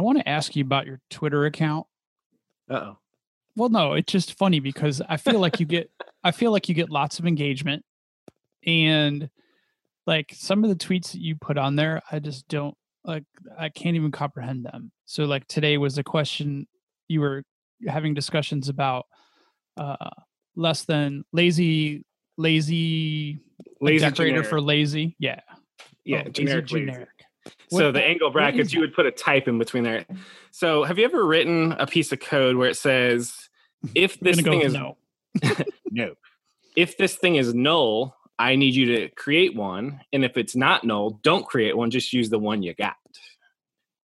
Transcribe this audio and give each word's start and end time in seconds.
I 0.00 0.02
want 0.02 0.16
to 0.16 0.26
ask 0.26 0.56
you 0.56 0.64
about 0.64 0.86
your 0.86 0.98
Twitter 1.10 1.44
account. 1.44 1.86
Uh 2.70 2.74
oh. 2.74 2.98
Well, 3.54 3.68
no, 3.68 3.92
it's 3.92 4.10
just 4.10 4.32
funny 4.38 4.58
because 4.58 5.02
I 5.06 5.18
feel 5.18 5.38
like 5.40 5.60
you 5.60 5.66
get 5.66 5.90
I 6.24 6.30
feel 6.30 6.52
like 6.52 6.70
you 6.70 6.74
get 6.74 6.88
lots 6.88 7.18
of 7.18 7.26
engagement 7.26 7.84
and 8.64 9.28
like 10.06 10.32
some 10.34 10.64
of 10.64 10.70
the 10.70 10.76
tweets 10.76 11.12
that 11.12 11.20
you 11.20 11.36
put 11.36 11.58
on 11.58 11.76
there, 11.76 12.00
I 12.10 12.18
just 12.18 12.48
don't 12.48 12.74
like 13.04 13.24
I 13.58 13.68
can't 13.68 13.94
even 13.94 14.10
comprehend 14.10 14.64
them. 14.64 14.90
So 15.04 15.24
like 15.24 15.46
today 15.48 15.76
was 15.76 15.98
a 15.98 16.02
question 16.02 16.66
you 17.08 17.20
were 17.20 17.42
having 17.86 18.14
discussions 18.14 18.70
about 18.70 19.04
uh 19.76 20.08
less 20.56 20.84
than 20.84 21.24
lazy 21.30 22.06
lazy, 22.38 23.38
Lazy 23.82 23.98
decorator 24.06 24.28
generic. 24.36 24.48
for 24.48 24.62
lazy. 24.62 25.14
Yeah. 25.18 25.40
Yeah, 26.06 26.22
Oh, 26.26 26.30
generic, 26.30 26.70
lazy. 26.72 26.86
generic. 26.86 27.19
So 27.70 27.86
What- 27.86 27.92
the 27.92 28.04
angle 28.04 28.30
brackets, 28.30 28.72
you 28.72 28.80
would 28.80 28.94
put 28.94 29.06
a 29.06 29.10
type 29.10 29.48
in 29.48 29.58
between 29.58 29.84
there. 29.84 30.04
So 30.50 30.84
have 30.84 30.98
you 30.98 31.04
ever 31.04 31.24
written 31.24 31.72
a 31.72 31.86
piece 31.86 32.12
of 32.12 32.20
code 32.20 32.56
where 32.56 32.68
it 32.68 32.76
says, 32.76 33.48
if 33.94 34.18
this 34.20 34.40
thing 34.40 34.60
is 34.62 34.74
no. 34.74 34.96
no, 35.90 36.14
if 36.76 36.96
this 36.96 37.14
thing 37.14 37.36
is 37.36 37.54
null, 37.54 38.16
I 38.38 38.56
need 38.56 38.74
you 38.74 38.96
to 38.96 39.08
create 39.10 39.54
one, 39.54 40.00
and 40.12 40.24
if 40.24 40.36
it's 40.36 40.56
not 40.56 40.82
null, 40.82 41.20
don't 41.22 41.46
create 41.46 41.76
one. 41.76 41.90
Just 41.90 42.12
use 42.12 42.30
the 42.30 42.38
one 42.38 42.62
you 42.62 42.74
got. 42.74 42.96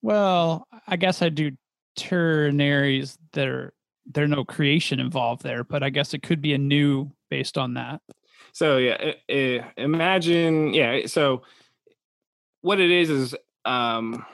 Well, 0.03 0.69
I 0.87 0.97
guess 0.97 1.23
I 1.23 1.31
do 1.31 1.53
ternaries 1.99 3.17
that 3.33 3.49
are 3.49 3.73
there's 4.05 4.31
no 4.31 4.45
creation 4.45 5.01
involved 5.01 5.43
there, 5.43 5.65
but 5.65 5.83
I 5.83 5.91
guess 5.91 6.15
it 6.15 6.23
could 6.23 6.41
be 6.41 6.53
a 6.53 6.59
new 6.59 7.11
based 7.29 7.59
on 7.59 7.75
that. 7.75 8.01
So 8.53 8.79
yeah, 8.79 9.65
imagine 9.77 10.73
yeah. 10.75 11.07
So 11.07 11.43
what 12.67 12.81
it 12.81 12.91
is 12.91 13.11
is 13.11 13.35
um, 13.65 14.27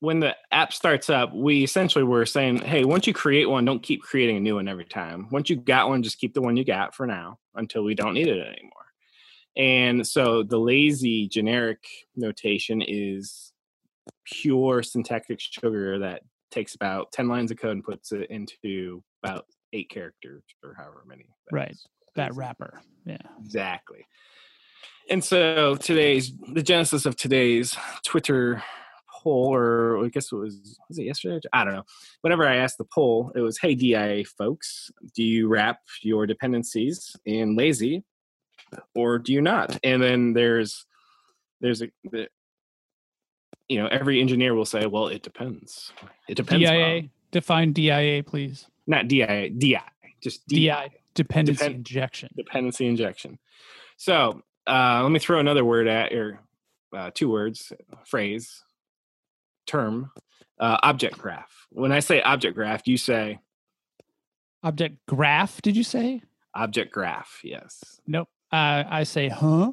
when 0.00 0.20
the 0.20 0.36
app 0.52 0.74
starts 0.74 1.08
up, 1.08 1.34
we 1.34 1.64
essentially 1.64 2.04
were 2.04 2.26
saying, 2.26 2.58
hey, 2.58 2.84
once 2.84 3.06
you 3.06 3.14
create 3.14 3.48
one, 3.48 3.64
don't 3.64 3.82
keep 3.82 4.02
creating 4.02 4.36
a 4.36 4.40
new 4.40 4.56
one 4.56 4.68
every 4.68 4.84
time. 4.84 5.28
Once 5.30 5.48
you 5.48 5.56
got 5.56 5.88
one, 5.88 6.02
just 6.02 6.18
keep 6.18 6.34
the 6.34 6.42
one 6.42 6.58
you 6.58 6.66
got 6.66 6.94
for 6.94 7.06
now 7.06 7.38
until 7.54 7.82
we 7.82 7.94
don't 7.94 8.12
need 8.12 8.28
it 8.28 8.46
anymore. 8.46 8.72
And 9.56 10.06
so 10.06 10.42
the 10.42 10.58
lazy 10.58 11.26
generic 11.26 11.86
notation 12.14 12.82
is 12.86 13.54
pure 14.26 14.82
syntactic 14.82 15.40
sugar 15.40 16.00
that 16.00 16.20
takes 16.50 16.74
about 16.74 17.10
10 17.12 17.26
lines 17.26 17.50
of 17.50 17.56
code 17.56 17.76
and 17.76 17.84
puts 17.84 18.12
it 18.12 18.28
into 18.28 19.02
about 19.22 19.46
eight 19.72 19.88
characters 19.88 20.42
or 20.62 20.74
however 20.76 21.04
many. 21.06 21.24
Right. 21.50 21.74
That 22.16 22.34
wrapper. 22.34 22.82
Yeah. 23.06 23.16
Exactly. 23.42 24.06
And 25.10 25.22
so 25.22 25.76
today's 25.76 26.32
the 26.52 26.62
genesis 26.62 27.04
of 27.06 27.16
today's 27.16 27.76
Twitter 28.04 28.62
poll, 29.22 29.54
or 29.54 30.04
I 30.04 30.08
guess 30.08 30.32
it 30.32 30.36
was 30.36 30.78
was 30.88 30.98
it 30.98 31.04
yesterday? 31.04 31.40
I 31.52 31.64
don't 31.64 31.74
know. 31.74 31.84
Whenever 32.22 32.46
I 32.46 32.56
asked 32.56 32.78
the 32.78 32.84
poll, 32.86 33.32
it 33.34 33.40
was, 33.40 33.58
"Hey 33.58 33.74
DIA 33.74 34.24
folks, 34.24 34.90
do 35.14 35.22
you 35.22 35.48
wrap 35.48 35.78
your 36.02 36.26
dependencies 36.26 37.14
in 37.26 37.56
lazy, 37.56 38.02
or 38.94 39.18
do 39.18 39.32
you 39.32 39.42
not?" 39.42 39.78
And 39.84 40.02
then 40.02 40.32
there's 40.32 40.86
there's 41.60 41.82
a 41.82 41.90
the, 42.04 42.28
you 43.68 43.78
know 43.82 43.88
every 43.88 44.20
engineer 44.20 44.54
will 44.54 44.64
say, 44.64 44.86
"Well, 44.86 45.08
it 45.08 45.22
depends. 45.22 45.92
It 46.28 46.36
depends." 46.36 46.64
DIA. 46.64 47.02
Bob." 47.02 47.10
Define 47.30 47.72
DIA, 47.72 48.22
please. 48.22 48.68
not 48.86 49.08
DIA, 49.08 49.50
DI, 49.50 49.80
just 50.22 50.46
DI. 50.46 50.90
Dependency 51.14 51.58
Depend- 51.58 51.74
injection. 51.76 52.28
dependency 52.36 52.86
injection. 52.86 53.38
So 53.96 54.42
uh, 54.66 55.00
let 55.02 55.10
me 55.10 55.18
throw 55.18 55.38
another 55.40 55.64
word 55.64 55.86
at 55.88 56.12
your 56.12 56.40
uh, 56.96 57.10
two 57.14 57.30
words, 57.30 57.72
phrase, 58.06 58.62
term, 59.66 60.10
uh, 60.58 60.78
object 60.82 61.18
graph. 61.18 61.66
When 61.70 61.92
I 61.92 62.00
say 62.00 62.20
object 62.22 62.54
graph, 62.54 62.86
you 62.86 62.96
say 62.96 63.38
Object 64.62 64.96
graph, 65.06 65.60
did 65.60 65.76
you 65.76 65.84
say? 65.84 66.22
object 66.54 66.92
graph. 66.92 67.40
Yes. 67.42 68.00
Nope. 68.06 68.28
Uh, 68.52 68.84
I 68.88 69.02
say, 69.02 69.28
huh? 69.28 69.72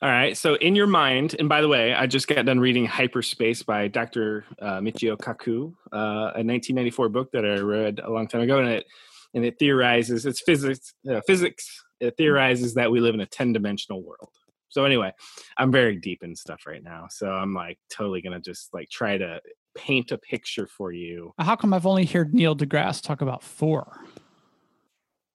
All 0.00 0.08
right. 0.08 0.36
So 0.36 0.54
in 0.54 0.76
your 0.76 0.86
mind, 0.86 1.34
and 1.38 1.48
by 1.48 1.60
the 1.60 1.68
way, 1.68 1.92
I 1.92 2.06
just 2.06 2.28
got 2.28 2.46
done 2.46 2.60
reading 2.60 2.86
Hyperspace 2.86 3.64
by 3.64 3.88
Dr. 3.88 4.44
Uh, 4.62 4.78
Michio 4.78 5.16
Kaku, 5.18 5.74
uh, 5.92 6.38
a 6.38 6.44
1994 6.46 7.08
book 7.08 7.32
that 7.32 7.44
I 7.44 7.58
read 7.58 8.00
a 8.02 8.10
long 8.10 8.28
time 8.28 8.42
ago, 8.42 8.60
and 8.60 8.68
it 8.68 8.86
and 9.34 9.44
it 9.44 9.58
theorizes 9.58 10.24
it's 10.24 10.40
physics. 10.40 10.94
Uh, 11.10 11.20
physics. 11.26 11.84
It 12.00 12.16
theorizes 12.16 12.74
that 12.74 12.90
we 12.90 13.00
live 13.00 13.14
in 13.14 13.20
a 13.20 13.26
10 13.26 13.52
dimensional 13.52 14.02
world. 14.02 14.30
So 14.68 14.84
anyway, 14.84 15.12
I'm 15.56 15.72
very 15.72 15.96
deep 15.96 16.22
in 16.22 16.36
stuff 16.36 16.62
right 16.66 16.82
now, 16.82 17.06
so 17.10 17.30
I'm 17.30 17.54
like 17.54 17.78
totally 17.90 18.20
gonna 18.20 18.40
just 18.40 18.72
like 18.74 18.88
try 18.90 19.16
to 19.16 19.40
paint 19.74 20.12
a 20.12 20.18
picture 20.18 20.66
for 20.66 20.92
you. 20.92 21.32
How 21.38 21.56
come 21.56 21.72
I've 21.72 21.86
only 21.86 22.04
heard 22.04 22.34
Neil 22.34 22.54
deGrasse 22.54 23.02
talk 23.02 23.20
about 23.22 23.42
four? 23.42 23.98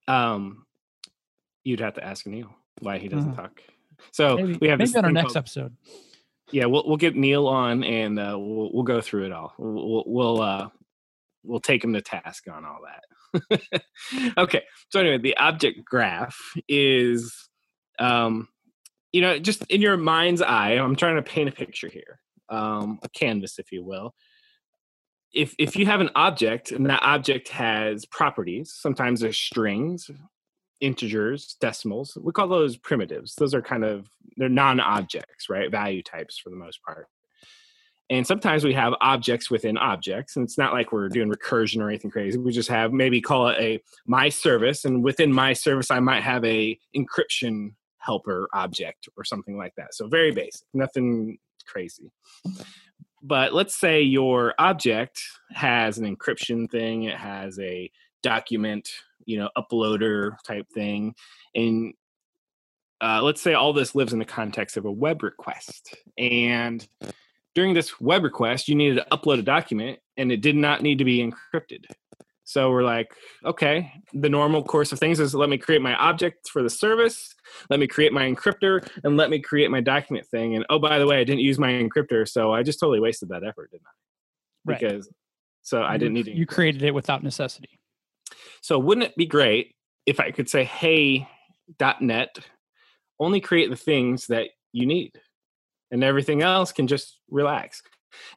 Um, 0.08 0.66
you'd 1.64 1.80
have 1.80 1.96
to 1.96 2.04
ask 2.04 2.26
Neil 2.28 2.54
why 2.80 2.98
he 2.98 3.08
doesn't 3.08 3.32
Uh-huh. 3.32 3.42
talk. 3.44 3.62
So 4.12 4.36
Maybe, 4.36 4.58
we 4.62 4.68
have 4.68 4.80
maybe 4.80 4.88
this 4.90 4.96
on 4.98 5.06
our 5.06 5.12
next 5.12 5.28
called- 5.34 5.38
episode. 5.38 5.78
yeah 6.52 6.66
we'll 6.66 6.84
we'll 6.86 6.98
get 6.98 7.16
neil 7.16 7.48
on 7.48 7.84
and 7.86 8.20
uh 8.20 8.36
we'll 8.38 8.70
we'll 8.74 8.84
go 8.84 9.00
through 9.00 9.26
it 9.26 9.32
all 9.32 9.54
we'll 9.58 9.74
we'll, 9.90 10.04
we'll 10.06 10.42
uh 10.42 10.70
we'll 11.44 11.62
take 11.62 11.82
him 11.84 11.94
to 11.94 12.02
task 12.02 12.48
on 12.52 12.66
all 12.66 12.80
that 12.84 13.06
okay 14.38 14.64
so 14.90 15.00
anyway 15.00 15.18
the 15.18 15.36
object 15.38 15.84
graph 15.86 16.38
is 16.68 17.50
um 18.00 18.48
you 19.12 19.22
know 19.22 19.40
just 19.40 19.64
in 19.68 19.82
your 19.82 19.98
mind's 19.98 20.42
eye 20.42 20.74
i'm 20.74 20.96
trying 20.96 21.16
to 21.16 21.22
paint 21.22 21.50
a 21.50 21.52
picture 21.52 21.90
here 21.90 22.20
um 22.50 23.00
a 23.04 23.10
canvas 23.10 23.60
if 23.60 23.72
you 23.72 23.84
will. 23.84 24.14
If 25.34 25.56
if 25.58 25.76
you 25.76 25.86
have 25.88 26.02
an 26.02 26.12
object 26.16 26.72
and 26.72 26.86
that 26.86 27.02
object 27.02 27.50
has 27.50 28.06
properties 28.06 28.76
sometimes 28.78 29.22
there's 29.22 29.38
strings 29.38 30.10
integers 30.80 31.56
decimals 31.60 32.18
we 32.22 32.32
call 32.32 32.48
those 32.48 32.78
primitives. 32.78 33.36
Those 33.36 33.56
are 33.56 33.62
kind 33.62 33.84
of 33.84 34.08
they're 34.38 34.50
non-objects 34.50 35.50
right? 35.50 35.72
Value 35.72 36.04
types 36.04 36.38
for 36.38 36.50
the 36.50 36.56
most 36.56 36.82
part 36.84 37.08
and 38.14 38.28
sometimes 38.28 38.64
we 38.64 38.74
have 38.74 38.94
objects 39.02 39.50
within 39.50 39.76
objects 39.76 40.36
and 40.36 40.44
it's 40.44 40.58
not 40.58 40.72
like 40.72 40.92
we're 40.92 41.10
doing 41.10 41.32
recursion 41.32 41.82
or 41.82 41.90
anything 41.90 42.12
crazy. 42.12 42.38
We 42.38 42.52
just 42.52 42.70
have 42.70 42.94
maybe 42.94 43.20
call 43.20 43.48
it 43.48 43.60
a 43.60 43.82
my 44.06 44.30
service 44.30 44.86
and 44.86 45.04
within 45.04 45.34
my 45.34 45.54
service 45.54 45.90
i 45.90 46.00
might 46.00 46.22
have 46.22 46.46
a 46.46 46.78
encryption 46.96 47.74
helper 47.98 48.48
object 48.54 49.10
or 49.18 49.24
something 49.24 49.58
like 49.58 49.74
that. 49.78 49.96
So 49.96 50.08
very 50.08 50.32
basic 50.32 50.68
nothing 50.74 51.40
crazy. 51.66 52.12
But 53.24 53.54
let's 53.54 53.76
say 53.76 54.02
your 54.02 54.54
object 54.60 55.20
has 55.52 55.98
an 55.98 56.16
encryption 56.16 56.70
thing 56.70 57.04
it 57.04 57.18
has 57.18 57.58
a 57.60 57.90
document 58.22 58.90
you 59.26 59.40
know 59.40 59.50
uploader 59.58 60.36
type 60.46 60.68
thing 60.70 61.16
and 61.56 61.94
uh, 63.02 63.22
let's 63.22 63.42
say 63.42 63.54
all 63.54 63.74
this 63.74 63.96
lives 63.96 64.14
in 64.14 64.20
the 64.20 64.26
context 64.26 64.78
of 64.78 64.86
a 64.86 64.92
web 64.92 65.24
request. 65.24 65.94
And 66.18 66.88
during 67.56 67.74
this 67.74 68.00
web 68.00 68.24
request 68.24 68.68
you 68.68 68.76
needed 68.76 68.96
to 68.96 69.06
upload 69.18 69.40
a 69.40 69.44
document 69.44 70.00
and 70.18 70.32
it 70.32 70.42
did 70.42 70.56
not 70.56 70.82
need 70.82 70.98
to 70.98 71.06
be 71.06 71.20
encrypted. 71.20 71.86
So 72.46 72.72
we're 72.72 72.84
like 72.84 73.14
okay 73.46 73.94
the 74.14 74.30
normal 74.30 74.64
course 74.64 74.92
of 74.92 75.00
things 75.00 75.20
is 75.20 75.34
let 75.34 75.50
me 75.50 75.58
create 75.58 75.82
my 75.82 75.96
object 75.96 76.50
for 76.50 76.62
the 76.62 76.70
service 76.70 77.34
let 77.70 77.80
me 77.80 77.88
create 77.88 78.12
my 78.12 78.24
encryptor 78.24 78.88
and 79.04 79.18
let 79.18 79.30
me 79.30 79.40
create 79.40 79.72
my 79.72 79.82
document 79.82 80.28
thing. 80.28 80.56
And 80.56 80.66
oh 80.70 80.80
by 80.80 81.00
the 81.00 81.08
way 81.08 81.20
i 81.20 81.24
didn't 81.24 81.42
use 81.42 81.58
my 81.58 81.70
encryptor 81.70 82.28
so 82.28 82.54
i 82.54 82.64
just 82.64 82.80
totally 82.80 83.00
wasted 83.00 83.30
that 83.30 83.44
effort 83.44 83.72
didn't 83.72 83.88
i? 83.88 84.72
Right. 84.72 84.80
because 84.80 85.10
so 85.62 85.84
i 85.84 85.98
didn't 85.98 86.14
need 86.14 86.26
to 86.26 86.36
You 86.36 86.46
created 86.46 86.84
it 86.84 86.94
without 86.94 87.24
necessity. 87.24 87.80
So 88.62 88.80
wouldn't 88.80 89.08
it 89.08 89.16
be 89.16 89.26
great 89.26 89.76
if 90.06 90.20
I 90.20 90.32
could 90.32 90.50
say, 90.50 90.64
hey, 90.64 91.28
.NET, 92.02 92.38
only 93.20 93.42
create 93.42 93.70
the 93.70 93.76
things 93.76 94.28
that 94.28 94.50
you 94.72 94.86
need 94.86 95.12
and 95.94 96.04
everything 96.04 96.42
else 96.42 96.72
can 96.72 96.88
just 96.88 97.20
relax. 97.30 97.84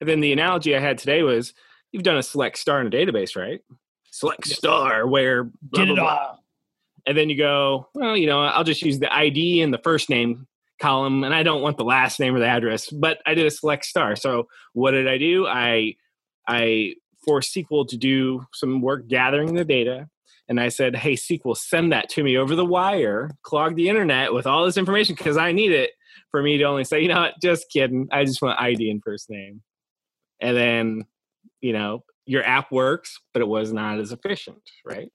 And 0.00 0.08
then 0.08 0.20
the 0.20 0.32
analogy 0.32 0.76
I 0.76 0.78
had 0.78 0.98
today 0.98 1.22
was 1.22 1.54
you've 1.90 2.02
done 2.02 2.18
a 2.18 2.22
select 2.22 2.58
star 2.58 2.80
in 2.82 2.86
a 2.86 2.90
database, 2.90 3.34
right? 3.34 3.60
Select 4.10 4.46
star 4.46 5.06
where 5.06 5.44
blah, 5.44 5.84
Get 5.84 5.86
blah, 5.86 5.94
it 5.94 5.96
blah. 5.96 6.08
all. 6.08 6.44
And 7.06 7.16
then 7.16 7.30
you 7.30 7.36
go, 7.36 7.88
well, 7.94 8.16
you 8.16 8.26
know, 8.26 8.42
I'll 8.42 8.64
just 8.64 8.82
use 8.82 8.98
the 8.98 9.12
ID 9.12 9.62
and 9.62 9.72
the 9.72 9.78
first 9.78 10.10
name 10.10 10.46
column 10.80 11.24
and 11.24 11.34
I 11.34 11.42
don't 11.42 11.62
want 11.62 11.78
the 11.78 11.84
last 11.84 12.20
name 12.20 12.34
or 12.34 12.40
the 12.40 12.46
address, 12.46 12.90
but 12.90 13.22
I 13.24 13.32
did 13.32 13.46
a 13.46 13.50
select 13.50 13.86
star. 13.86 14.16
So 14.16 14.48
what 14.74 14.90
did 14.90 15.08
I 15.08 15.16
do? 15.16 15.46
I 15.46 15.94
I 16.46 16.94
forced 17.24 17.54
SQL 17.54 17.88
to 17.88 17.96
do 17.96 18.44
some 18.52 18.82
work 18.82 19.08
gathering 19.08 19.54
the 19.54 19.64
data. 19.64 20.08
And 20.48 20.60
I 20.60 20.68
said, 20.68 20.94
hey, 20.94 21.14
SQL, 21.14 21.56
send 21.56 21.90
that 21.90 22.08
to 22.10 22.22
me 22.22 22.36
over 22.36 22.54
the 22.54 22.64
wire, 22.64 23.30
clog 23.42 23.76
the 23.76 23.88
internet 23.88 24.32
with 24.32 24.46
all 24.46 24.64
this 24.64 24.76
information 24.76 25.14
because 25.16 25.36
I 25.36 25.52
need 25.52 25.72
it 25.72 25.92
for 26.30 26.42
me 26.42 26.58
to 26.58 26.64
only 26.64 26.84
say, 26.84 27.00
you 27.00 27.08
know 27.08 27.20
what, 27.20 27.34
just 27.42 27.70
kidding. 27.70 28.08
I 28.12 28.24
just 28.24 28.42
want 28.42 28.60
ID 28.60 28.90
and 28.90 29.02
first 29.02 29.30
name. 29.30 29.62
And 30.40 30.56
then, 30.56 31.02
you 31.60 31.72
know, 31.72 32.04
your 32.26 32.44
app 32.44 32.72
works, 32.72 33.18
but 33.32 33.40
it 33.40 33.48
was 33.48 33.72
not 33.72 33.98
as 33.98 34.12
efficient, 34.12 34.62
right? 34.84 35.10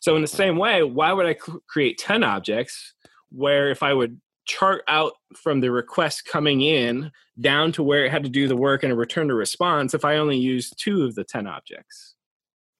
So 0.00 0.16
in 0.16 0.22
the 0.22 0.28
same 0.28 0.56
way, 0.56 0.82
why 0.82 1.12
would 1.12 1.26
I 1.26 1.34
cr- 1.34 1.58
create 1.68 1.98
10 1.98 2.24
objects 2.24 2.94
where 3.30 3.70
if 3.70 3.82
I 3.82 3.92
would 3.92 4.20
chart 4.46 4.82
out 4.88 5.12
from 5.34 5.60
the 5.60 5.70
request 5.70 6.24
coming 6.26 6.60
in 6.60 7.10
down 7.40 7.72
to 7.72 7.82
where 7.82 8.04
it 8.04 8.10
had 8.10 8.24
to 8.24 8.28
do 8.28 8.48
the 8.48 8.56
work 8.56 8.82
and 8.82 8.92
a 8.92 8.96
return 8.96 9.28
to 9.28 9.34
response 9.34 9.94
if 9.94 10.04
I 10.04 10.16
only 10.16 10.38
used 10.38 10.78
two 10.78 11.04
of 11.04 11.14
the 11.14 11.24
10 11.24 11.46
objects? 11.46 12.14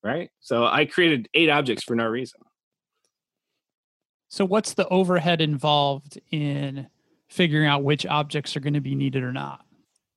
Right? 0.03 0.31
So 0.41 0.67
I 0.67 0.85
created 0.85 1.29
eight 1.35 1.49
objects 1.49 1.85
for 1.85 1.95
no 1.95 2.07
reason. 2.07 2.41
So, 4.29 4.45
what's 4.45 4.75
the 4.75 4.89
overhead 4.89 5.41
involved 5.41 6.21
in 6.33 6.89
figuring 7.35 7.67
out 7.67 7.83
which 7.83 8.07
objects 8.07 8.57
are 8.57 8.61
going 8.61 8.75
to 8.75 8.81
be 8.81 8.95
needed 8.95 9.23
or 9.23 9.33
not? 9.33 9.65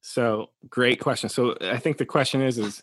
So, 0.01 0.51
great 0.69 0.99
question. 0.99 1.29
So, 1.29 1.57
I 1.61 1.77
think 1.77 1.97
the 1.97 2.05
question 2.05 2.41
is, 2.41 2.57
is 2.57 2.81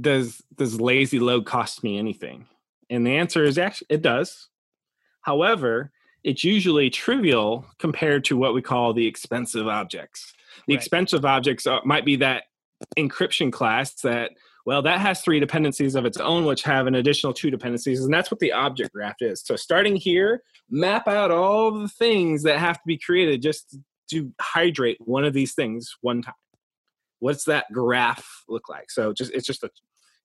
does 0.00 0.42
does 0.56 0.80
lazy 0.80 1.18
load 1.18 1.44
cost 1.44 1.84
me 1.84 1.98
anything? 1.98 2.46
And 2.90 3.06
the 3.06 3.16
answer 3.16 3.44
is 3.44 3.58
actually 3.58 3.88
it 3.90 4.02
does. 4.02 4.48
However, 5.22 5.92
it's 6.24 6.44
usually 6.44 6.90
trivial 6.90 7.66
compared 7.78 8.24
to 8.24 8.36
what 8.36 8.54
we 8.54 8.62
call 8.62 8.92
the 8.92 9.06
expensive 9.06 9.68
objects. 9.68 10.32
The 10.66 10.74
right. 10.74 10.80
expensive 10.80 11.24
objects 11.24 11.66
are, 11.66 11.82
might 11.84 12.04
be 12.04 12.16
that 12.16 12.44
encryption 12.96 13.52
class 13.52 13.94
that 14.02 14.30
well 14.64 14.82
that 14.82 15.00
has 15.00 15.20
three 15.20 15.40
dependencies 15.40 15.96
of 15.96 16.04
its 16.04 16.18
own 16.18 16.44
which 16.44 16.62
have 16.62 16.86
an 16.86 16.94
additional 16.94 17.32
two 17.32 17.50
dependencies 17.50 18.04
and 18.04 18.14
that's 18.14 18.30
what 18.30 18.38
the 18.38 18.52
object 18.52 18.92
graph 18.92 19.16
is 19.20 19.42
so 19.44 19.56
starting 19.56 19.96
here 19.96 20.42
map 20.70 21.08
out 21.08 21.30
all 21.30 21.70
the 21.70 21.88
things 21.88 22.42
that 22.42 22.58
have 22.58 22.76
to 22.76 22.86
be 22.86 22.98
created 22.98 23.42
just 23.42 23.76
to 24.10 24.32
hydrate 24.40 24.98
one 25.00 25.24
of 25.24 25.32
these 25.32 25.54
things 25.54 25.96
one 26.00 26.22
time. 26.22 26.34
What's 27.20 27.44
that 27.44 27.66
graph 27.72 28.26
look 28.48 28.68
like? 28.68 28.90
So 28.90 29.12
just 29.12 29.32
it's 29.32 29.46
just 29.46 29.64
a 29.64 29.70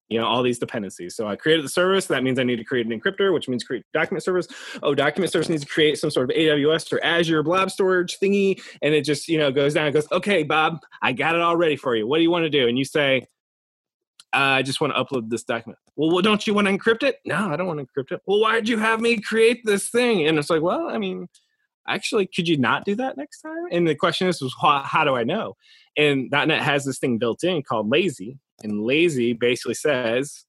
you 0.10 0.20
know 0.20 0.26
all 0.26 0.44
these 0.44 0.60
dependencies. 0.60 1.16
So 1.16 1.28
i 1.28 1.36
created 1.36 1.66
the 1.66 1.70
service. 1.70 2.06
That 2.08 2.24
means 2.24 2.38
i 2.38 2.44
need 2.44 2.58
to 2.58 2.64
create 2.64 2.86
an 2.86 3.00
encryptor 3.00 3.34
which 3.34 3.48
means 3.48 3.64
create 3.64 3.84
document 3.94 4.24
service. 4.24 4.48
Oh 4.84 4.94
document 4.94 5.32
service 5.32 5.50
needs 5.50 5.64
to 5.64 5.70
create 5.70 5.98
some 5.98 6.12
sort 6.12 6.30
of 6.30 6.36
aws 6.36 6.92
or 6.94 7.04
azure 7.04 7.42
blob 7.42 7.72
storage 7.72 8.20
thingy. 8.20 8.62
And 8.82 8.94
it 8.94 9.06
just 9.06 9.28
you 9.28 9.38
know 9.38 9.52
goes 9.52 9.74
down 9.74 9.86
and 9.86 9.94
goes 9.94 10.12
okay 10.12 10.44
bob 10.44 10.80
i 11.02 11.14
got 11.14 11.36
it 11.36 11.42
all 11.42 11.58
ready 11.58 11.76
for 11.76 11.96
you. 11.96 12.06
What 12.06 12.18
do 12.18 12.24
you 12.24 12.32
want 12.32 12.44
to 12.44 12.50
do? 12.50 12.68
And 12.68 12.78
you 12.78 12.86
say 12.86 13.26
uh, 14.34 14.60
i 14.60 14.62
just 14.62 14.82
want 14.82 14.94
to 14.94 15.04
upload 15.04 15.30
this 15.30 15.44
document 15.44 15.80
well, 15.96 16.22
don't 16.22 16.48
you 16.48 16.54
want 16.54 16.68
to 16.68 16.76
encrypt 16.76 17.04
it 17.04 17.18
no 17.26 17.52
i 17.52 17.56
don't 17.56 17.68
want 17.68 17.80
to 17.80 17.86
encrypt 17.86 18.12
it 18.12 18.22
well 18.26 18.40
why 18.40 18.56
did 18.56 18.68
you 18.68 18.78
have 18.78 19.00
me 19.00 19.20
create 19.20 19.62
this 19.64 19.90
thing 19.90 20.28
and 20.28 20.38
it's 20.38 20.50
like 20.50 20.62
well 20.62 20.90
i 20.90 20.98
mean 20.98 21.28
actually 21.88 22.26
could 22.26 22.48
you 22.48 22.58
not 22.58 22.86
do 22.86 22.96
that 22.96 23.18
next 23.18 23.42
time 23.42 23.66
and 23.72 23.88
the 23.88 23.96
question 23.96 24.28
is, 24.28 24.42
was 24.42 24.56
how, 24.62 24.82
how 24.84 25.04
do 25.04 25.16
i 25.16 25.24
know 25.24 25.56
and 25.98 26.30
.NET 26.32 26.62
has 26.62 26.86
this 26.86 26.98
thing 26.98 27.18
built 27.18 27.44
in 27.44 27.62
called 27.62 27.90
lazy 27.90 28.40
and 28.64 28.84
lazy 28.84 29.34
basically 29.34 29.74
says, 29.74 30.46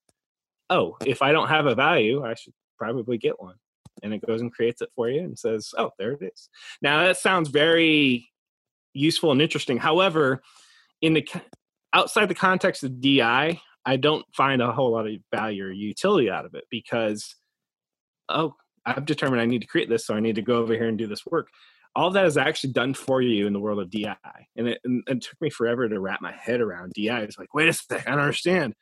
oh, 0.70 0.96
if 1.05 1.23
I 1.23 1.32
don't 1.32 1.49
have 1.49 1.67
a 1.67 1.75
value, 1.75 2.25
I 2.25 2.35
should 2.35 2.55
probably 2.79 3.19
get 3.19 3.41
one. 3.41 3.56
And 4.02 4.12
it 4.12 4.26
goes 4.26 4.41
and 4.41 4.52
creates 4.52 4.82
it 4.82 4.91
for 4.94 5.08
you 5.08 5.20
and 5.20 5.38
says, 5.38 5.70
oh, 5.79 5.91
there 5.99 6.12
it 6.12 6.23
is. 6.23 6.49
Now 6.82 7.05
that 7.05 7.17
sounds 7.17 7.49
very 7.49 8.29
useful 8.93 9.32
and 9.32 9.43
interesting. 9.43 9.79
However, 9.79 10.43
in 11.00 11.14
the 11.14 11.29
outside 11.93 12.29
the 12.29 12.35
context 12.35 12.82
of 12.82 13.00
DI, 13.00 13.61
I 13.86 13.96
don't 13.96 14.25
find 14.34 14.62
a 14.62 14.72
whole 14.72 14.92
lot 14.92 15.06
of 15.06 15.14
value 15.34 15.64
or 15.64 15.70
utility 15.70 16.31
out 16.31 16.46
of 16.46 16.54
it 16.54 16.64
because, 16.70 17.36
oh, 18.28 18.54
I've 18.86 19.04
determined 19.04 19.40
I 19.40 19.46
need 19.46 19.62
to 19.62 19.66
create 19.66 19.88
this, 19.88 20.06
so 20.06 20.14
I 20.14 20.20
need 20.20 20.36
to 20.36 20.42
go 20.42 20.56
over 20.56 20.75
here 20.75 20.88
and 20.88 20.98
do 20.98 21.06
this 21.06 21.25
work 21.26 21.48
all 21.96 22.10
that 22.10 22.26
is 22.26 22.36
actually 22.36 22.72
done 22.72 22.94
for 22.94 23.22
you 23.22 23.46
in 23.46 23.52
the 23.52 23.60
world 23.60 23.81
of 23.81 23.90
DI. 23.90 24.16
And 24.56 24.69
it, 24.69 24.81
and 24.84 25.02
it 25.06 25.22
took 25.22 25.40
me 25.40 25.50
forever 25.50 25.88
to 25.88 26.00
wrap 26.00 26.20
my 26.20 26.32
head 26.32 26.60
around 26.60 26.92
DI. 26.94 27.20
It's 27.20 27.38
like, 27.38 27.54
wait 27.54 27.69
a 27.69 27.72
second, 27.72 28.06
I 28.06 28.10
don't 28.12 28.20
understand. 28.20 28.75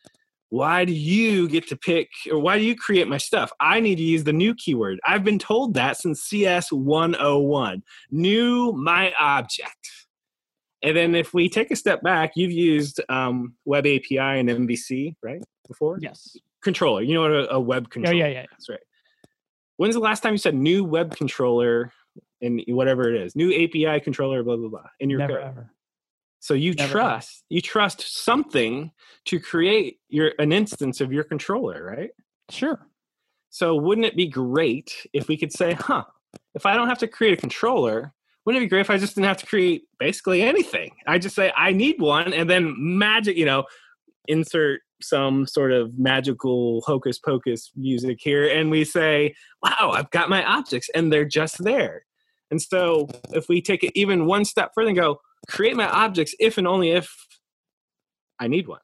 Why 0.49 0.84
do 0.84 0.93
you 0.93 1.49
get 1.49 1.69
to 1.69 1.76
pick, 1.76 2.08
or 2.31 2.38
why 2.38 2.58
do 2.58 2.64
you 2.64 2.76
create 2.76 3.08
my 3.08 3.16
stuff? 3.16 3.50
I 3.58 3.81
need 3.81 3.96
to 3.96 4.02
use 4.02 4.25
the 4.25 4.34
new 4.34 4.54
keyword. 4.54 5.00
I've 5.06 5.25
been 5.25 5.38
told 5.38 5.75
that 5.75 5.96
since 5.96 6.22
CS 6.22 6.70
101. 6.70 7.82
New 8.10 8.72
my 8.72 9.14
object. 9.19 10.01
And 10.82 10.96
then 10.96 11.14
if 11.14 11.32
we 11.32 11.49
take 11.49 11.70
a 11.70 11.76
step 11.76 12.02
back, 12.02 12.32
you've 12.34 12.52
used 12.52 13.00
um, 13.08 13.55
Web 13.64 13.87
API 13.87 14.19
and 14.19 14.49
MVC, 14.49 15.14
right? 15.23 15.43
Before? 15.69 15.99
Yes. 16.00 16.37
Controller. 16.62 17.02
You 17.02 17.14
know 17.14 17.23
what 17.23 17.31
a, 17.31 17.55
a 17.55 17.61
web 17.61 17.90
controller 17.90 18.17
Yeah, 18.17 18.26
yeah, 18.26 18.32
yeah. 18.40 18.46
That's 18.50 18.69
right. 18.69 18.81
When's 19.76 19.94
the 19.94 20.00
last 20.00 20.23
time 20.23 20.32
you 20.34 20.38
said 20.38 20.55
new 20.55 20.84
web 20.84 21.17
controller 21.17 21.93
and 22.40 22.62
whatever 22.69 23.12
it 23.12 23.20
is, 23.20 23.34
new 23.34 23.52
API 23.52 24.00
controller, 24.00 24.43
blah 24.43 24.56
blah 24.56 24.69
blah, 24.69 24.87
in 25.00 25.11
your 25.11 25.20
Never 25.20 25.34
code. 25.34 25.44
Ever. 25.44 25.70
So 26.40 26.55
you 26.55 26.75
Never 26.75 26.93
trust 26.93 27.44
ever. 27.44 27.55
you 27.55 27.61
trust 27.61 28.25
something 28.25 28.90
to 29.26 29.40
create 29.40 29.99
your 30.08 30.32
an 30.38 30.52
instance 30.52 31.00
of 31.00 31.12
your 31.12 31.25
controller, 31.25 31.85
right? 31.85 32.11
Sure. 32.50 32.87
So 33.50 33.76
wouldn't 33.76 34.06
it 34.06 34.17
be 34.17 34.26
great 34.26 35.06
if 35.12 35.28
we 35.28 35.37
could 35.37 35.52
say, 35.52 35.73
huh, 35.73 36.05
if 36.55 36.67
I 36.67 36.75
don't 36.75 36.88
have 36.88 36.99
to 36.99 37.08
create 37.08 37.35
a 37.35 37.37
controller, 37.37 38.12
wouldn't 38.44 38.62
it 38.62 38.67
be 38.67 38.69
great 38.69 38.81
if 38.81 38.91
I 38.91 38.99
just 38.99 39.15
didn't 39.15 39.29
have 39.29 39.39
to 39.39 39.47
create 39.47 39.85
basically 39.99 40.43
anything? 40.43 40.93
I 41.06 41.19
just 41.19 41.35
say 41.37 41.53
I 41.56 41.73
need 41.73 42.00
one 42.00 42.33
and 42.33 42.49
then 42.49 42.75
magic, 42.77 43.37
you 43.37 43.47
know, 43.47 43.65
insert 44.29 44.81
some 45.00 45.47
sort 45.47 45.73
of 45.73 45.99
magical 45.99 46.83
hocus 46.87 47.19
pocus 47.19 47.71
music 47.77 48.19
here 48.21 48.49
and 48.49 48.71
we 48.71 48.85
say, 48.85 49.35
wow, 49.62 49.93
I've 49.94 50.11
got 50.11 50.29
my 50.29 50.44
objects 50.44 50.89
and 50.94 51.12
they're 51.12 51.25
just 51.25 51.62
there. 51.62 52.05
And 52.50 52.61
so 52.61 53.09
if 53.31 53.49
we 53.49 53.62
take 53.62 53.83
it 53.83 53.93
even 53.94 54.27
one 54.27 54.45
step 54.45 54.73
further 54.75 54.88
and 54.88 54.99
go, 54.99 55.21
create 55.49 55.77
my 55.77 55.88
objects 55.88 56.35
if 56.38 56.59
and 56.59 56.67
only 56.67 56.91
if 56.91 57.27
I 58.38 58.49
need 58.49 58.69
one. 58.69 58.81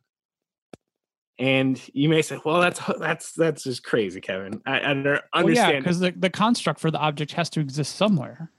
And 1.39 1.81
you 1.93 2.09
may 2.09 2.23
say, 2.23 2.41
well, 2.45 2.61
that's 2.61 2.81
that's 2.99 3.33
that's 3.33 3.63
just 3.63 3.85
crazy, 3.85 4.21
Kevin. 4.21 4.61
I, 4.67 4.81
I 4.81 4.95
don't 4.95 5.07
understand. 5.07 5.45
Well, 5.45 5.55
yeah, 5.55 5.79
because 5.79 6.01
the, 6.01 6.11
the 6.11 6.31
construct 6.31 6.81
for 6.81 6.91
the 6.91 6.99
object 6.99 7.33
has 7.33 7.49
to 7.51 7.61
exist 7.61 7.95
somewhere. 7.95 8.51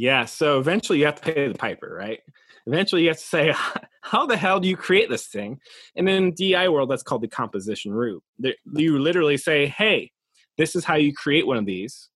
Yeah, 0.00 0.24
so 0.24 0.58
eventually 0.58 0.98
you 0.98 1.04
have 1.04 1.20
to 1.20 1.32
pay 1.32 1.46
the 1.46 1.58
piper, 1.58 1.94
right? 1.94 2.20
Eventually 2.66 3.02
you 3.02 3.08
have 3.08 3.18
to 3.18 3.22
say, 3.22 3.54
how 4.00 4.24
the 4.24 4.34
hell 4.34 4.58
do 4.58 4.66
you 4.66 4.74
create 4.74 5.10
this 5.10 5.26
thing? 5.26 5.60
And 5.94 6.08
in 6.08 6.32
DI 6.32 6.70
world, 6.70 6.90
that's 6.90 7.02
called 7.02 7.20
the 7.20 7.28
composition 7.28 7.92
root. 7.92 8.22
You 8.72 8.98
literally 8.98 9.36
say, 9.36 9.66
hey, 9.66 10.10
this 10.56 10.74
is 10.74 10.86
how 10.86 10.94
you 10.94 11.12
create 11.12 11.46
one 11.46 11.58
of 11.58 11.66
these. 11.66 12.08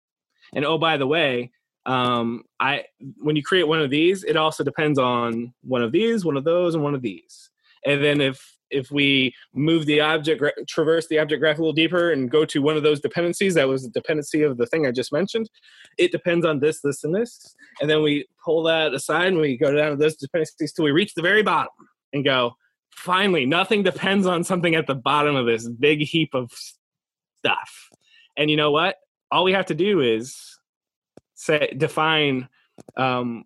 And 0.54 0.64
oh, 0.64 0.78
by 0.78 0.96
the 0.96 1.06
way, 1.06 1.50
um, 1.84 2.44
I 2.58 2.84
when 3.18 3.36
you 3.36 3.42
create 3.42 3.68
one 3.68 3.82
of 3.82 3.90
these, 3.90 4.24
it 4.24 4.36
also 4.38 4.64
depends 4.64 4.98
on 4.98 5.52
one 5.60 5.82
of 5.82 5.92
these, 5.92 6.24
one 6.24 6.38
of 6.38 6.44
those, 6.44 6.74
and 6.74 6.82
one 6.82 6.94
of 6.94 7.02
these. 7.02 7.50
And 7.84 8.02
then 8.02 8.22
if 8.22 8.53
if 8.74 8.90
we 8.90 9.34
move 9.54 9.86
the 9.86 10.00
object, 10.00 10.42
traverse 10.68 11.06
the 11.06 11.18
object 11.18 11.40
graph 11.40 11.58
a 11.58 11.60
little 11.60 11.72
deeper 11.72 12.10
and 12.10 12.30
go 12.30 12.44
to 12.44 12.60
one 12.60 12.76
of 12.76 12.82
those 12.82 13.00
dependencies, 13.00 13.54
that 13.54 13.68
was 13.68 13.84
the 13.84 13.90
dependency 13.90 14.42
of 14.42 14.58
the 14.58 14.66
thing 14.66 14.86
I 14.86 14.90
just 14.90 15.12
mentioned, 15.12 15.48
it 15.96 16.12
depends 16.12 16.44
on 16.44 16.60
this, 16.60 16.80
this, 16.82 17.04
and 17.04 17.14
this. 17.14 17.54
And 17.80 17.88
then 17.88 18.02
we 18.02 18.26
pull 18.44 18.62
that 18.64 18.92
aside 18.92 19.28
and 19.28 19.38
we 19.38 19.56
go 19.56 19.74
down 19.74 19.90
to 19.92 19.96
those 19.96 20.16
dependencies 20.16 20.72
till 20.72 20.84
we 20.84 20.90
reach 20.90 21.14
the 21.14 21.22
very 21.22 21.42
bottom 21.42 21.72
and 22.12 22.24
go, 22.24 22.52
finally, 22.90 23.46
nothing 23.46 23.82
depends 23.82 24.26
on 24.26 24.44
something 24.44 24.74
at 24.74 24.86
the 24.86 24.94
bottom 24.94 25.36
of 25.36 25.46
this 25.46 25.68
big 25.68 26.00
heap 26.00 26.34
of 26.34 26.50
stuff. 27.38 27.88
And 28.36 28.50
you 28.50 28.56
know 28.56 28.70
what? 28.70 28.96
All 29.30 29.44
we 29.44 29.52
have 29.52 29.66
to 29.66 29.74
do 29.74 30.00
is 30.00 30.36
say 31.34 31.72
define 31.76 32.48
um, 32.96 33.44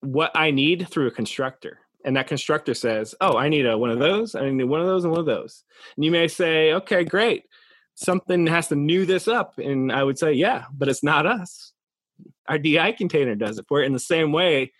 what 0.00 0.30
I 0.34 0.50
need 0.50 0.88
through 0.88 1.08
a 1.08 1.10
constructor. 1.10 1.80
And 2.08 2.16
that 2.16 2.26
constructor 2.26 2.72
says, 2.72 3.14
"Oh, 3.20 3.36
I 3.36 3.50
need 3.50 3.66
a 3.66 3.76
one 3.76 3.90
of 3.90 3.98
those. 3.98 4.34
I 4.34 4.48
need 4.48 4.64
one 4.64 4.80
of 4.80 4.86
those 4.86 5.04
and 5.04 5.10
one 5.10 5.20
of 5.20 5.26
those." 5.26 5.62
And 5.94 6.06
you 6.06 6.10
may 6.10 6.26
say, 6.26 6.72
"Okay, 6.72 7.04
great. 7.04 7.44
Something 7.96 8.46
has 8.46 8.68
to 8.68 8.76
new 8.76 9.04
this 9.04 9.28
up." 9.28 9.58
And 9.58 9.92
I 9.92 10.04
would 10.04 10.18
say, 10.18 10.32
"Yeah, 10.32 10.64
but 10.72 10.88
it's 10.88 11.02
not 11.02 11.26
us. 11.26 11.74
Our 12.48 12.56
DI 12.56 12.92
container 12.92 13.34
does 13.34 13.58
it 13.58 13.66
for 13.68 13.82
it 13.82 13.86
in 13.86 13.92
the 13.92 13.98
same 13.98 14.32
way." 14.32 14.72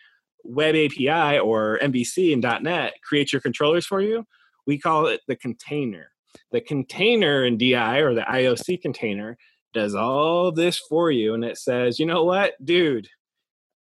Web 0.43 0.75
API 0.75 1.39
or 1.39 1.79
MVC 1.83 2.33
and 2.33 2.43
.NET 2.63 2.95
creates 3.07 3.31
your 3.31 3.43
controllers 3.43 3.85
for 3.85 4.01
you. 4.01 4.25
We 4.67 4.79
call 4.79 5.07
it 5.07 5.21
the 5.29 5.37
container. 5.37 6.13
The 6.51 6.63
container 6.63 7.45
in 7.45 7.59
DI 7.59 7.99
or 7.99 8.15
the 8.15 8.23
IOC 8.23 8.81
container 8.81 9.37
does 9.75 9.95
all 9.95 10.51
this 10.51 10.79
for 10.79 11.11
you 11.11 11.35
and 11.35 11.45
it 11.45 11.59
says, 11.59 11.99
you 11.99 12.07
know 12.07 12.25
what, 12.25 12.55
dude, 12.65 13.09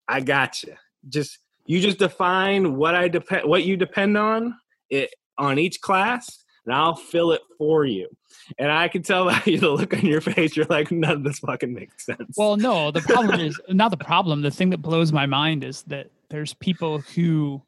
I 0.08 0.22
got 0.22 0.64
you. 0.64 0.74
Just 1.08 1.38
you 1.66 1.80
just 1.80 2.00
define 2.00 2.76
what 2.76 2.96
I 2.96 3.08
depend 3.08 3.50
what 3.50 3.64
you 3.64 3.78
depend 3.78 4.18
on 4.18 4.56
it 4.90 5.14
on 5.38 5.60
each 5.60 5.82
class 5.82 6.46
and 6.66 6.74
I'll 6.74 6.96
fill 6.96 7.32
it 7.32 7.42
for 7.58 7.86
you. 7.86 8.10
And 8.58 8.72
I 8.72 8.88
can 8.88 9.04
tell 9.04 9.26
by 9.30 9.42
the 9.46 9.58
look 9.58 9.94
on 9.94 10.06
your 10.06 10.22
face, 10.22 10.56
you're 10.56 10.66
like, 10.66 10.92
none 10.92 11.12
of 11.12 11.24
this 11.24 11.40
fucking 11.40 11.74
makes 11.74 12.06
sense. 12.06 12.36
Well, 12.38 12.58
no, 12.58 12.92
the 12.92 13.02
problem 13.02 13.40
is 13.40 13.60
not 13.70 13.92
the 13.92 13.98
problem. 13.98 14.42
The 14.42 14.52
thing 14.52 14.72
that 14.72 14.82
blows 14.82 15.12
my 15.12 15.26
mind 15.26 15.64
is 15.64 15.84
that 15.84 16.08
there's 16.30 16.54
people 16.56 17.00
who 17.00 17.62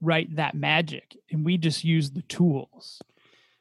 write 0.00 0.34
that 0.36 0.54
magic 0.54 1.16
and 1.30 1.44
we 1.44 1.56
just 1.56 1.84
use 1.84 2.10
the 2.10 2.22
tools. 2.22 3.00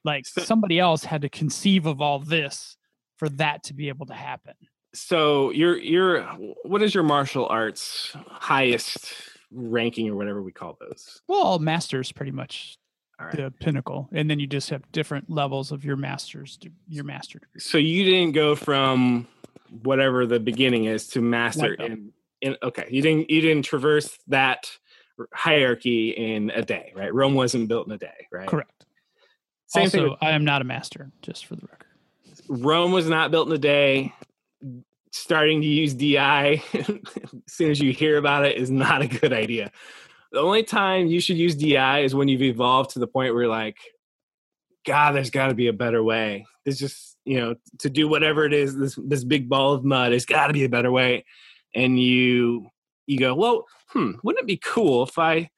Like 0.03 0.25
somebody 0.25 0.79
else 0.79 1.03
had 1.03 1.21
to 1.21 1.29
conceive 1.29 1.85
of 1.85 2.01
all 2.01 2.17
this 2.17 2.77
for 3.17 3.29
that 3.29 3.63
to 3.65 3.73
be 3.75 3.87
able 3.89 4.07
to 4.07 4.15
happen. 4.15 4.55
So 4.93 5.51
your 5.51 5.77
your 5.77 6.23
what 6.63 6.81
is 6.81 6.93
your 6.93 7.03
martial 7.03 7.47
arts 7.47 8.11
highest 8.27 9.13
ranking 9.51 10.09
or 10.09 10.15
whatever 10.15 10.41
we 10.41 10.51
call 10.51 10.77
those? 10.79 11.21
Well, 11.27 11.59
masters 11.59 12.11
pretty 12.11 12.31
much 12.31 12.77
right. 13.19 13.35
the 13.35 13.53
pinnacle, 13.59 14.09
and 14.11 14.29
then 14.29 14.39
you 14.39 14.47
just 14.47 14.69
have 14.69 14.89
different 14.91 15.29
levels 15.29 15.71
of 15.71 15.85
your 15.85 15.97
masters, 15.97 16.59
your 16.87 17.03
master 17.03 17.39
degree. 17.39 17.59
So 17.59 17.77
you 17.77 18.03
didn't 18.03 18.33
go 18.33 18.55
from 18.55 19.27
whatever 19.83 20.25
the 20.25 20.39
beginning 20.39 20.85
is 20.85 21.07
to 21.07 21.21
master 21.21 21.73
in 21.73 22.11
in 22.41 22.57
okay, 22.63 22.87
you 22.89 23.01
didn't 23.01 23.29
you 23.29 23.41
didn't 23.41 23.63
traverse 23.63 24.17
that 24.27 24.69
hierarchy 25.33 26.09
in 26.11 26.49
a 26.51 26.61
day, 26.61 26.91
right? 26.95 27.13
Rome 27.13 27.35
wasn't 27.35 27.67
built 27.67 27.87
in 27.87 27.93
a 27.93 27.97
day, 27.97 28.27
right? 28.31 28.47
Correct. 28.47 28.85
Same 29.67 29.83
also, 29.83 30.09
with, 30.11 30.19
I 30.21 30.31
am 30.31 30.43
not 30.43 30.61
a 30.61 30.65
master, 30.65 31.11
just 31.21 31.45
for 31.45 31.55
the 31.55 31.61
record. 31.61 31.87
Rome 32.49 32.91
was 32.91 33.07
not 33.07 33.31
built 33.31 33.47
in 33.47 33.53
a 33.53 33.57
day. 33.57 34.13
Starting 35.11 35.61
to 35.61 35.67
use 35.67 35.93
DI 35.93 36.63
as 36.73 36.89
soon 37.47 37.71
as 37.71 37.79
you 37.79 37.91
hear 37.91 38.17
about 38.17 38.45
it 38.45 38.57
is 38.57 38.71
not 38.71 39.01
a 39.01 39.07
good 39.07 39.33
idea. 39.33 39.71
The 40.31 40.39
only 40.39 40.63
time 40.63 41.07
you 41.07 41.19
should 41.19 41.37
use 41.37 41.55
DI 41.55 41.99
is 41.99 42.15
when 42.15 42.29
you've 42.29 42.41
evolved 42.41 42.91
to 42.91 42.99
the 42.99 43.07
point 43.07 43.33
where 43.33 43.43
you're 43.43 43.51
like, 43.51 43.77
God, 44.85 45.11
there's 45.13 45.29
got 45.29 45.47
to 45.47 45.53
be 45.53 45.67
a 45.67 45.73
better 45.73 46.01
way. 46.01 46.45
There's 46.63 46.79
just, 46.79 47.17
you 47.25 47.39
know, 47.39 47.55
to 47.79 47.89
do 47.89 48.07
whatever 48.07 48.45
it 48.45 48.53
is, 48.53 48.75
this 48.77 48.97
this 49.03 49.23
big 49.23 49.49
ball 49.49 49.73
of 49.73 49.83
mud, 49.83 50.11
there's 50.11 50.25
got 50.25 50.47
to 50.47 50.53
be 50.53 50.63
a 50.63 50.69
better 50.69 50.91
way. 50.91 51.25
And 51.75 51.99
you 51.99 52.67
you 53.05 53.19
go, 53.19 53.35
well, 53.35 53.65
hmm, 53.89 54.13
wouldn't 54.23 54.43
it 54.43 54.47
be 54.47 54.61
cool 54.63 55.03
if 55.03 55.19
I 55.19 55.49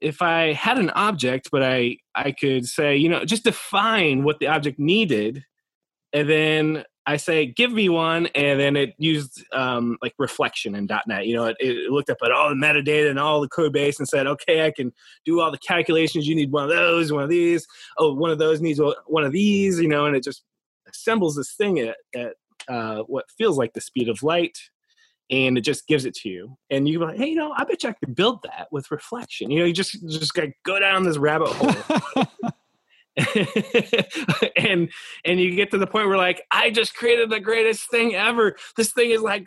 if 0.00 0.20
I 0.20 0.52
had 0.52 0.78
an 0.78 0.90
object, 0.90 1.48
but 1.52 1.62
I 1.62 1.98
I 2.14 2.32
could 2.32 2.66
say, 2.66 2.96
you 2.96 3.08
know, 3.08 3.24
just 3.24 3.44
define 3.44 4.24
what 4.24 4.40
the 4.40 4.48
object 4.48 4.78
needed, 4.78 5.44
and 6.12 6.28
then 6.28 6.84
I 7.06 7.16
say, 7.16 7.46
give 7.46 7.72
me 7.72 7.88
one, 7.88 8.28
and 8.28 8.60
then 8.60 8.76
it 8.76 8.94
used 8.96 9.44
um, 9.52 9.98
like 10.02 10.14
reflection 10.18 10.76
in 10.76 10.88
.NET. 11.06 11.26
You 11.26 11.34
know, 11.34 11.44
it, 11.46 11.56
it, 11.58 11.90
looked 11.90 12.10
up 12.10 12.18
at 12.24 12.30
all 12.30 12.48
the 12.48 12.54
metadata 12.54 13.10
and 13.10 13.18
all 13.18 13.40
the 13.40 13.48
code 13.48 13.72
base 13.72 13.98
and 13.98 14.06
said, 14.06 14.28
okay, 14.28 14.64
I 14.64 14.70
can 14.70 14.92
do 15.24 15.40
all 15.40 15.50
the 15.50 15.58
calculations. 15.58 16.28
You 16.28 16.36
need 16.36 16.52
one 16.52 16.62
of 16.62 16.70
those, 16.70 17.12
one 17.12 17.24
of 17.24 17.28
these. 17.28 17.66
Oh, 17.98 18.14
one 18.14 18.30
of 18.30 18.38
those 18.38 18.60
needs 18.60 18.80
one 19.06 19.24
of 19.24 19.32
these. 19.32 19.80
You 19.80 19.88
know, 19.88 20.06
and 20.06 20.14
it 20.14 20.22
just 20.22 20.44
assembles 20.88 21.34
this 21.34 21.54
thing 21.54 21.80
at, 21.80 21.96
at 22.14 22.34
uh, 22.68 23.02
what 23.08 23.24
feels 23.36 23.58
like 23.58 23.72
the 23.72 23.80
speed 23.80 24.08
of 24.08 24.22
light, 24.22 24.56
and 25.28 25.58
it 25.58 25.62
just 25.62 25.88
gives 25.88 26.04
it 26.04 26.14
to 26.14 26.28
you. 26.28 26.56
And 26.70 26.88
you 26.88 27.00
go, 27.00 27.08
hey, 27.08 27.30
you 27.30 27.36
know, 27.36 27.52
I 27.56 27.64
bet 27.64 27.82
you 27.82 27.88
I 27.88 27.94
could 27.94 28.14
build 28.14 28.44
that 28.44 28.68
with 28.70 28.92
reflection. 28.92 29.50
You 29.50 29.58
know, 29.58 29.64
you 29.64 29.72
just 29.72 29.92
just 30.08 30.34
gotta 30.34 30.52
go 30.64 30.78
down 30.78 31.02
this 31.02 31.18
rabbit 31.18 31.48
hole. 31.48 32.26
and 34.56 34.90
and 35.24 35.40
you 35.40 35.54
get 35.54 35.70
to 35.70 35.78
the 35.78 35.86
point 35.86 36.08
where 36.08 36.16
like 36.16 36.42
I 36.50 36.70
just 36.70 36.94
created 36.94 37.30
the 37.30 37.40
greatest 37.40 37.90
thing 37.90 38.14
ever. 38.14 38.56
This 38.76 38.92
thing 38.92 39.10
is 39.10 39.20
like 39.20 39.46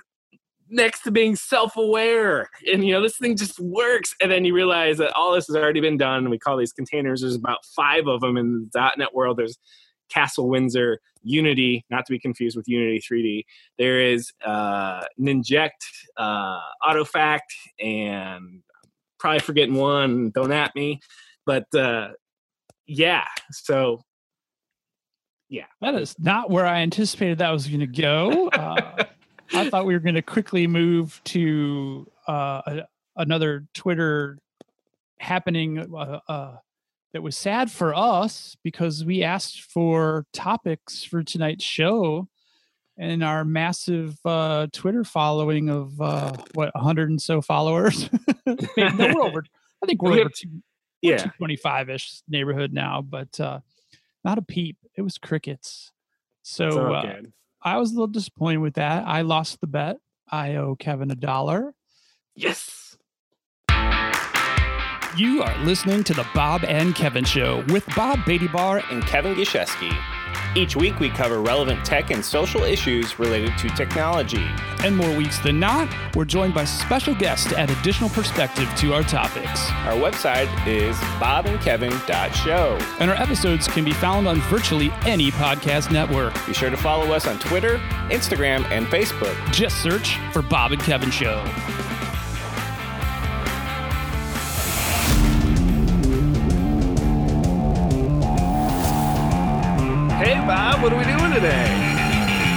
next 0.69 1.01
to 1.03 1.12
being 1.12 1.36
self-aware. 1.36 2.50
And 2.72 2.86
you 2.86 2.93
know 2.93 3.01
this 3.01 3.17
thing 3.17 3.36
just 3.36 3.60
works. 3.60 4.13
And 4.22 4.31
then 4.31 4.45
you 4.45 4.53
realize 4.53 4.98
that 5.00 5.13
all 5.13 5.34
this 5.34 5.48
has 5.48 5.55
already 5.55 5.81
been 5.81 5.98
done. 5.98 6.29
We 6.29 6.39
call 6.39 6.57
these 6.57 6.74
containers. 6.74 7.22
There's 7.22 7.36
about 7.36 7.65
five 7.75 8.07
of 8.07 8.22
them 8.22 8.38
in 8.38 8.69
the 8.74 8.91
net 8.98 9.13
world. 9.13 9.38
There's 9.38 9.57
castle 10.10 10.48
windsor 10.50 11.00
unity 11.24 11.84
not 11.89 12.05
to 12.05 12.12
be 12.12 12.19
confused 12.19 12.55
with 12.55 12.67
unity 12.67 13.01
3d 13.01 13.41
there 13.79 14.00
is 14.00 14.31
uh 14.45 15.01
ninject 15.19 15.72
uh 16.17 16.60
autofac 16.84 17.39
and 17.79 18.62
probably 19.19 19.39
forgetting 19.39 19.74
one 19.74 20.29
don't 20.36 20.51
at 20.51 20.75
me. 20.75 21.00
But 21.48 21.74
uh 21.74 22.10
yeah 22.88 23.25
so 23.51 24.01
yeah 25.50 25.65
that 25.82 25.96
is 25.96 26.15
not 26.20 26.50
where 26.50 26.65
i 26.65 26.80
anticipated 26.80 27.38
that 27.38 27.51
was 27.51 27.68
going 27.68 27.80
to 27.80 27.88
go 27.88 28.48
uh, 28.50 29.04
i 29.54 29.70
thought 29.70 29.86
we 29.86 29.94
were 29.94 30.00
going 30.00 30.15
to 30.15 30.22
quickly 30.22 30.68
move 30.68 31.22
to 31.24 32.10
uh, 32.27 32.62
a, 32.68 32.82
another 33.18 33.65
twitter 33.74 34.38
happening 35.20 35.80
uh, 35.80 36.20
uh, 36.27 36.56
that 37.13 37.22
was 37.22 37.38
sad 37.38 37.72
for 37.72 37.96
us 37.96 38.58
because 38.62 39.06
we 39.06 39.24
asked 39.24 39.62
for 39.62 40.25
topics 40.34 41.04
for 41.04 41.24
tonight's 41.24 41.63
show 41.63 42.27
and 42.98 43.24
our 43.24 43.46
massive 43.46 44.18
uh, 44.25 44.68
Twitter 44.72 45.04
following 45.04 45.70
of 45.70 46.00
uh, 46.00 46.34
what 46.54 46.74
100 46.75 47.10
and 47.10 47.22
so 47.22 47.42
followers. 47.42 48.10
no, 48.46 48.56
we're 48.77 49.22
over. 49.22 49.46
I 49.84 49.86
think 49.86 50.01
we're 50.01 50.20
over 50.20 50.30
two, 50.30 50.62
yeah. 51.05 51.31
25 51.38 51.89
ish 51.89 52.21
neighborhood 52.27 52.74
now 52.74 53.01
but 53.01 53.39
uh 53.39 53.59
not 54.24 54.39
a 54.39 54.41
peep. 54.41 54.77
It 54.95 55.03
was 55.03 55.19
crickets. 55.19 55.91
So 56.41 56.93
uh, 56.95 57.21
i 57.62 57.77
was 57.77 57.91
a 57.91 57.93
little 57.93 58.07
disappointed 58.07 58.57
with 58.57 58.74
that. 58.74 59.07
I 59.07 59.21
lost 59.21 59.62
the 59.62 59.67
bet. 59.67 59.97
I 60.29 60.55
owe 60.55 60.75
kevin 60.75 61.12
a 61.12 61.15
dollar. 61.15 61.74
Yes 62.35 62.85
you 65.17 65.41
are 65.41 65.57
listening 65.63 66.03
to 66.03 66.13
the 66.13 66.25
bob 66.34 66.63
and 66.65 66.95
kevin 66.95 67.24
show 67.24 67.63
with 67.69 67.86
bob 67.95 68.19
beatty 68.25 68.48
bar 68.48 68.84
and 68.91 69.05
kevin 69.05 69.36
gishesky 69.36 69.95
each 70.55 70.77
week, 70.77 71.01
we 71.01 71.10
cover 71.10 71.41
relevant 71.41 71.86
tech 71.86 72.12
and 72.12 72.24
social 72.24 72.63
issues 72.63 73.19
related 73.19 73.57
to 73.57 73.67
technology. 73.69 74.45
And 74.86 74.95
more 74.95 75.13
weeks 75.17 75.38
than 75.39 75.60
not, 75.60 75.93
we're 76.15 76.24
joined 76.24 76.53
by 76.53 76.63
special 76.63 77.13
guests 77.13 77.50
to 77.50 77.60
add 77.60 77.69
additional 77.69 78.10
perspective 78.10 78.74
to 78.77 78.93
our 78.93 79.03
topics. 79.03 79.69
Our 79.84 79.95
website 79.95 80.48
is 80.65 80.95
bobandkevin.show. 81.19 82.79
And 83.01 83.12
our 83.12 83.17
episodes 83.17 83.67
can 83.67 83.84
be 83.84 83.91
found 83.91 84.29
on 84.29 84.39
virtually 84.43 84.91
any 85.05 85.29
podcast 85.31 85.91
network. 85.91 86.34
Be 86.45 86.53
sure 86.53 86.69
to 86.69 86.77
follow 86.77 87.12
us 87.12 87.27
on 87.27 87.38
Twitter, 87.39 87.77
Instagram, 88.10 88.63
and 88.72 88.86
Facebook. 88.88 89.36
Just 89.51 89.84
search 89.84 90.17
for 90.31 90.41
Bob 90.41 90.72
and 90.72 90.81
Kevin 90.81 91.12
Show. 91.12 91.43
What 100.86 100.94
are 100.94 100.98
we 100.98 101.18
doing 101.18 101.34
today? 101.34 101.65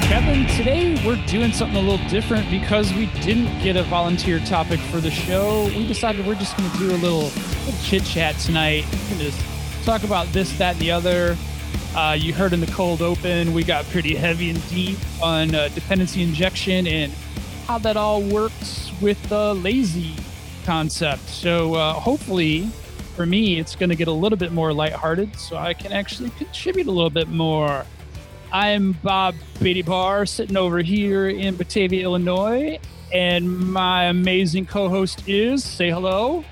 Kevin, 0.03 0.47
today 0.49 1.03
we're 1.07 1.17
doing 1.25 1.51
something 1.51 1.79
a 1.79 1.81
little 1.81 2.07
different 2.09 2.51
because 2.51 2.93
we 2.93 3.07
didn't 3.23 3.59
get 3.63 3.75
a 3.75 3.83
volunteer 3.85 4.39
topic 4.41 4.79
for 4.81 4.99
the 4.99 5.11
show. 5.11 5.65
We 5.69 5.87
decided 5.87 6.27
we're 6.27 6.35
just 6.35 6.55
going 6.59 6.71
to 6.71 6.77
do 6.77 6.91
a 6.91 6.99
little, 6.99 7.23
little 7.23 7.81
chit 7.83 8.05
chat 8.05 8.37
tonight. 8.37 8.85
Just 9.17 9.43
talk 9.87 10.03
about 10.03 10.27
this, 10.35 10.59
that, 10.59 10.73
and 10.73 10.81
the 10.83 10.91
other. 10.91 11.39
Uh, 11.97 12.19
you 12.21 12.35
heard 12.35 12.53
in 12.53 12.61
the 12.61 12.67
cold 12.67 13.01
open, 13.01 13.55
we 13.55 13.65
got 13.65 13.87
pretty 13.87 14.15
heavy 14.15 14.51
and 14.51 14.69
deep 14.69 14.99
on 15.23 15.55
uh, 15.55 15.69
dependency 15.69 16.23
injection 16.23 16.87
and 16.87 17.11
how 17.67 17.79
that 17.79 17.97
all 17.97 18.21
works 18.21 18.93
with 19.01 19.27
the 19.31 19.55
lazy 19.55 20.13
concept. 20.67 21.27
So 21.31 21.77
uh, 21.77 21.95
hopefully 21.95 22.69
for 23.17 23.25
me, 23.25 23.59
it's 23.59 23.75
going 23.75 23.89
to 23.89 23.97
get 23.97 24.09
a 24.09 24.13
little 24.13 24.37
bit 24.37 24.53
more 24.53 24.75
lighthearted 24.75 25.35
so 25.37 25.57
I 25.57 25.73
can 25.73 25.93
actually 25.93 26.29
contribute 26.29 26.89
a 26.89 26.93
little 26.93 27.09
bit 27.09 27.29
more. 27.29 27.87
I'm 28.51 28.93
Bob 28.93 29.35
Beatty 29.61 29.83
Bar, 29.83 30.25
sitting 30.25 30.57
over 30.57 30.79
here 30.79 31.29
in 31.29 31.57
Batavia, 31.57 32.03
Illinois, 32.03 32.79
and 33.13 33.59
my 33.71 34.05
amazing 34.05 34.65
co 34.65 34.89
host 34.89 35.29
is 35.29 35.63
say 35.63 35.91
hello. 35.91 36.45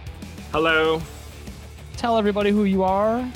Hello. 0.52 1.00
Tell 1.96 2.18
everybody 2.18 2.50
who 2.50 2.64
you 2.64 2.82
are. 2.82 3.26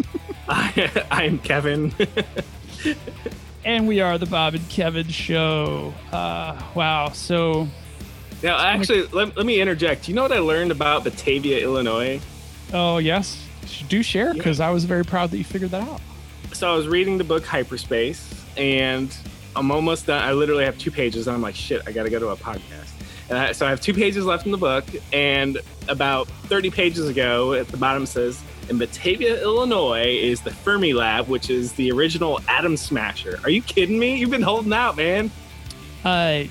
I, 0.48 1.06
I'm 1.12 1.38
Kevin. 1.38 1.94
and 3.64 3.86
we 3.86 4.00
are 4.00 4.18
the 4.18 4.26
Bob 4.26 4.54
and 4.54 4.68
Kevin 4.68 5.08
Show. 5.08 5.94
Uh, 6.10 6.60
wow. 6.74 7.10
So. 7.10 7.68
Now, 8.42 8.58
actually, 8.58 9.02
let, 9.08 9.36
let 9.36 9.46
me 9.46 9.60
interject. 9.60 10.08
You 10.08 10.14
know 10.14 10.22
what 10.22 10.32
I 10.32 10.40
learned 10.40 10.72
about 10.72 11.04
Batavia, 11.04 11.58
Illinois? 11.60 12.20
Oh 12.72 12.98
yes, 12.98 13.44
do 13.88 14.02
share 14.02 14.34
because 14.34 14.58
yeah. 14.58 14.68
I 14.68 14.70
was 14.70 14.84
very 14.84 15.04
proud 15.04 15.30
that 15.30 15.38
you 15.38 15.44
figured 15.44 15.70
that 15.70 15.88
out. 15.88 16.00
So 16.58 16.68
I 16.68 16.74
was 16.74 16.88
reading 16.88 17.18
the 17.18 17.24
book 17.24 17.46
Hyperspace, 17.46 18.34
and 18.56 19.16
I'm 19.54 19.70
almost 19.70 20.06
done. 20.06 20.20
I 20.20 20.32
literally 20.32 20.64
have 20.64 20.76
two 20.76 20.90
pages, 20.90 21.28
and 21.28 21.36
I'm 21.36 21.40
like, 21.40 21.54
shit, 21.54 21.82
I 21.86 21.92
got 21.92 22.02
to 22.02 22.10
go 22.10 22.18
to 22.18 22.30
a 22.30 22.36
podcast. 22.36 22.90
I, 23.30 23.52
so 23.52 23.64
I 23.64 23.70
have 23.70 23.80
two 23.80 23.94
pages 23.94 24.24
left 24.24 24.44
in 24.44 24.50
the 24.50 24.58
book, 24.58 24.84
and 25.12 25.60
about 25.86 26.26
30 26.26 26.70
pages 26.70 27.08
ago, 27.08 27.52
at 27.52 27.68
the 27.68 27.76
bottom 27.76 28.06
says, 28.06 28.42
in 28.68 28.76
Batavia, 28.76 29.40
Illinois, 29.40 30.02
is 30.08 30.40
the 30.40 30.50
Fermi 30.50 30.94
Lab, 30.94 31.28
which 31.28 31.48
is 31.48 31.74
the 31.74 31.92
original 31.92 32.40
atom 32.48 32.76
smasher. 32.76 33.38
Are 33.44 33.50
you 33.50 33.62
kidding 33.62 33.96
me? 33.96 34.16
You've 34.16 34.30
been 34.30 34.42
holding 34.42 34.72
out, 34.72 34.96
man. 34.96 35.30
Uh, 36.04 36.42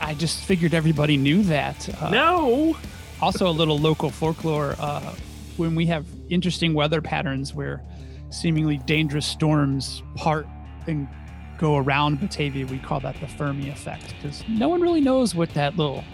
I 0.00 0.14
just 0.18 0.40
figured 0.40 0.74
everybody 0.74 1.16
knew 1.16 1.44
that. 1.44 2.02
Uh, 2.02 2.10
no. 2.10 2.76
Also, 3.22 3.46
a 3.46 3.52
little 3.52 3.78
local 3.78 4.10
folklore. 4.10 4.74
Uh, 4.80 5.14
when 5.56 5.76
we 5.76 5.86
have 5.86 6.06
interesting 6.28 6.74
weather 6.74 7.00
patterns 7.00 7.54
where 7.54 7.80
seemingly 8.34 8.78
dangerous 8.78 9.26
storms 9.26 10.02
part 10.16 10.46
and 10.86 11.08
go 11.58 11.76
around 11.76 12.20
Batavia, 12.20 12.66
we 12.66 12.78
call 12.78 13.00
that 13.00 13.18
the 13.20 13.28
Fermi 13.28 13.68
effect 13.68 14.14
because 14.16 14.44
no 14.48 14.68
one 14.68 14.80
really 14.80 15.00
knows 15.00 15.34
what 15.34 15.50
that 15.50 15.76
little 15.76 16.04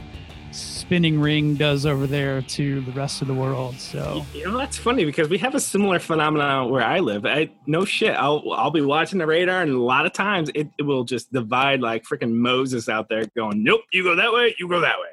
spinning 0.53 1.21
ring 1.21 1.55
does 1.55 1.87
over 1.87 2.07
there 2.07 2.43
to 2.43 2.81
the 2.83 2.93
rest 2.93 3.23
of 3.23 3.29
the 3.29 3.35
world. 3.35 3.77
So 3.77 4.27
you 4.35 4.47
know 4.47 4.59
that's 4.59 4.77
funny 4.77 5.05
because 5.05 5.29
we 5.29 5.39
have 5.39 5.55
a 5.55 5.61
similar 5.61 5.99
phenomenon 5.99 6.71
where 6.71 6.83
I 6.83 6.99
live. 6.99 7.25
I 7.25 7.51
no 7.67 7.85
shit. 7.85 8.15
I'll 8.15 8.43
I'll 8.53 8.71
be 8.71 8.83
watching 8.83 9.19
the 9.19 9.27
radar, 9.27 9.63
and 9.63 9.73
a 9.73 9.81
lot 9.81 10.07
of 10.07 10.13
times 10.13 10.51
it, 10.55 10.69
it 10.79 10.83
will 10.83 11.05
just 11.05 11.33
divide 11.33 11.81
like 11.81 12.05
freaking 12.05 12.33
Moses 12.33 12.89
out 12.89 13.09
there, 13.09 13.25
going, 13.37 13.63
"Nope, 13.63 13.83
you 13.93 14.03
go 14.03 14.17
that 14.17 14.33
way, 14.33 14.55
you 14.59 14.69
go 14.69 14.81
that 14.81 14.99
way." 14.99 15.09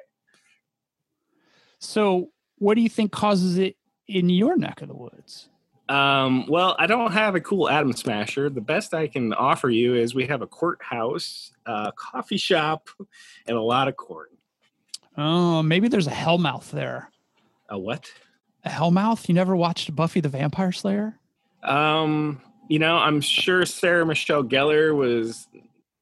So, 1.79 2.31
what 2.57 2.75
do 2.75 2.81
you 2.81 2.89
think 2.89 3.11
causes 3.11 3.57
it 3.57 3.77
in 4.07 4.29
your 4.29 4.57
neck 4.57 4.81
of 4.81 4.87
the 4.87 4.95
woods? 4.95 5.49
Um, 5.89 6.45
well, 6.47 6.75
I 6.77 6.87
don't 6.87 7.13
have 7.13 7.35
a 7.35 7.39
cool 7.39 7.69
atom 7.69 7.93
smasher. 7.93 8.49
The 8.49 8.61
best 8.61 8.93
I 8.93 9.07
can 9.07 9.33
offer 9.33 9.69
you 9.69 9.95
is 9.95 10.13
we 10.13 10.27
have 10.27 10.41
a 10.41 10.47
courthouse, 10.47 11.53
a 11.65 11.91
coffee 11.95 12.37
shop, 12.37 12.89
and 13.47 13.57
a 13.57 13.61
lot 13.61 13.87
of 13.87 13.95
corn. 13.95 14.27
Oh, 15.17 15.63
maybe 15.63 15.87
there's 15.87 16.07
a 16.07 16.11
Hellmouth 16.11 16.71
there. 16.71 17.09
A 17.69 17.79
what? 17.79 18.11
A 18.65 18.69
Hellmouth? 18.69 19.27
You 19.27 19.35
never 19.35 19.55
watched 19.55 19.95
Buffy 19.95 20.19
the 20.19 20.29
Vampire 20.29 20.71
Slayer? 20.71 21.17
Um, 21.63 22.41
you 22.67 22.79
know, 22.79 22.97
I'm 22.97 23.21
sure 23.21 23.65
Sarah 23.65 24.05
Michelle 24.05 24.43
Gellar 24.43 24.95
was, 24.95 25.47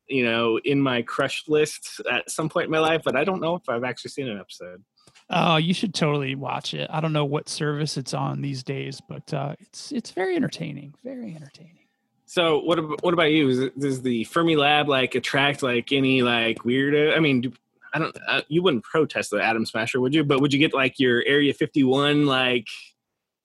you 0.08 0.25
know, 0.25 0.60
in 0.65 0.82
my 0.82 1.01
crush 1.04 1.48
list 1.48 2.01
at 2.12 2.30
some 2.30 2.50
point 2.50 2.65
in 2.65 2.72
my 2.72 2.80
life, 2.80 3.01
but 3.06 3.15
I 3.15 3.24
don't 3.24 3.39
know 3.39 3.56
if 3.56 3.70
I've 3.70 3.84
actually 3.84 4.12
seen 4.12 4.27
an 4.27 4.39
episode. 4.39 4.84
Oh, 5.29 5.58
you 5.58 5.74
should 5.74 5.94
totally 5.94 6.36
watch 6.36 6.74
it. 6.74 6.88
I 6.91 7.01
don't 7.01 7.13
know 7.13 7.25
what 7.25 7.50
service 7.50 7.98
it's 7.98 8.13
on 8.13 8.41
these 8.41 8.63
days, 8.63 9.01
but 9.08 9.34
uh, 9.34 9.55
it's 9.60 9.91
it's 9.91 10.12
very 10.12 10.36
entertaining. 10.36 10.94
Very 11.03 11.36
entertaining. 11.36 11.79
So 12.25 12.60
what 12.60 12.77
ab- 12.77 13.01
what 13.01 13.13
about 13.13 13.32
you? 13.32 13.50
Is 13.50 13.72
does 13.77 14.01
the 14.01 14.24
Fermi 14.25 14.55
Lab 14.55 14.88
like 14.88 15.15
attract 15.15 15.63
like 15.63 15.91
any 15.91 16.22
like 16.22 16.60
weirdo? 16.60 17.15
I 17.15 17.20
mean, 17.20 17.41
do, 17.41 17.53
I 17.94 18.00
don't. 18.00 18.15
Uh, 18.27 18.41
you 18.50 18.62
wouldn't 18.62 18.84
protest 18.84 19.32
the 19.32 19.41
Atom 19.41 19.65
Smasher, 19.65 20.00
would 20.00 20.13
you? 20.13 20.24
But 20.24 20.41
would 20.41 20.53
you 20.53 20.60
get 20.60 20.74
like 20.74 21.00
your 21.00 21.24
Area 21.25 21.53
51 21.53 22.25
like, 22.25 22.67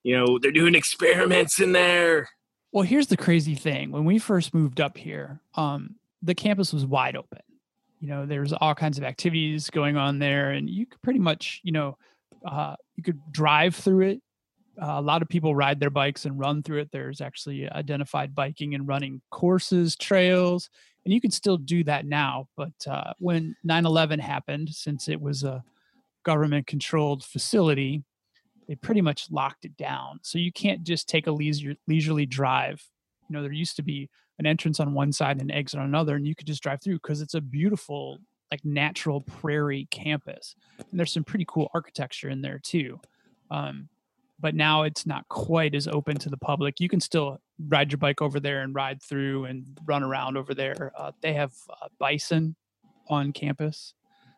you 0.03 0.15
know, 0.17 0.37
they're 0.39 0.51
doing 0.51 0.75
experiments 0.75 1.59
in 1.59 1.71
there? 1.71 2.29
Well, 2.71 2.83
here's 2.83 3.07
the 3.07 3.17
crazy 3.17 3.55
thing. 3.55 3.91
When 3.91 4.05
we 4.05 4.19
first 4.19 4.53
moved 4.53 4.79
up 4.79 4.97
here, 4.97 5.41
um, 5.55 5.95
the 6.21 6.35
campus 6.35 6.71
was 6.71 6.85
wide 6.85 7.15
open. 7.15 7.39
You 8.01 8.07
know, 8.07 8.25
there's 8.25 8.51
all 8.51 8.75
kinds 8.75 8.97
of 8.97 9.03
activities 9.03 9.69
going 9.69 9.95
on 9.95 10.19
there, 10.19 10.51
and 10.51 10.69
you 10.69 10.85
could 10.85 11.01
pretty 11.01 11.19
much, 11.19 11.61
you 11.63 11.71
know, 11.71 11.97
uh, 12.45 12.75
you 12.95 13.03
could 13.03 13.19
drive 13.31 13.75
through 13.75 14.07
it. 14.07 14.21
Uh, 14.81 14.95
a 14.97 15.01
lot 15.01 15.21
of 15.21 15.29
people 15.29 15.53
ride 15.53 15.79
their 15.79 15.91
bikes 15.91 16.25
and 16.25 16.39
run 16.39 16.63
through 16.63 16.79
it. 16.79 16.89
There's 16.91 17.21
actually 17.21 17.69
identified 17.69 18.33
biking 18.33 18.73
and 18.73 18.87
running 18.87 19.21
courses, 19.29 19.95
trails, 19.95 20.69
and 21.05 21.13
you 21.13 21.21
can 21.21 21.31
still 21.31 21.57
do 21.57 21.83
that 21.83 22.05
now. 22.05 22.47
But 22.57 22.73
uh, 22.87 23.13
when 23.19 23.55
9 23.63 23.85
11 23.85 24.19
happened, 24.19 24.69
since 24.69 25.07
it 25.07 25.21
was 25.21 25.43
a 25.43 25.63
government 26.23 26.67
controlled 26.67 27.23
facility, 27.23 28.03
they 28.67 28.75
pretty 28.75 29.01
much 29.01 29.29
locked 29.29 29.65
it 29.65 29.75
down. 29.77 30.19
So 30.23 30.37
you 30.37 30.51
can't 30.51 30.83
just 30.83 31.07
take 31.07 31.27
a 31.27 31.31
leisure, 31.31 31.75
leisurely 31.87 32.25
drive. 32.25 32.83
You 33.29 33.35
know, 33.35 33.43
there 33.43 33.51
used 33.51 33.75
to 33.77 33.83
be 33.83 34.09
an 34.41 34.47
entrance 34.47 34.79
on 34.79 34.93
one 34.93 35.11
side 35.13 35.39
and 35.39 35.49
an 35.49 35.55
exit 35.55 35.79
on 35.79 35.85
another, 35.85 36.15
and 36.15 36.27
you 36.27 36.35
could 36.35 36.47
just 36.47 36.63
drive 36.63 36.81
through 36.81 36.95
because 36.95 37.21
it's 37.21 37.35
a 37.35 37.41
beautiful, 37.41 38.17
like 38.49 38.65
natural 38.65 39.21
prairie 39.21 39.87
campus. 39.91 40.55
And 40.77 40.99
there's 40.99 41.13
some 41.13 41.23
pretty 41.23 41.45
cool 41.47 41.69
architecture 41.73 42.27
in 42.27 42.41
there 42.41 42.59
too. 42.59 42.99
Um, 43.51 43.87
but 44.39 44.55
now 44.55 44.81
it's 44.81 45.05
not 45.05 45.27
quite 45.29 45.75
as 45.75 45.87
open 45.87 46.17
to 46.17 46.29
the 46.29 46.37
public. 46.37 46.79
You 46.79 46.89
can 46.89 46.99
still 46.99 47.39
ride 47.67 47.91
your 47.91 47.99
bike 47.99 48.21
over 48.21 48.39
there 48.39 48.63
and 48.63 48.73
ride 48.73 49.01
through 49.01 49.45
and 49.45 49.63
run 49.85 50.01
around 50.01 50.35
over 50.37 50.55
there. 50.55 50.91
Uh, 50.97 51.11
they 51.21 51.33
have 51.33 51.53
uh, 51.69 51.89
bison 51.99 52.55
on 53.07 53.31
campus, 53.31 53.93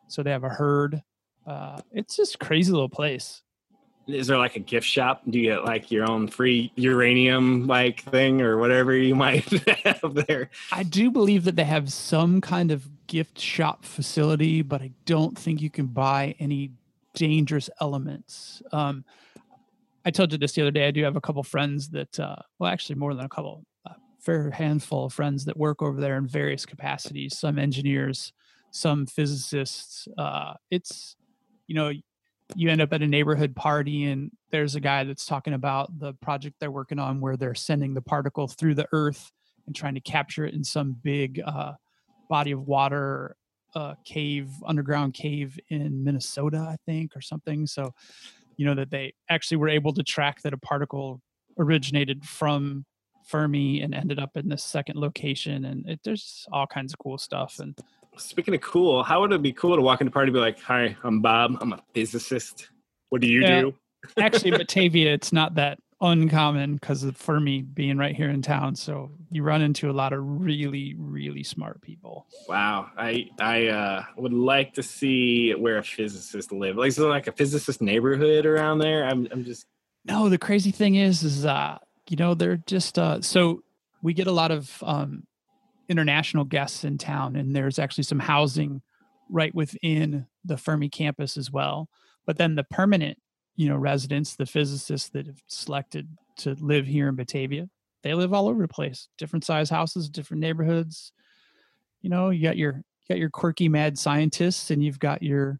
so 0.08 0.22
they 0.22 0.30
have 0.30 0.44
a 0.44 0.50
herd. 0.50 1.02
Uh, 1.46 1.80
it's 1.92 2.16
just 2.16 2.38
crazy 2.38 2.70
little 2.70 2.90
place. 2.90 3.42
Is 4.06 4.26
there 4.26 4.38
like 4.38 4.56
a 4.56 4.60
gift 4.60 4.86
shop? 4.86 5.22
Do 5.28 5.38
you 5.38 5.50
get 5.50 5.64
like 5.64 5.90
your 5.90 6.08
own 6.10 6.28
free 6.28 6.72
uranium 6.76 7.66
like 7.66 8.02
thing 8.02 8.42
or 8.42 8.58
whatever 8.58 8.94
you 8.94 9.14
might 9.24 9.44
have 9.84 10.26
there? 10.26 10.50
I 10.72 10.82
do 10.82 11.10
believe 11.10 11.44
that 11.44 11.56
they 11.56 11.64
have 11.64 11.92
some 11.92 12.40
kind 12.40 12.70
of 12.70 12.88
gift 13.06 13.38
shop 13.38 13.84
facility, 13.84 14.62
but 14.62 14.82
I 14.82 14.90
don't 15.06 15.38
think 15.38 15.62
you 15.62 15.70
can 15.70 15.86
buy 15.86 16.34
any 16.38 16.72
dangerous 17.14 17.70
elements. 17.80 18.62
Um, 18.72 19.04
I 20.04 20.10
told 20.10 20.32
you 20.32 20.38
this 20.38 20.52
the 20.52 20.62
other 20.62 20.70
day. 20.70 20.86
I 20.86 20.90
do 20.90 21.02
have 21.04 21.16
a 21.16 21.20
couple 21.20 21.42
friends 21.42 21.88
that, 21.90 22.20
uh, 22.20 22.36
well, 22.58 22.70
actually 22.70 22.96
more 22.96 23.14
than 23.14 23.24
a 23.24 23.28
couple, 23.28 23.64
a 23.86 23.94
fair 24.20 24.50
handful 24.50 25.06
of 25.06 25.14
friends 25.14 25.46
that 25.46 25.56
work 25.56 25.80
over 25.80 26.00
there 26.00 26.18
in 26.18 26.26
various 26.26 26.66
capacities. 26.66 27.38
Some 27.38 27.58
engineers, 27.58 28.32
some 28.70 29.06
physicists. 29.06 30.06
Uh, 30.18 30.54
it's, 30.70 31.16
you 31.66 31.74
know, 31.74 31.92
you 32.54 32.70
end 32.70 32.80
up 32.80 32.92
at 32.92 33.02
a 33.02 33.06
neighborhood 33.06 33.54
party 33.54 34.04
and 34.04 34.30
there's 34.50 34.74
a 34.74 34.80
guy 34.80 35.04
that's 35.04 35.26
talking 35.26 35.54
about 35.54 35.98
the 35.98 36.12
project 36.14 36.56
they're 36.60 36.70
working 36.70 36.98
on 36.98 37.20
where 37.20 37.36
they're 37.36 37.54
sending 37.54 37.94
the 37.94 38.02
particle 38.02 38.48
through 38.48 38.74
the 38.74 38.88
earth 38.92 39.32
and 39.66 39.74
trying 39.74 39.94
to 39.94 40.00
capture 40.00 40.44
it 40.44 40.54
in 40.54 40.62
some 40.62 40.96
big 41.02 41.40
uh, 41.44 41.72
body 42.28 42.52
of 42.52 42.66
water 42.66 43.36
uh, 43.74 43.94
cave 44.04 44.48
underground 44.64 45.14
cave 45.14 45.58
in 45.68 46.04
minnesota 46.04 46.58
i 46.58 46.76
think 46.86 47.16
or 47.16 47.20
something. 47.20 47.66
So 47.66 47.92
you 48.56 48.64
know 48.66 48.74
that 48.74 48.90
they 48.90 49.14
actually 49.28 49.56
were 49.58 49.68
able 49.68 49.92
to 49.94 50.02
track 50.02 50.42
that 50.42 50.52
a 50.52 50.58
particle 50.58 51.20
originated 51.58 52.24
from 52.24 52.84
fermi 53.24 53.80
and 53.80 53.94
ended 53.94 54.18
up 54.18 54.36
in 54.36 54.48
this 54.48 54.62
second 54.62 54.98
location. 54.98 55.64
And 55.64 55.88
it, 55.88 56.00
there's 56.04 56.46
all 56.52 56.66
kinds 56.66 56.92
of 56.92 56.98
cool 56.98 57.18
stuff. 57.18 57.58
And 57.58 57.76
Speaking 58.16 58.54
of 58.54 58.60
cool, 58.60 59.02
how 59.02 59.20
would 59.20 59.32
it 59.32 59.42
be 59.42 59.52
cool 59.52 59.76
to 59.76 59.82
walk 59.82 60.00
into 60.00 60.10
a 60.10 60.12
party 60.12 60.28
and 60.28 60.34
be 60.34 60.40
like, 60.40 60.60
"Hi, 60.60 60.96
I'm 61.02 61.20
Bob. 61.20 61.56
I'm 61.60 61.72
a 61.72 61.82
physicist. 61.94 62.70
What 63.10 63.20
do 63.20 63.28
you 63.28 63.42
Yeah. 63.42 63.60
do?" 63.62 63.74
actually 64.18 64.50
batavia 64.56 65.12
it's 65.14 65.32
not 65.32 65.54
that 65.54 65.78
uncommon 66.02 66.74
because 66.74 67.02
of 67.02 67.16
fermi 67.16 67.62
being 67.62 67.96
right 67.96 68.14
here 68.14 68.28
in 68.28 68.42
town 68.42 68.76
so 68.76 69.10
you 69.30 69.42
run 69.42 69.62
into 69.62 69.88
a 69.90 69.92
lot 69.92 70.12
of 70.12 70.20
really 70.22 70.94
really 70.98 71.42
smart 71.42 71.80
people 71.80 72.26
Wow, 72.46 72.90
I 72.98 73.30
I 73.40 73.68
uh, 73.68 74.04
would 74.18 74.34
like 74.34 74.74
to 74.74 74.82
see 74.82 75.52
where 75.54 75.78
a 75.78 75.82
physicist 75.82 76.52
live. 76.52 76.76
Like, 76.76 76.88
is 76.88 76.96
there 76.96 77.08
like 77.08 77.26
a 77.26 77.32
physicist 77.32 77.80
neighborhood 77.80 78.44
around 78.44 78.80
there? 78.80 79.04
I'm 79.04 79.26
I'm 79.30 79.44
just 79.44 79.64
no 80.04 80.28
the 80.28 80.36
crazy 80.36 80.70
thing 80.70 80.96
is 80.96 81.22
is 81.22 81.46
uh 81.46 81.78
you 82.10 82.16
know 82.18 82.34
they're 82.34 82.58
just 82.58 82.98
uh 82.98 83.22
so 83.22 83.62
we 84.02 84.12
get 84.12 84.26
a 84.26 84.32
lot 84.32 84.50
of 84.50 84.82
um 84.82 85.26
international 85.88 86.44
guests 86.44 86.84
in 86.84 86.98
town 86.98 87.36
and 87.36 87.54
there's 87.54 87.78
actually 87.78 88.04
some 88.04 88.18
housing 88.18 88.82
right 89.30 89.54
within 89.54 90.26
the 90.44 90.56
fermi 90.56 90.88
campus 90.88 91.36
as 91.36 91.50
well. 91.50 91.88
But 92.26 92.38
then 92.38 92.54
the 92.54 92.64
permanent 92.64 93.18
you 93.56 93.68
know 93.68 93.76
residents 93.76 94.34
the 94.34 94.46
physicists 94.46 95.10
that 95.10 95.26
have 95.26 95.40
selected 95.46 96.08
to 96.38 96.56
live 96.60 96.86
here 96.86 97.08
in 97.08 97.14
batavia 97.14 97.68
they 98.04 98.12
live 98.12 98.34
all 98.34 98.48
over 98.48 98.60
the 98.60 98.68
place. 98.68 99.08
Different 99.16 99.44
size 99.44 99.70
houses 99.70 100.08
different 100.10 100.42
neighborhoods. 100.42 101.12
You 102.02 102.10
know 102.10 102.30
you 102.30 102.42
got 102.42 102.58
your 102.58 102.74
you 102.74 103.14
got 103.14 103.18
your 103.18 103.30
quirky 103.30 103.68
mad 103.68 103.98
scientists 103.98 104.70
and 104.70 104.84
you've 104.84 104.98
got 104.98 105.22
your 105.22 105.58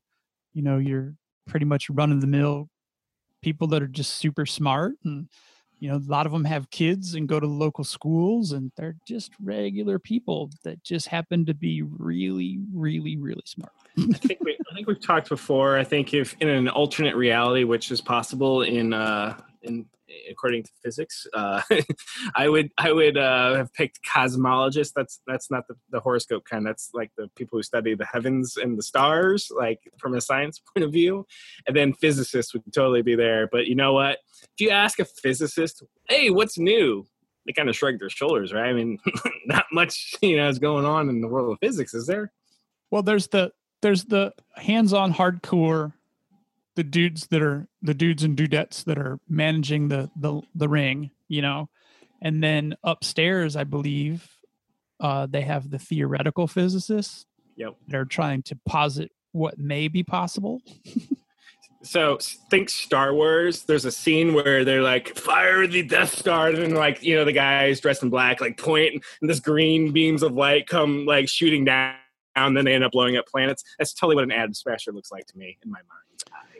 you 0.52 0.62
know 0.62 0.78
your 0.78 1.14
pretty 1.46 1.64
much 1.66 1.90
run 1.90 2.12
of 2.12 2.20
the 2.20 2.26
mill 2.26 2.68
people 3.42 3.66
that 3.68 3.82
are 3.82 3.88
just 3.88 4.14
super 4.14 4.46
smart 4.46 4.94
and 5.04 5.28
you 5.84 5.90
know 5.90 5.96
a 5.96 6.10
lot 6.10 6.24
of 6.24 6.32
them 6.32 6.46
have 6.46 6.70
kids 6.70 7.14
and 7.14 7.28
go 7.28 7.38
to 7.38 7.46
local 7.46 7.84
schools 7.84 8.52
and 8.52 8.72
they're 8.74 8.96
just 9.06 9.32
regular 9.42 9.98
people 9.98 10.50
that 10.62 10.82
just 10.82 11.08
happen 11.08 11.44
to 11.44 11.52
be 11.52 11.82
really 11.82 12.58
really 12.72 13.18
really 13.18 13.42
smart 13.44 13.72
I 13.98 14.16
think 14.18 14.40
we, 14.42 14.56
I 14.70 14.74
think 14.74 14.88
we've 14.88 15.00
talked 15.00 15.28
before. 15.28 15.78
I 15.78 15.84
think 15.84 16.14
if 16.14 16.34
in 16.40 16.48
an 16.48 16.68
alternate 16.68 17.14
reality, 17.14 17.64
which 17.64 17.90
is 17.90 18.00
possible 18.00 18.62
in 18.62 18.92
uh, 18.92 19.38
in 19.62 19.86
according 20.30 20.64
to 20.64 20.70
physics, 20.82 21.26
uh, 21.34 21.62
I 22.34 22.48
would 22.48 22.70
I 22.78 22.92
would 22.92 23.16
uh, 23.16 23.54
have 23.54 23.72
picked 23.72 24.00
cosmologists. 24.04 24.92
That's 24.94 25.20
that's 25.26 25.50
not 25.50 25.66
the, 25.68 25.76
the 25.90 26.00
horoscope 26.00 26.44
kind. 26.44 26.66
That's 26.66 26.90
like 26.94 27.10
the 27.16 27.28
people 27.36 27.58
who 27.58 27.62
study 27.62 27.94
the 27.94 28.06
heavens 28.06 28.56
and 28.56 28.78
the 28.78 28.82
stars, 28.82 29.50
like 29.54 29.80
from 29.98 30.14
a 30.14 30.20
science 30.20 30.60
point 30.74 30.84
of 30.84 30.92
view. 30.92 31.26
And 31.66 31.76
then 31.76 31.92
physicists 31.92 32.52
would 32.54 32.72
totally 32.72 33.02
be 33.02 33.14
there. 33.14 33.48
But 33.50 33.66
you 33.66 33.74
know 33.74 33.92
what? 33.92 34.18
If 34.42 34.60
you 34.60 34.70
ask 34.70 34.98
a 34.98 35.04
physicist, 35.04 35.82
"Hey, 36.08 36.30
what's 36.30 36.58
new?" 36.58 37.06
They 37.46 37.52
kind 37.52 37.68
of 37.68 37.76
shrug 37.76 37.98
their 37.98 38.08
shoulders, 38.08 38.54
right? 38.54 38.70
I 38.70 38.72
mean, 38.72 38.98
not 39.46 39.66
much 39.72 40.14
you 40.22 40.36
know 40.36 40.48
is 40.48 40.58
going 40.58 40.84
on 40.84 41.08
in 41.08 41.20
the 41.20 41.28
world 41.28 41.52
of 41.52 41.58
physics, 41.60 41.94
is 41.94 42.06
there? 42.06 42.32
well 42.94 43.02
there's 43.02 43.26
the 43.28 43.50
there's 43.82 44.04
the 44.04 44.32
hands-on 44.54 45.12
hardcore 45.12 45.92
the 46.76 46.84
dudes 46.84 47.28
that 47.28 47.42
are 47.42 47.66
the 47.82 47.94
dudes 47.94 48.22
and 48.22 48.36
dudettes 48.36 48.84
that 48.84 48.98
are 48.98 49.18
managing 49.28 49.88
the 49.88 50.10
the, 50.16 50.40
the 50.54 50.68
ring 50.68 51.10
you 51.28 51.42
know 51.42 51.68
and 52.22 52.42
then 52.42 52.74
upstairs 52.82 53.56
i 53.56 53.64
believe 53.64 54.30
uh, 55.00 55.26
they 55.26 55.42
have 55.42 55.70
the 55.70 55.78
theoretical 55.78 56.46
physicists 56.46 57.26
Yep. 57.56 57.76
They're 57.86 58.04
trying 58.04 58.42
to 58.44 58.58
posit 58.66 59.12
what 59.30 59.58
may 59.58 59.86
be 59.86 60.02
possible 60.02 60.60
So 61.84 62.18
think 62.50 62.70
Star 62.70 63.12
Wars. 63.12 63.64
There's 63.64 63.84
a 63.84 63.92
scene 63.92 64.32
where 64.32 64.64
they're 64.64 64.82
like, 64.82 65.16
"Fire 65.16 65.66
the 65.66 65.82
Death 65.82 66.14
Star," 66.14 66.48
and 66.48 66.74
like 66.74 67.02
you 67.02 67.14
know 67.14 67.24
the 67.24 67.32
guys 67.32 67.80
dressed 67.80 68.02
in 68.02 68.08
black 68.08 68.40
like 68.40 68.56
point, 68.56 69.04
and 69.20 69.30
this 69.30 69.40
green 69.40 69.92
beams 69.92 70.22
of 70.22 70.32
light 70.32 70.66
come 70.66 71.04
like 71.04 71.28
shooting 71.28 71.64
down. 71.64 71.96
And 72.36 72.56
then 72.56 72.64
they 72.64 72.74
end 72.74 72.82
up 72.82 72.92
blowing 72.92 73.16
up 73.16 73.28
planets. 73.28 73.62
That's 73.78 73.94
totally 73.94 74.16
what 74.16 74.24
an 74.24 74.32
Atom 74.32 74.54
Smasher 74.54 74.92
looks 74.92 75.12
like 75.12 75.26
to 75.26 75.38
me 75.38 75.56
in 75.62 75.70
my 75.70 75.78
mind's 75.78 76.24
eye. 76.32 76.53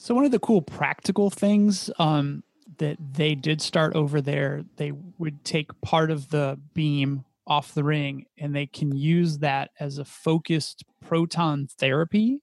So 0.00 0.14
one 0.14 0.24
of 0.24 0.30
the 0.30 0.38
cool 0.38 0.62
practical 0.62 1.28
things 1.28 1.90
um, 1.98 2.44
that 2.78 2.96
they 3.14 3.34
did 3.34 3.60
start 3.60 3.96
over 3.96 4.20
there, 4.20 4.64
they 4.76 4.92
would 5.18 5.44
take 5.44 5.78
part 5.80 6.12
of 6.12 6.30
the 6.30 6.58
beam 6.72 7.24
off 7.48 7.74
the 7.74 7.82
ring, 7.82 8.26
and 8.38 8.54
they 8.54 8.66
can 8.66 8.96
use 8.96 9.38
that 9.38 9.70
as 9.80 9.98
a 9.98 10.04
focused 10.04 10.84
proton 11.04 11.66
therapy. 11.66 12.40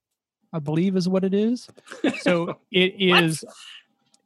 I 0.51 0.59
believe 0.59 0.97
is 0.97 1.07
what 1.07 1.23
it 1.23 1.33
is. 1.33 1.67
So 2.19 2.59
it 2.71 2.95
is 2.97 3.43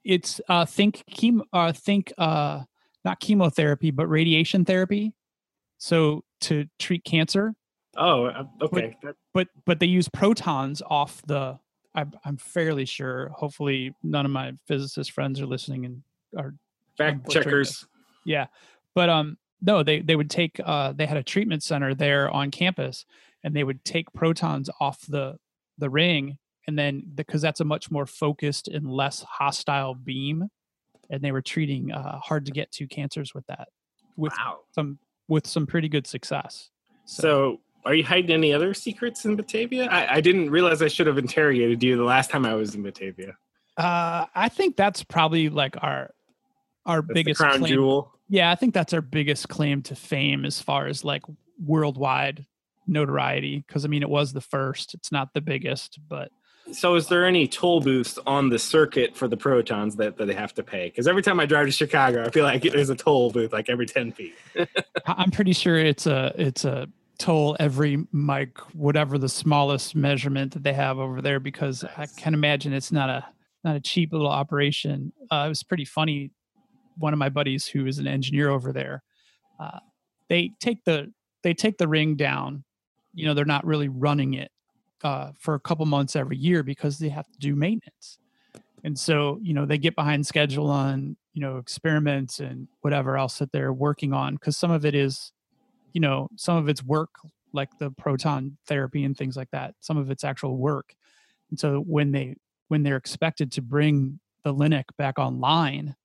It's 0.04 0.42
uh, 0.50 0.66
think 0.66 1.04
chemo. 1.12 1.42
Uh, 1.54 1.72
think 1.72 2.12
uh, 2.18 2.64
not 3.06 3.20
chemotherapy, 3.20 3.92
but 3.92 4.08
radiation 4.08 4.66
therapy. 4.66 5.14
So 5.78 6.24
to 6.42 6.66
treat 6.80 7.04
cancer, 7.04 7.54
Oh, 7.96 8.26
uh, 8.26 8.44
okay. 8.62 8.98
But, 9.02 9.16
but 9.34 9.48
but 9.66 9.80
they 9.80 9.86
use 9.86 10.10
protons 10.10 10.82
off 10.90 11.22
the. 11.28 11.60
I'm 12.00 12.14
I'm 12.24 12.38
fairly 12.38 12.86
sure. 12.86 13.30
Hopefully, 13.30 13.94
none 14.04 14.26
of 14.26 14.32
my 14.32 14.54
physicist 14.68 15.12
friends 15.12 15.42
are 15.42 15.46
listening 15.46 15.86
and 15.86 16.04
are 16.38 16.56
fact 16.98 17.30
checkers. 17.30 17.86
Yeah, 18.26 18.48
but 18.96 19.10
um, 19.10 19.38
no, 19.62 19.84
they 19.84 20.00
they 20.00 20.16
would 20.16 20.30
take. 20.30 20.60
Uh, 20.64 20.94
they 20.94 21.06
had 21.06 21.18
a 21.18 21.24
treatment 21.24 21.64
center 21.64 21.94
there 21.94 22.30
on 22.30 22.52
campus, 22.52 23.06
and 23.44 23.56
they 23.56 23.64
would 23.64 23.84
take 23.84 24.12
protons 24.14 24.70
off 24.80 25.02
the 25.08 25.38
the 25.78 25.90
ring, 25.90 26.38
and 26.68 26.78
then 26.80 27.04
because 27.16 27.42
that's 27.42 27.60
a 27.60 27.66
much 27.66 27.92
more 27.92 28.06
focused 28.06 28.68
and 28.68 28.90
less 28.90 29.22
hostile 29.22 29.94
beam, 29.94 30.48
and 31.10 31.22
they 31.22 31.32
were 31.32 31.42
treating 31.42 31.92
uh, 31.92 32.20
hard 32.20 32.46
to 32.46 32.52
get 32.52 32.72
to 32.74 32.88
cancers 32.88 33.34
with 33.34 33.46
that. 33.48 33.68
With 34.16 34.34
wow. 34.38 34.60
some 34.74 35.00
with 35.28 35.48
some 35.48 35.68
pretty 35.68 35.90
good 35.90 36.08
success. 36.08 36.70
So, 37.06 37.22
so 37.22 37.62
are 37.86 37.94
you 37.94 38.04
hiding 38.04 38.32
any 38.32 38.54
other 38.54 38.74
secrets 38.74 39.26
in 39.26 39.36
Batavia? 39.36 39.86
I, 39.86 40.16
I, 40.16 40.22
didn't 40.22 40.50
realize 40.50 40.82
I 40.82 40.88
should 40.88 41.08
have 41.08 41.18
interrogated 41.18 41.82
you 41.82 41.98
the 41.98 42.04
last 42.04 42.30
time 42.30 42.46
I 42.46 42.54
was 42.54 42.76
in 42.76 42.84
Batavia. 42.84 43.38
Uh, 43.78 44.26
I 44.36 44.50
think 44.50 44.76
that's 44.76 45.04
probably 45.04 45.50
like 45.50 45.76
our 45.82 46.12
our 46.86 47.02
that's 47.02 47.14
biggest 47.14 47.40
crown 47.40 47.60
claim. 47.60 47.74
jewel. 47.74 48.14
Yeah, 48.28 48.52
I 48.52 48.56
think 48.56 48.74
that's 48.74 48.94
our 48.94 49.02
biggest 49.02 49.50
claim 49.50 49.82
to 49.84 49.96
fame 49.96 50.46
as 50.46 50.62
far 50.62 50.88
as 50.88 51.04
like 51.04 51.24
worldwide 51.64 52.46
notoriety. 52.88 53.64
Because 53.66 53.86
I 53.86 53.88
mean, 53.88 54.02
it 54.02 54.10
was 54.10 54.34
the 54.34 54.42
first. 54.42 54.94
It's 54.94 55.12
not 55.12 55.34
the 55.34 55.42
biggest, 55.42 56.00
but 56.08 56.32
so, 56.72 56.96
is 56.96 57.08
there 57.08 57.26
any 57.26 57.48
toll 57.48 57.82
booths 57.82 58.20
on 58.28 58.50
the 58.50 58.60
circuit 58.60 59.16
for 59.16 59.28
the 59.28 59.38
protons 59.38 59.96
that, 59.96 60.18
that 60.18 60.26
they 60.26 60.34
have 60.34 60.54
to 60.56 60.64
pay? 60.64 60.86
Because 60.86 61.08
every 61.08 61.22
time 61.22 61.40
I 61.40 61.46
drive 61.46 61.66
to 61.66 61.72
Chicago, 61.72 62.24
I 62.24 62.30
feel 62.30 62.44
like 62.44 62.62
there's 62.62 62.90
a 62.90 62.96
toll 62.96 63.32
booth 63.32 63.54
like 63.54 63.70
every 63.70 63.86
ten 63.86 64.12
feet. 64.12 64.36
I'm 65.08 65.32
pretty 65.32 65.54
sure 65.54 65.78
it's 65.78 66.06
a 66.06 66.34
it's 66.38 66.66
a 66.66 66.88
toll 67.20 67.56
every 67.60 68.06
mic, 68.12 68.58
whatever 68.74 69.18
the 69.18 69.30
smallest 69.30 69.96
measurement 69.96 70.54
that 70.54 70.64
they 70.64 70.74
have 70.74 70.98
over 70.98 71.22
there, 71.22 71.40
because 71.40 71.84
nice. 71.84 71.94
I 71.98 72.20
can 72.20 72.34
imagine 72.34 72.74
it's 72.74 72.92
not 72.92 73.10
a 73.10 73.26
not 73.64 73.76
a 73.76 73.80
cheap 73.80 74.14
little 74.14 74.30
operation. 74.30 75.12
Uh, 75.30 75.44
it 75.46 75.50
was 75.50 75.64
pretty 75.64 75.86
funny. 75.86 76.32
One 76.98 77.14
of 77.14 77.20
my 77.20 77.30
buddies 77.30 77.68
who 77.68 77.86
is 77.86 78.00
an 78.00 78.08
engineer 78.08 78.50
over 78.50 78.72
there, 78.72 79.04
uh, 79.60 79.80
they 80.30 80.52
take 80.60 80.84
the 80.86 81.12
they 81.44 81.54
take 81.54 81.78
the 81.78 81.88
ring 81.88 82.16
down. 82.16 82.64
You 83.14 83.26
know, 83.26 83.34
they're 83.34 83.46
not 83.46 83.66
really 83.66 83.90
running 83.90 84.34
it 84.36 84.52
uh, 85.04 85.32
for 85.38 85.56
a 85.56 85.60
couple 85.60 85.86
months 85.86 86.16
every 86.16 86.38
year 86.38 86.64
because 86.64 87.00
they 87.00 87.10
have 87.10 87.30
to 87.32 87.40
do 87.40 87.56
maintenance. 87.56 88.18
And 88.84 88.98
so, 88.98 89.40
you 89.42 89.54
know, 89.54 89.66
they 89.66 89.78
get 89.78 89.96
behind 89.96 90.26
schedule 90.26 90.70
on, 90.70 91.18
you 91.34 91.42
know, 91.42 91.58
experiments 91.58 92.40
and 92.40 92.68
whatever 92.82 93.18
else 93.18 93.40
that 93.40 93.52
they're 93.52 93.74
working 93.74 94.14
on 94.14 94.36
because 94.36 94.58
some 94.58 94.72
of 94.72 94.86
it 94.86 94.96
is, 94.96 95.34
you 95.94 96.02
know, 96.02 96.30
some 96.36 96.58
of 96.58 96.70
it's 96.70 96.84
work 96.84 97.10
like 97.54 97.70
the 97.80 97.92
proton 97.92 98.58
therapy 98.68 99.04
and 99.04 99.18
things 99.18 99.36
like 99.36 99.50
that. 99.52 99.76
Some 99.80 99.98
of 99.98 100.12
it's 100.12 100.24
actual 100.24 100.58
work. 100.58 100.94
And 101.50 101.60
so 101.60 101.80
when 101.80 102.12
they 102.12 102.36
when 102.68 102.84
they're 102.84 102.98
expected 102.98 103.52
to 103.54 103.62
bring 103.62 104.20
the 104.44 104.54
Linac 104.54 104.86
back 104.98 105.18
online, 105.18 105.96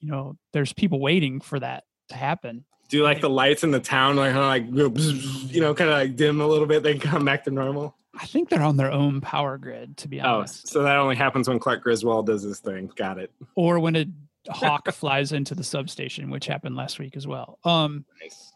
you 0.00 0.08
know, 0.08 0.36
there's 0.52 0.72
people 0.72 1.00
waiting 1.00 1.40
for 1.40 1.60
that 1.60 1.84
to 2.08 2.16
happen. 2.16 2.64
Do 2.88 3.02
like 3.02 3.20
the 3.20 3.28
lights 3.28 3.64
in 3.64 3.70
the 3.70 3.80
town 3.80 4.16
like 4.16 4.34
like 4.34 4.64
you 4.66 5.60
know 5.60 5.74
kind 5.74 5.90
of 5.90 5.96
like 5.96 6.16
dim 6.16 6.40
a 6.40 6.46
little 6.46 6.66
bit, 6.66 6.82
then 6.82 6.98
come 6.98 7.24
back 7.24 7.44
to 7.44 7.50
normal? 7.50 7.94
I 8.18 8.26
think 8.26 8.48
they're 8.48 8.62
on 8.62 8.76
their 8.76 8.90
own 8.90 9.20
power 9.20 9.58
grid, 9.58 9.96
to 9.98 10.08
be 10.08 10.20
oh, 10.20 10.38
honest. 10.38 10.64
Oh, 10.68 10.70
so 10.70 10.82
that 10.82 10.96
only 10.96 11.14
happens 11.14 11.48
when 11.48 11.58
Clark 11.58 11.82
Griswold 11.82 12.26
does 12.26 12.42
his 12.42 12.58
thing. 12.58 12.90
Got 12.96 13.18
it. 13.18 13.30
Or 13.54 13.78
when 13.78 13.94
a 13.94 14.06
hawk 14.48 14.90
flies 14.92 15.32
into 15.32 15.54
the 15.54 15.62
substation, 15.62 16.30
which 16.30 16.46
happened 16.46 16.74
last 16.74 16.98
week 16.98 17.16
as 17.16 17.26
well. 17.26 17.58
Um, 17.64 18.06
nice. 18.20 18.47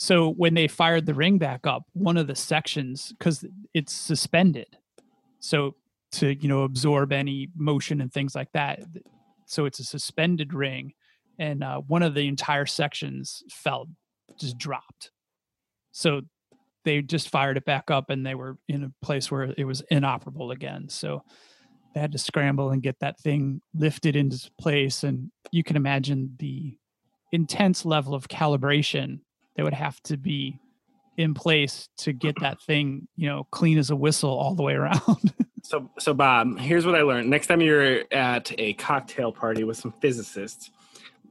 So 0.00 0.30
when 0.30 0.54
they 0.54 0.66
fired 0.66 1.04
the 1.04 1.12
ring 1.12 1.36
back 1.36 1.66
up, 1.66 1.82
one 1.92 2.16
of 2.16 2.26
the 2.26 2.34
sections, 2.34 3.12
because 3.18 3.44
it's 3.74 3.92
suspended, 3.92 4.78
so 5.40 5.76
to 6.12 6.34
you 6.34 6.48
know 6.48 6.62
absorb 6.62 7.12
any 7.12 7.50
motion 7.54 8.00
and 8.00 8.10
things 8.10 8.34
like 8.34 8.50
that, 8.52 8.80
so 9.44 9.66
it's 9.66 9.78
a 9.78 9.84
suspended 9.84 10.54
ring, 10.54 10.94
and 11.38 11.62
uh, 11.62 11.82
one 11.82 12.02
of 12.02 12.14
the 12.14 12.26
entire 12.28 12.64
sections 12.64 13.42
fell, 13.50 13.88
just 14.38 14.56
dropped. 14.56 15.10
So 15.92 16.22
they 16.86 17.02
just 17.02 17.28
fired 17.28 17.58
it 17.58 17.66
back 17.66 17.90
up 17.90 18.08
and 18.08 18.24
they 18.24 18.34
were 18.34 18.56
in 18.68 18.84
a 18.84 19.04
place 19.04 19.30
where 19.30 19.52
it 19.58 19.66
was 19.66 19.82
inoperable 19.90 20.50
again. 20.50 20.88
So 20.88 21.24
they 21.94 22.00
had 22.00 22.12
to 22.12 22.18
scramble 22.18 22.70
and 22.70 22.82
get 22.82 23.00
that 23.00 23.20
thing 23.20 23.60
lifted 23.74 24.16
into 24.16 24.50
place. 24.58 25.04
And 25.04 25.30
you 25.52 25.62
can 25.62 25.76
imagine 25.76 26.36
the 26.38 26.78
intense 27.32 27.84
level 27.84 28.14
of 28.14 28.28
calibration 28.28 29.20
that 29.56 29.64
would 29.64 29.74
have 29.74 30.00
to 30.04 30.16
be 30.16 30.58
in 31.16 31.34
place 31.34 31.88
to 31.98 32.12
get 32.12 32.40
that 32.40 32.60
thing, 32.62 33.06
you 33.16 33.28
know, 33.28 33.46
clean 33.50 33.78
as 33.78 33.90
a 33.90 33.96
whistle 33.96 34.30
all 34.30 34.54
the 34.54 34.62
way 34.62 34.74
around. 34.74 35.34
so, 35.62 35.90
so 35.98 36.14
Bob, 36.14 36.58
here's 36.58 36.86
what 36.86 36.94
I 36.94 37.02
learned. 37.02 37.28
Next 37.28 37.46
time 37.46 37.60
you're 37.60 38.04
at 38.12 38.52
a 38.58 38.72
cocktail 38.74 39.32
party 39.32 39.64
with 39.64 39.76
some 39.76 39.92
physicists, 40.00 40.70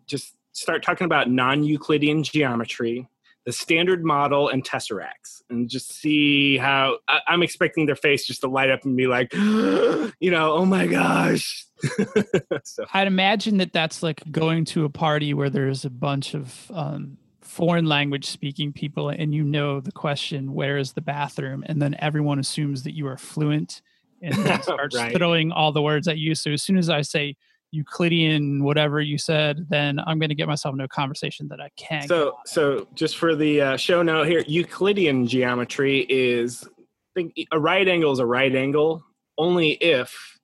just 0.05 0.36
start 0.51 0.84
talking 0.84 1.05
about 1.05 1.29
non-Euclidean 1.29 2.23
geometry, 2.23 3.08
the 3.45 3.53
standard 3.53 4.03
model 4.03 4.49
and 4.49 4.63
tesseracts 4.63 5.41
and 5.49 5.69
just 5.69 5.91
see 5.93 6.58
how 6.58 6.97
I, 7.08 7.21
am 7.29 7.41
expecting 7.41 7.86
their 7.86 7.95
face 7.95 8.27
just 8.27 8.41
to 8.41 8.47
light 8.47 8.69
up 8.69 8.86
and 8.86 8.95
be 8.95 9.08
like 9.08 9.34
you 9.34 10.12
know 10.21 10.53
oh 10.53 10.65
my 10.65 10.86
gosh 10.86 11.65
so. 12.63 12.86
i'd 12.93 13.08
imagine 13.08 13.58
that 13.58 13.73
that's 13.73 14.03
like 14.03 14.21
going 14.32 14.65
to 14.65 14.86
a 14.86 14.89
party 14.89 15.34
where 15.34 15.49
there's 15.49 15.86
a 15.86 15.89
bunch 15.89 16.36
of 16.36 16.69
um, 16.73 17.17
foreign 17.49 17.85
language 17.85 18.25
speaking 18.25 18.71
people 18.71 19.09
and 19.09 19.33
you 19.33 19.43
know 19.43 19.79
the 19.79 19.91
question 19.91 20.53
where 20.53 20.77
is 20.77 20.93
the 20.93 21.01
bathroom 21.01 21.63
and 21.65 21.81
then 21.81 21.95
everyone 21.99 22.38
assumes 22.38 22.83
that 22.83 22.95
you 22.95 23.07
are 23.07 23.17
fluent 23.17 23.81
and 24.21 24.35
starts 24.63 24.95
right. 24.95 25.15
throwing 25.17 25.51
all 25.51 25.71
the 25.71 25.81
words 25.81 26.07
at 26.07 26.19
you 26.19 26.35
so 26.35 26.51
as 26.51 26.62
soon 26.62 26.77
as 26.77 26.89
i 26.89 27.01
say 27.01 27.35
Euclidean, 27.71 28.63
whatever 28.63 28.99
you 28.99 29.19
said, 29.19 29.67
then 29.69 29.99
I'm 29.99 30.17
going 30.17 30.29
to 30.29 30.35
get 30.35 30.47
myself 30.47 30.73
into 30.73 30.85
a 30.85 30.88
conversation 30.88 31.47
that 31.49 31.62
I 31.62 31.69
can't 31.77 32.07
So, 32.07 32.39
so 32.43 32.88
just 32.95 33.17
for 33.17 33.35
the 33.35 33.62
uh, 33.62 33.77
show 33.77 34.01
note 34.01 34.27
here, 34.27 34.43
Euclidean 34.47 35.27
geometry 35.27 35.99
is 36.09 36.67
think 37.13 37.35
a 37.51 37.59
right 37.59 37.88
angle 37.88 38.12
is 38.12 38.17
a 38.17 38.25
right 38.25 38.55
angle 38.55 39.03
only 39.38 39.71
if 39.73 40.39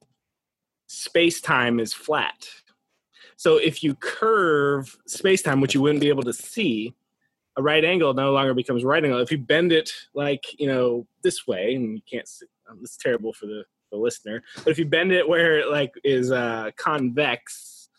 space 0.87 1.41
time 1.41 1.79
is 1.79 1.93
flat. 1.93 2.47
So 3.37 3.57
if 3.57 3.83
you 3.83 3.95
curve 3.95 4.97
space 5.07 5.41
time, 5.41 5.61
which 5.61 5.73
you 5.73 5.81
wouldn't 5.81 6.01
be 6.01 6.09
able 6.09 6.23
to 6.23 6.33
see, 6.33 6.93
a 7.57 7.61
right 7.61 7.83
angle 7.83 8.13
no 8.13 8.31
longer 8.31 8.53
becomes 8.53 8.83
right 8.83 9.03
angle. 9.03 9.21
If 9.21 9.31
you 9.31 9.37
bend 9.37 9.71
it 9.71 9.91
like 10.13 10.43
you 10.59 10.67
know 10.67 11.07
this 11.23 11.47
way, 11.47 11.75
and 11.75 11.95
you 11.95 12.01
can't, 12.09 12.27
see, 12.27 12.45
um, 12.69 12.79
it's 12.81 12.97
terrible 12.97 13.33
for 13.33 13.45
the 13.45 13.63
the 13.91 13.97
listener. 13.97 14.43
But 14.57 14.67
if 14.67 14.79
you 14.79 14.85
bend 14.85 15.11
it 15.11 15.27
where 15.27 15.59
it 15.59 15.69
like 15.69 15.93
is 16.03 16.31
uh, 16.31 16.71
convex, 16.77 17.89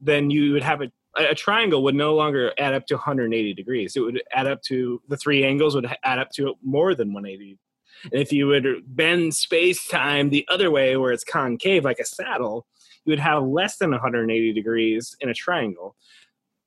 then 0.00 0.30
you 0.30 0.52
would 0.52 0.62
have 0.62 0.82
a 0.82 0.90
a 1.16 1.34
triangle 1.34 1.82
would 1.84 1.94
no 1.94 2.14
longer 2.14 2.52
add 2.58 2.74
up 2.74 2.86
to 2.86 2.94
180 2.94 3.54
degrees. 3.54 3.96
It 3.96 4.00
would 4.00 4.22
add 4.32 4.46
up 4.46 4.62
to 4.62 5.00
the 5.08 5.16
three 5.16 5.44
angles 5.44 5.74
would 5.74 5.86
add 6.02 6.18
up 6.18 6.30
to 6.32 6.54
more 6.62 6.94
than 6.94 7.12
180. 7.12 7.58
And 8.04 8.20
if 8.20 8.32
you 8.32 8.48
would 8.48 8.66
bend 8.86 9.34
space 9.34 9.86
time 9.86 10.30
the 10.30 10.46
other 10.48 10.70
way 10.70 10.96
where 10.96 11.12
it's 11.12 11.24
concave 11.24 11.84
like 11.84 12.00
a 12.00 12.04
saddle, 12.04 12.66
you 13.04 13.12
would 13.12 13.20
have 13.20 13.42
less 13.44 13.76
than 13.76 13.90
180 13.90 14.52
degrees 14.52 15.16
in 15.20 15.28
a 15.28 15.34
triangle, 15.34 15.96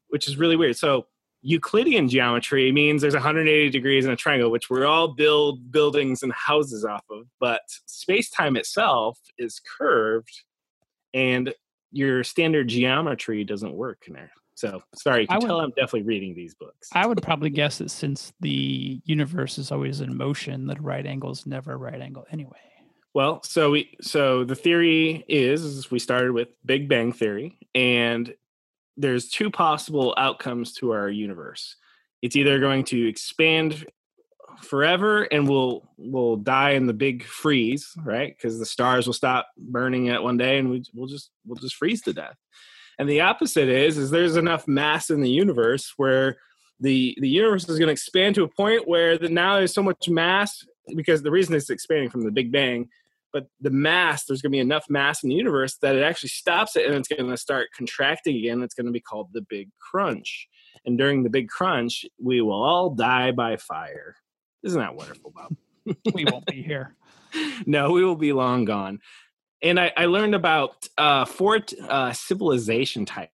which 0.10 0.28
is 0.28 0.38
really 0.38 0.56
weird. 0.56 0.76
So 0.78 1.08
Euclidean 1.42 2.10
geometry 2.10 2.72
means 2.72 3.02
there's 3.02 3.14
180 3.14 3.70
degrees 3.70 4.06
in 4.06 4.12
a 4.12 4.16
triangle, 4.16 4.52
which 4.52 4.70
we 4.70 4.84
all 4.84 5.08
build 5.08 5.72
buildings 5.72 6.24
and 6.24 6.34
houses 6.34 6.84
off 6.84 7.04
of. 7.10 7.26
But 7.40 7.62
space 7.86 8.30
time 8.30 8.56
itself 8.56 9.20
is 9.38 9.62
curved, 9.78 10.44
and 11.14 11.54
your 11.92 12.24
standard 12.24 12.68
geometry 12.68 13.44
doesn't 13.44 13.74
work 13.74 14.04
in 14.08 14.14
there. 14.14 14.32
So 14.56 14.82
sorry, 14.96 15.22
you 15.22 15.28
can 15.28 15.38
would, 15.38 15.48
tell 15.48 15.60
I'm 15.60 15.70
definitely 15.70 16.02
reading 16.02 16.34
these 16.34 16.56
books. 16.56 16.90
I 16.92 17.06
would 17.06 17.22
probably 17.22 17.52
guess 17.52 17.78
that 17.78 17.92
since 17.92 18.34
the 18.40 19.00
universe 19.06 19.60
is 19.60 19.72
always 19.72 20.02
in 20.02 20.18
motion, 20.18 20.66
that 20.68 20.80
a 20.80 20.82
right 20.82 21.06
angle 21.06 21.32
is 21.32 21.46
never 21.46 21.74
a 21.74 21.78
right 21.78 22.02
angle 22.02 22.26
anyway. 22.32 22.58
Well, 23.18 23.42
so 23.42 23.72
we 23.72 23.98
so 24.00 24.44
the 24.44 24.54
theory 24.54 25.26
is, 25.28 25.90
we 25.90 25.98
started 25.98 26.34
with 26.34 26.50
Big 26.64 26.88
Bang 26.88 27.12
theory, 27.12 27.58
and 27.74 28.32
there's 28.96 29.30
two 29.30 29.50
possible 29.50 30.14
outcomes 30.20 30.74
to 30.74 30.92
our 30.92 31.10
universe. 31.10 31.78
It's 32.22 32.36
either 32.36 32.60
going 32.60 32.84
to 32.84 33.08
expand 33.10 33.88
forever 34.62 35.24
and 35.24 35.50
we'll 35.50 35.90
we'll 35.98 36.36
die 36.36 36.74
in 36.74 36.86
the 36.86 36.94
big 36.94 37.24
freeze, 37.24 37.92
right? 38.06 38.38
Because 38.38 38.60
the 38.60 38.68
stars 38.68 39.08
will 39.08 39.16
stop 39.16 39.48
burning 39.58 40.10
at 40.10 40.22
one 40.22 40.38
day 40.38 40.60
and 40.60 40.70
we, 40.70 40.84
we'll 40.94 41.08
just 41.08 41.32
we'll 41.44 41.56
just 41.56 41.78
freeze 41.78 42.04
to 42.04 42.14
death. 42.14 42.38
And 43.00 43.10
the 43.10 43.22
opposite 43.22 43.68
is 43.68 43.98
is 43.98 44.12
there's 44.12 44.36
enough 44.36 44.68
mass 44.68 45.10
in 45.10 45.22
the 45.22 45.32
universe 45.32 45.92
where 45.98 46.38
the 46.80 47.18
the 47.20 47.30
universe 47.30 47.68
is 47.68 47.80
going 47.80 47.88
to 47.88 47.94
expand 47.94 48.36
to 48.36 48.44
a 48.44 48.48
point 48.48 48.88
where 48.88 49.18
the, 49.18 49.28
now 49.28 49.56
there's 49.56 49.74
so 49.74 49.82
much 49.82 50.08
mass 50.08 50.64
because 50.96 51.24
the 51.24 51.32
reason 51.32 51.56
it's 51.56 51.72
expanding 51.72 52.12
from 52.12 52.22
the 52.22 52.30
Big 52.30 52.52
Bang 52.52 52.88
but 53.34 53.48
the 53.62 53.70
mass 53.70 54.26
there's 54.26 54.42
going 54.42 54.52
to 54.52 54.56
be 54.56 54.60
enough 54.60 54.86
mass 54.90 55.24
in 55.24 55.30
the 55.30 55.36
universe 55.36 55.78
that 55.82 55.96
it 55.96 56.04
actually 56.04 56.30
stops 56.30 56.76
it 56.76 56.86
and 56.86 56.96
it's 56.96 57.08
going 57.08 57.30
to 57.30 57.38
start 57.38 57.68
contracting 57.76 58.38
again 58.38 58.62
it's 58.62 58.74
going 58.74 58.86
to 58.86 58.92
be 58.92 59.00
called 59.00 59.30
the 59.34 59.42
big 59.42 59.70
crunch 59.80 60.48
and 60.86 60.98
during 60.98 61.24
the 61.24 61.30
big 61.30 61.50
crunch 61.50 62.06
we 62.22 62.42
will 62.42 62.64
all 62.64 62.90
die 62.90 63.32
by 63.32 63.58
fire 63.58 64.16
Isn't 64.64 64.80
that 64.80 64.96
wonderful, 64.96 65.32
Bob? 65.32 65.56
we 66.14 66.26
won't 66.26 66.46
be 66.46 66.62
here. 66.62 66.96
no, 67.66 67.92
we 67.92 68.04
will 68.04 68.16
be 68.16 68.34
long 68.34 68.66
gone. 68.66 69.00
And 69.62 69.80
I, 69.80 69.92
I 69.96 70.06
learned 70.06 70.36
about 70.36 70.88
uh, 70.98 71.26
four 71.26 71.60
uh, 71.88 72.14
civilization 72.14 73.06
types 73.06 73.32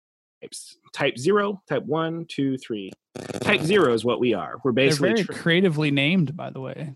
type 0.93 1.17
zero, 1.17 1.61
type 1.67 1.85
one, 1.85 2.25
two, 2.27 2.57
three. 2.57 2.91
Type 3.41 3.61
zero 3.61 3.93
is 3.93 4.05
what 4.05 4.19
we 4.19 4.33
are. 4.33 4.59
We're 4.63 4.71
basically 4.71 5.09
They're 5.09 5.15
very 5.17 5.25
tr- 5.25 5.41
creatively 5.41 5.91
named, 5.91 6.35
by 6.35 6.49
the 6.49 6.59
way. 6.59 6.93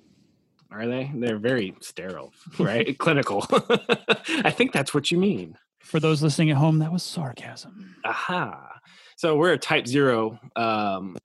Are 0.72 0.88
they? 0.88 1.12
They're 1.16 1.38
very 1.38 1.76
sterile, 1.82 2.34
right? 2.60 2.98
Clinical. 2.98 3.46
I 4.44 4.52
think 4.52 4.72
that's 4.74 4.94
what 4.94 5.12
you 5.12 5.18
mean. 5.18 5.58
For 5.80 6.00
those 6.00 6.22
listening 6.22 6.50
at 6.50 6.58
home, 6.58 6.80
that 6.80 6.92
was 6.92 7.04
sarcasm. 7.04 7.96
Aha. 8.04 8.80
So 9.16 9.38
we're 9.38 9.54
a 9.54 9.58
type 9.58 9.88
zero 9.88 10.38
um, 10.56 11.16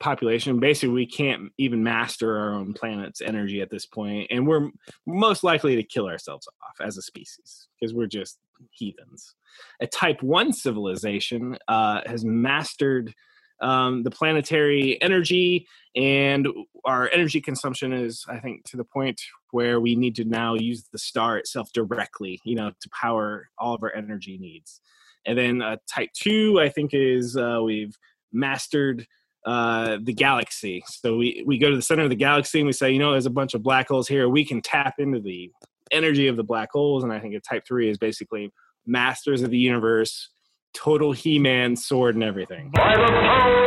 population. 0.00 0.58
Basically, 0.58 0.94
we 0.94 1.06
can't 1.06 1.52
even 1.58 1.82
master 1.82 2.36
our 2.36 2.54
own 2.54 2.72
planet's 2.72 3.20
energy 3.20 3.60
at 3.60 3.70
this 3.70 3.86
point, 3.86 4.28
and 4.30 4.46
we're 4.46 4.70
most 5.06 5.44
likely 5.44 5.76
to 5.76 5.82
kill 5.82 6.08
ourselves 6.08 6.48
off 6.62 6.86
as 6.86 6.96
a 6.96 7.02
species 7.02 7.68
because 7.78 7.94
we're 7.94 8.06
just 8.06 8.38
heathens. 8.70 9.34
A 9.80 9.86
type 9.86 10.22
one 10.22 10.52
civilization 10.52 11.56
uh, 11.68 12.00
has 12.06 12.24
mastered 12.24 13.12
um, 13.60 14.02
the 14.02 14.10
planetary 14.10 15.00
energy, 15.00 15.66
and 15.94 16.46
our 16.84 17.08
energy 17.10 17.40
consumption 17.40 17.92
is, 17.92 18.24
I 18.28 18.38
think, 18.38 18.64
to 18.64 18.76
the 18.76 18.84
point 18.84 19.20
where 19.50 19.80
we 19.80 19.96
need 19.96 20.14
to 20.16 20.24
now 20.24 20.54
use 20.54 20.88
the 20.92 20.98
star 20.98 21.38
itself 21.38 21.72
directly, 21.72 22.40
you 22.44 22.54
know, 22.54 22.70
to 22.80 22.90
power 22.90 23.48
all 23.58 23.74
of 23.74 23.82
our 23.82 23.94
energy 23.94 24.36
needs. 24.38 24.80
And 25.24 25.38
then 25.38 25.62
uh, 25.62 25.76
type 25.88 26.10
two, 26.12 26.60
I 26.60 26.68
think, 26.68 26.90
is 26.92 27.36
uh, 27.36 27.60
we've 27.64 27.96
mastered 28.32 29.06
uh, 29.46 29.98
the 30.02 30.12
galaxy. 30.12 30.84
So 30.86 31.16
we, 31.16 31.42
we 31.46 31.58
go 31.58 31.70
to 31.70 31.76
the 31.76 31.82
center 31.82 32.02
of 32.02 32.10
the 32.10 32.16
galaxy 32.16 32.60
and 32.60 32.66
we 32.66 32.72
say, 32.72 32.90
you 32.90 32.98
know, 32.98 33.12
there's 33.12 33.26
a 33.26 33.30
bunch 33.30 33.54
of 33.54 33.62
black 33.62 33.88
holes 33.88 34.08
here. 34.08 34.28
We 34.28 34.44
can 34.44 34.60
tap 34.60 34.94
into 34.98 35.20
the 35.20 35.50
energy 35.90 36.26
of 36.26 36.36
the 36.36 36.44
black 36.44 36.70
holes. 36.72 37.04
And 37.04 37.12
I 37.12 37.20
think 37.20 37.34
a 37.34 37.40
type 37.40 37.64
three 37.66 37.88
is 37.88 37.96
basically 37.96 38.52
masters 38.86 39.42
of 39.42 39.50
the 39.50 39.58
universe, 39.58 40.30
total 40.76 41.12
He 41.12 41.38
Man 41.38 41.74
sword 41.74 42.14
and 42.14 42.22
everything. 42.22 42.70
By 42.70 42.96
the 42.96 43.06
power 43.06 43.64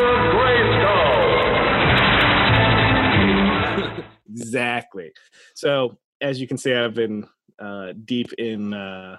of 3.97 4.03
exactly. 4.29 5.11
So 5.55 5.97
as 6.21 6.39
you 6.39 6.47
can 6.47 6.57
see, 6.57 6.73
I've 6.73 6.93
been 6.93 7.27
uh, 7.59 7.93
deep 8.05 8.31
in 8.33 8.73
uh, 8.73 9.17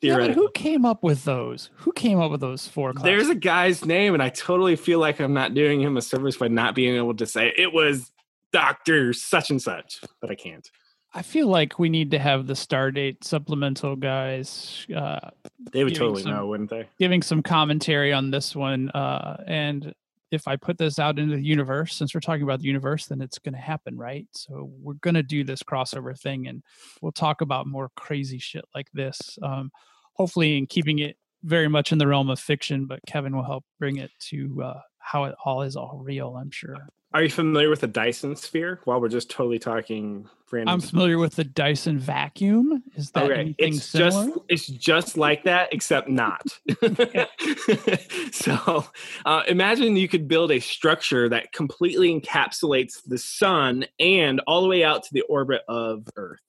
yeah, 0.00 0.32
who 0.32 0.50
came 0.50 0.84
up 0.84 1.02
with 1.02 1.24
those? 1.24 1.70
Who 1.76 1.92
came 1.92 2.20
up 2.20 2.30
with 2.30 2.40
those 2.40 2.68
four? 2.68 2.92
Classes? 2.92 3.04
There's 3.04 3.28
a 3.30 3.34
guy's 3.34 3.86
name, 3.86 4.12
and 4.12 4.22
I 4.22 4.28
totally 4.28 4.76
feel 4.76 4.98
like 4.98 5.18
I'm 5.18 5.32
not 5.32 5.54
doing 5.54 5.80
him 5.80 5.96
a 5.96 6.02
service 6.02 6.36
by 6.36 6.48
not 6.48 6.74
being 6.74 6.96
able 6.96 7.14
to 7.14 7.26
say 7.26 7.54
it 7.56 7.72
was 7.72 8.12
Doctor 8.52 9.12
such 9.12 9.50
and 9.50 9.60
such, 9.60 10.00
but 10.20 10.30
I 10.30 10.34
can't. 10.34 10.68
I 11.14 11.22
feel 11.22 11.46
like 11.46 11.78
we 11.78 11.88
need 11.88 12.10
to 12.10 12.18
have 12.18 12.48
the 12.48 12.54
Stardate 12.54 13.22
supplemental 13.22 13.94
guys. 13.94 14.84
Uh, 14.94 15.30
they 15.72 15.84
would 15.84 15.94
totally 15.94 16.22
some, 16.22 16.32
know, 16.32 16.46
wouldn't 16.48 16.70
they? 16.70 16.88
Giving 16.98 17.22
some 17.22 17.40
commentary 17.40 18.12
on 18.12 18.32
this 18.32 18.56
one. 18.56 18.90
Uh, 18.90 19.42
and 19.46 19.94
if 20.32 20.48
I 20.48 20.56
put 20.56 20.76
this 20.76 20.98
out 20.98 21.20
into 21.20 21.36
the 21.36 21.42
universe, 21.42 21.94
since 21.94 22.14
we're 22.14 22.20
talking 22.20 22.42
about 22.42 22.58
the 22.58 22.66
universe, 22.66 23.06
then 23.06 23.20
it's 23.20 23.38
going 23.38 23.54
to 23.54 23.60
happen, 23.60 23.96
right? 23.96 24.26
So 24.32 24.72
we're 24.80 24.94
going 24.94 25.14
to 25.14 25.22
do 25.22 25.44
this 25.44 25.62
crossover 25.62 26.18
thing 26.18 26.48
and 26.48 26.64
we'll 27.00 27.12
talk 27.12 27.40
about 27.40 27.68
more 27.68 27.90
crazy 27.94 28.38
shit 28.38 28.64
like 28.74 28.90
this. 28.92 29.38
Um, 29.40 29.70
hopefully, 30.14 30.58
in 30.58 30.66
keeping 30.66 30.98
it 30.98 31.16
very 31.44 31.68
much 31.68 31.92
in 31.92 31.98
the 31.98 32.08
realm 32.08 32.28
of 32.28 32.40
fiction, 32.40 32.86
but 32.86 33.00
Kevin 33.06 33.36
will 33.36 33.44
help 33.44 33.64
bring 33.78 33.98
it 33.98 34.10
to 34.30 34.62
uh, 34.64 34.80
how 35.04 35.24
it 35.24 35.34
all 35.44 35.62
is 35.62 35.76
all 35.76 36.00
real, 36.02 36.36
I'm 36.36 36.50
sure. 36.50 36.88
Are 37.12 37.22
you 37.22 37.30
familiar 37.30 37.70
with 37.70 37.80
the 37.80 37.86
Dyson 37.86 38.34
sphere? 38.34 38.80
While 38.84 39.00
we're 39.00 39.08
just 39.08 39.30
totally 39.30 39.58
talking 39.60 40.28
random. 40.50 40.72
I'm 40.72 40.80
familiar 40.80 41.18
with 41.18 41.36
the 41.36 41.44
Dyson 41.44 41.98
vacuum. 41.98 42.82
Is 42.96 43.10
that 43.10 43.24
okay. 43.24 43.40
anything 43.40 43.74
it's 43.74 43.84
similar? 43.84 44.26
Just, 44.26 44.38
it's 44.48 44.66
just 44.66 45.16
like 45.16 45.44
that, 45.44 45.72
except 45.72 46.08
not. 46.08 46.42
so 48.32 48.86
uh, 49.26 49.42
imagine 49.46 49.96
you 49.96 50.08
could 50.08 50.26
build 50.26 50.50
a 50.50 50.60
structure 50.60 51.28
that 51.28 51.52
completely 51.52 52.18
encapsulates 52.18 53.00
the 53.06 53.18
sun 53.18 53.84
and 54.00 54.40
all 54.46 54.62
the 54.62 54.68
way 54.68 54.82
out 54.82 55.02
to 55.04 55.10
the 55.12 55.22
orbit 55.22 55.62
of 55.68 56.08
Earth. 56.16 56.40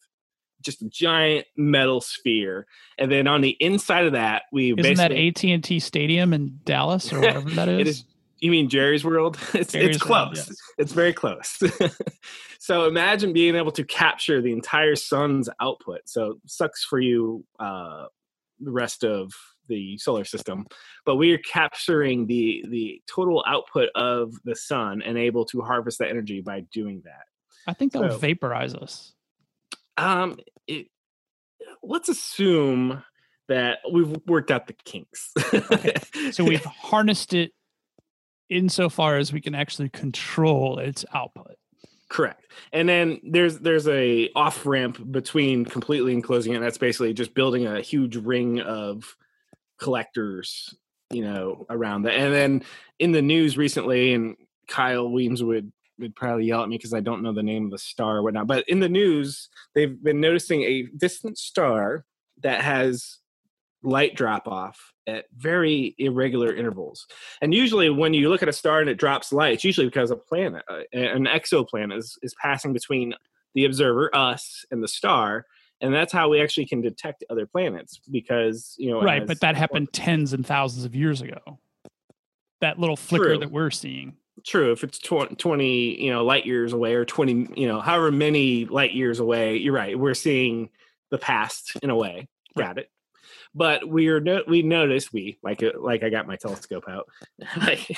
Just 0.62 0.82
a 0.82 0.90
giant 0.90 1.46
metal 1.56 2.02
sphere, 2.02 2.66
and 2.98 3.12
then 3.12 3.28
on 3.28 3.42
the 3.42 3.56
inside 3.60 4.08
of 4.08 4.14
that, 4.14 4.44
we 4.52 4.74
isn't 4.74 4.96
that 4.96 5.12
AT 5.12 5.44
and 5.44 5.64
T 5.64 5.80
Stadium 5.80 6.34
in 6.34 6.60
Dallas 6.64 7.14
or 7.14 7.20
whatever 7.20 7.52
that 7.52 7.70
is. 7.70 7.80
it 7.82 7.88
is 7.88 8.04
you 8.40 8.52
mean 8.52 8.70
Jerry's 8.70 9.04
World? 9.04 9.38
It's 9.54 9.72
Jerry's 9.72 9.96
it's 9.96 10.04
close. 10.04 10.26
World, 10.26 10.36
yes. 10.36 10.56
It's 10.78 10.94
very 10.94 11.14
close. 11.14 11.60
so 12.60 12.88
imagine 12.88 13.34
being 13.34 13.56
able 13.56 13.72
to 13.72 13.84
capture 13.84 14.42
the 14.42 14.52
entire 14.52 14.96
sun's 14.96 15.50
output. 15.60 16.02
So 16.06 16.40
sucks 16.46 16.84
for 16.84 17.00
you, 17.00 17.46
uh, 17.60 18.06
the 18.60 18.72
rest 18.72 19.04
of 19.04 19.32
the 19.68 19.98
solar 19.98 20.26
system, 20.26 20.66
but 21.06 21.16
we 21.16 21.34
are 21.34 21.40
capturing 21.40 22.28
the 22.28 22.64
the 22.70 23.02
total 23.08 23.44
output 23.48 23.90
of 23.96 24.34
the 24.44 24.56
sun 24.56 25.02
and 25.02 25.18
able 25.18 25.46
to 25.46 25.62
harvest 25.62 26.00
that 26.00 26.10
energy 26.10 26.42
by 26.42 26.62
doing 26.72 27.02
that. 27.06 27.26
I 27.68 27.74
think 27.74 27.94
that 27.94 28.00
so, 28.00 28.08
would 28.10 28.20
vaporize 28.20 28.76
us. 28.76 29.14
Um, 29.98 30.38
it, 30.68 30.88
let's 31.82 32.10
assume 32.10 33.04
that 33.48 33.80
we've 33.92 34.18
worked 34.28 34.52
out 34.52 34.68
the 34.68 34.74
kinks. 34.86 35.32
okay. 35.54 35.96
So 36.32 36.44
we've 36.44 36.66
harnessed 36.66 37.34
it 37.34 37.52
insofar 38.50 39.18
as 39.18 39.34
we 39.34 39.42
can 39.42 39.56
actually 39.56 39.90
control 39.90 40.80
its 40.80 41.06
output. 41.14 41.56
Correct. 42.10 42.46
And 42.72 42.88
then 42.88 43.20
there's 43.24 43.60
there's 43.60 43.88
a 43.88 44.30
off 44.36 44.66
ramp 44.66 45.00
between 45.12 45.66
completely 45.66 46.14
enclosing 46.14 46.54
it. 46.54 46.58
And 46.58 46.66
that's 46.66 46.78
basically 46.78 47.14
just 47.14 47.34
building 47.34 47.66
a 47.66 47.82
huge 47.82 48.16
ring 48.16 48.62
of 48.62 49.16
collectors, 49.80 50.74
you 51.12 51.24
know, 51.24 51.66
around 51.70 52.04
that. 52.04 52.14
And 52.14 52.34
then 52.34 52.64
in 53.00 53.12
the 53.12 53.22
news 53.22 53.58
recently, 53.58 54.14
and 54.14 54.36
Kyle 54.68 55.10
Weems 55.10 55.44
would 55.44 55.72
would 55.98 56.16
probably 56.16 56.46
yell 56.46 56.62
at 56.62 56.70
me 56.70 56.78
because 56.78 56.94
I 56.94 57.00
don't 57.00 57.24
know 57.24 57.34
the 57.34 57.44
name 57.44 57.66
of 57.66 57.72
the 57.72 57.78
star 57.78 58.18
or 58.18 58.24
whatnot. 58.24 58.48
But 58.48 58.68
in 58.68 58.80
the 58.80 58.90
news, 58.90 59.50
they've 59.74 60.02
been 60.02 60.20
noticing 60.20 60.62
a 60.64 60.84
distant 60.98 61.38
star 61.38 62.06
that 62.44 62.62
has 62.62 63.20
light 63.82 64.16
drop 64.16 64.48
off 64.48 64.94
at 65.08 65.26
very 65.36 65.96
irregular 65.98 66.54
intervals. 66.56 67.08
And 67.42 67.54
usually, 67.54 67.90
when 67.90 68.14
you 68.14 68.30
look 68.30 68.42
at 68.42 68.50
a 68.50 68.54
star 68.54 68.80
and 68.80 68.90
it 68.90 68.98
drops 68.98 69.32
light, 69.32 69.54
it's 69.54 69.64
usually 69.64 69.88
because 69.88 70.12
a 70.12 70.16
planet, 70.16 70.64
uh, 70.70 70.82
an 70.94 71.26
exoplanet, 71.26 71.98
is, 71.98 72.18
is 72.22 72.34
passing 72.42 72.74
between 72.74 73.14
the 73.54 73.66
observer, 73.66 74.10
us, 74.16 74.66
and 74.72 74.84
the 74.84 74.88
star. 74.88 75.46
And 75.82 75.94
that's 75.94 76.14
how 76.14 76.30
we 76.30 76.42
actually 76.42 76.66
can 76.66 76.82
detect 76.82 77.24
other 77.30 77.46
planets 77.46 78.00
because, 78.10 78.76
you 78.78 78.92
know. 78.92 79.02
Right, 79.02 79.26
but 79.26 79.40
that 79.42 79.56
happened 79.56 79.92
tens 79.94 80.34
and 80.34 80.46
thousands 80.46 80.86
of 80.86 80.96
years 80.96 81.22
ago. 81.22 81.60
That 82.62 82.80
little 82.80 82.96
flicker 82.96 83.26
True. 83.26 83.38
that 83.40 83.52
we're 83.52 83.72
seeing. 83.72 84.16
True. 84.46 84.72
If 84.72 84.84
it's 84.84 85.00
20, 85.00 86.02
you 86.02 86.12
know, 86.12 86.24
light 86.24 86.46
years 86.46 86.74
away 86.74 86.94
or 86.96 87.06
20, 87.06 87.60
you 87.60 87.68
know, 87.68 87.82
however 87.82 88.12
many 88.12 88.66
light 88.66 88.94
years 88.94 89.20
away, 89.20 89.58
you're 89.58 89.74
right. 89.74 89.98
We're 89.98 90.14
seeing 90.14 90.70
the 91.12 91.18
past 91.18 91.74
in 91.82 91.90
a 91.90 91.96
way. 91.96 92.28
Got 92.58 92.78
it 92.78 92.90
but 93.56 93.88
we 93.88 94.10
are 94.10 94.20
no, 94.20 94.44
we 94.48 94.62
noticed 94.62 95.14
we 95.14 95.40
like 95.42 95.64
uh, 95.64 95.72
like 95.80 96.04
I 96.04 96.10
got 96.10 96.28
my 96.28 96.36
telescope 96.36 96.84
out. 96.90 97.08
like 97.58 97.90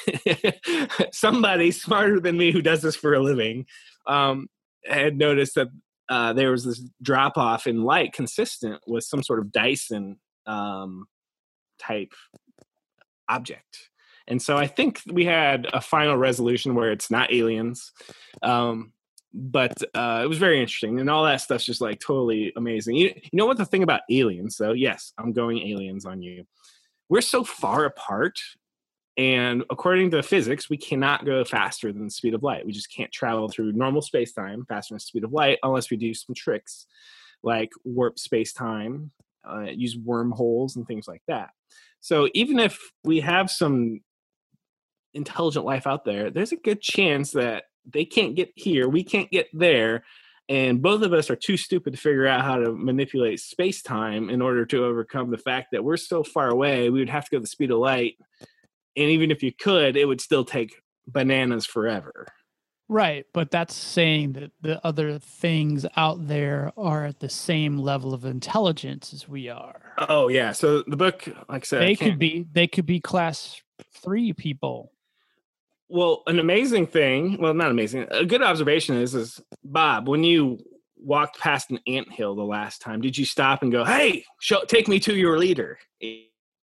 somebody 1.12 1.72
smarter 1.72 2.20
than 2.20 2.38
me 2.38 2.52
who 2.52 2.62
does 2.62 2.84
this 2.84 2.96
for 2.96 3.16
a 3.16 3.20
living 3.20 3.66
um, 4.06 4.48
had 4.86 5.18
noticed 5.18 5.56
that 5.56 5.68
uh, 6.10 6.32
there 6.34 6.52
was 6.52 6.64
this 6.64 6.82
drop 7.02 7.38
off 7.38 7.68
in 7.68 7.84
light 7.84 8.14
consistent 8.14 8.82
with 8.86 9.04
some 9.04 9.24
sort 9.24 9.40
of 9.40 9.52
Dyson 9.52 10.20
um, 10.46 11.08
type 11.80 12.14
object. 13.28 13.90
And 14.28 14.42
so 14.42 14.58
I 14.58 14.68
think 14.68 15.02
we 15.12 15.26
had 15.26 15.68
a 15.74 15.82
final 15.82 16.18
resolution 16.18 16.76
where 16.76 16.92
it's 16.92 17.10
not 17.10 17.34
aliens. 17.34 17.92
Um, 18.44 18.94
but 19.38 19.84
uh, 19.94 20.22
it 20.24 20.28
was 20.28 20.40
very 20.40 20.60
interesting 20.60 21.00
and 21.00 21.10
all 21.10 21.24
that 21.24 21.42
stuff's 21.42 21.64
just 21.64 21.80
like 21.80 22.00
totally 22.00 22.52
amazing. 22.58 22.96
You, 22.96 23.14
you 23.16 23.38
know 23.38 23.46
what 23.46 23.58
the 23.58 23.66
thing 23.66 23.84
about 23.84 24.02
aliens 24.10 24.58
though? 24.58 24.74
Yes 24.74 25.14
i'm 25.18 25.32
going 25.32 25.60
aliens 25.60 26.06
on 26.06 26.22
you. 26.22 26.46
We're 27.08 27.22
so 27.22 27.44
far 27.44 27.86
apart 27.86 28.40
and 29.16 29.64
according 29.70 30.12
to 30.12 30.24
physics 30.24 30.70
we 30.70 30.78
cannot 30.78 31.24
go 31.24 31.44
faster 31.46 31.94
than 31.94 32.06
the 32.06 32.12
speed 32.12 32.34
of 32.34 32.42
light. 32.42 32.66
We 32.66 32.72
just 32.72 32.92
can't 32.92 33.12
travel 33.12 33.48
through 33.48 33.74
normal 33.74 34.02
space-time 34.02 34.66
faster 34.68 34.94
than 34.94 34.98
the 34.98 35.02
speed 35.02 35.24
of 35.24 35.34
light 35.34 35.60
unless 35.62 35.92
we 35.92 35.98
do 35.98 36.14
some 36.16 36.34
tricks 36.34 36.88
like 37.44 37.70
warp 37.84 38.18
space-time 38.18 39.12
uh, 39.48 39.68
use 39.70 39.96
wormholes 39.96 40.76
and 40.76 40.88
things 40.88 41.08
like 41.08 41.22
that. 41.28 41.52
So 42.02 42.28
even 42.34 42.58
if 42.58 42.80
we 43.04 43.20
have 43.20 43.52
some 43.52 44.02
intelligent 45.14 45.64
life 45.64 45.86
out 45.86 46.06
there 46.06 46.32
there's 46.32 46.52
a 46.52 46.58
good 46.58 46.82
chance 46.82 47.32
that 47.32 47.66
they 47.92 48.06
can't 48.06 48.36
get 48.36 48.52
here, 48.56 48.88
we 48.88 49.04
can't 49.04 49.32
get 49.32 49.48
there, 49.54 50.04
and 50.50 50.82
both 50.82 51.02
of 51.02 51.14
us 51.14 51.30
are 51.30 51.36
too 51.36 51.58
stupid 51.58 51.94
to 51.94 52.00
figure 52.00 52.28
out 52.28 52.46
how 52.46 52.58
to 52.58 52.72
manipulate 52.72 53.40
space 53.40 53.82
time 53.82 54.30
in 54.30 54.42
order 54.42 54.66
to 54.66 54.86
overcome 54.86 55.30
the 55.30 55.38
fact 55.38 55.70
that 55.72 55.84
we're 55.84 55.98
so 55.98 56.24
far 56.24 56.50
away, 56.50 56.90
we 56.90 57.00
would 57.00 57.10
have 57.10 57.26
to 57.26 57.32
go 57.32 57.40
the 57.40 57.48
speed 57.48 57.72
of 57.72 57.80
light. 57.80 58.18
And 58.96 59.10
even 59.10 59.30
if 59.30 59.44
you 59.44 59.52
could, 59.52 59.98
it 59.98 60.06
would 60.06 60.22
still 60.22 60.46
take 60.46 60.76
bananas 61.06 61.66
forever. 61.66 62.28
Right, 62.90 63.26
but 63.34 63.52
that's 63.52 63.74
saying 63.74 64.34
that 64.34 64.52
the 64.62 64.80
other 64.86 65.20
things 65.20 65.86
out 65.98 66.30
there 66.30 66.72
are 66.78 67.06
at 67.06 67.20
the 67.20 67.28
same 67.28 67.78
level 67.78 68.14
of 68.14 68.24
intelligence 68.24 69.14
as 69.14 69.28
we 69.28 69.50
are. 69.50 69.94
Oh 69.98 70.30
yeah. 70.30 70.54
So 70.54 70.84
the 70.88 70.96
book, 70.96 71.28
like 71.50 71.64
I 71.64 71.66
said, 71.66 71.82
They 71.82 71.96
could 71.98 72.18
be 72.18 72.46
they 72.50 72.66
could 72.66 72.86
be 72.86 73.02
class 73.02 73.62
3 74.02 74.32
people. 74.32 74.94
Well, 75.90 76.24
an 76.28 76.40
amazing 76.40 76.88
thing, 76.88 77.38
well, 77.40 77.54
not 77.54 77.72
amazing, 77.72 78.08
a 78.12 78.26
good 78.26 78.42
observation 78.42 78.98
is, 78.98 79.16
is 79.16 79.42
Bob, 79.64 80.08
when 80.10 80.24
you 80.24 80.60
walked 80.98 81.40
past 81.40 81.72
an 81.72 81.80
ant 81.88 82.12
hill 82.12 82.36
the 82.36 82.44
last 82.44 82.82
time, 82.82 83.00
did 83.02 83.18
you 83.18 83.26
stop 83.26 83.64
and 83.64 83.72
go, 83.72 83.86
hey, 83.86 84.26
show, 84.42 84.64
take 84.66 84.88
me 84.88 85.00
to 85.02 85.16
your 85.16 85.38
leader? 85.38 85.78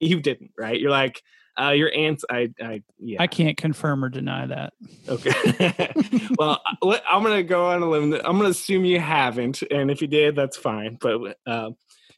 You 0.03 0.19
didn't, 0.19 0.53
right? 0.57 0.81
You're 0.81 0.91
like, 0.91 1.21
uh, 1.61 1.73
your 1.73 1.93
ants, 1.95 2.25
I, 2.31 2.49
I, 2.59 2.83
yeah. 2.99 3.21
I 3.21 3.27
can't 3.27 3.57
confirm 3.57 4.03
or 4.03 4.09
deny 4.09 4.47
that. 4.47 4.73
Okay. 5.09 5.93
well, 6.39 6.59
let- 6.81 7.03
I'm 7.07 7.23
going 7.23 7.37
to 7.37 7.43
go 7.43 7.67
on 7.67 7.83
a 7.83 7.89
limb. 7.89 8.15
I'm 8.15 8.39
going 8.39 8.45
to 8.45 8.49
assume 8.49 8.87
you 8.87 8.99
haven't. 8.99 9.63
And 9.71 9.91
if 9.91 10.01
you 10.01 10.09
did, 10.09 10.37
that's 10.37 10.57
fine. 10.57 10.97
But, 10.99 11.37
uh, 11.47 11.71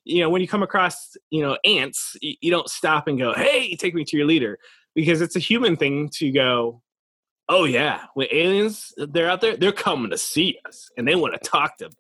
you 0.05 0.21
know, 0.21 0.31
when 0.31 0.43
you 0.43 0.49
come 0.49 0.63
across, 0.63 1.17
you 1.31 1.41
know, 1.41 1.59
ants, 1.65 2.17
you, 2.21 2.35
you 2.41 2.51
don't 2.53 2.69
stop 2.69 3.09
and 3.09 3.19
go, 3.19 3.35
hey, 3.35 3.75
take 3.75 3.95
me 3.95 4.05
to 4.05 4.17
your 4.17 4.27
leader. 4.27 4.59
Because 4.95 5.21
it's 5.21 5.35
a 5.35 5.41
human 5.41 5.77
thing 5.77 6.09
to 6.15 6.31
go, 6.31 6.83
oh, 7.49 7.65
yeah, 7.65 8.05
when 8.15 8.29
aliens, 8.33 8.93
they're 8.97 9.31
out 9.31 9.41
there, 9.41 9.57
they're 9.57 9.73
coming 9.73 10.11
to 10.11 10.19
see 10.19 10.59
us 10.67 10.89
and 10.97 11.07
they 11.07 11.15
want 11.15 11.35
to 11.35 11.51
talk 11.51 11.79
to 11.79 11.91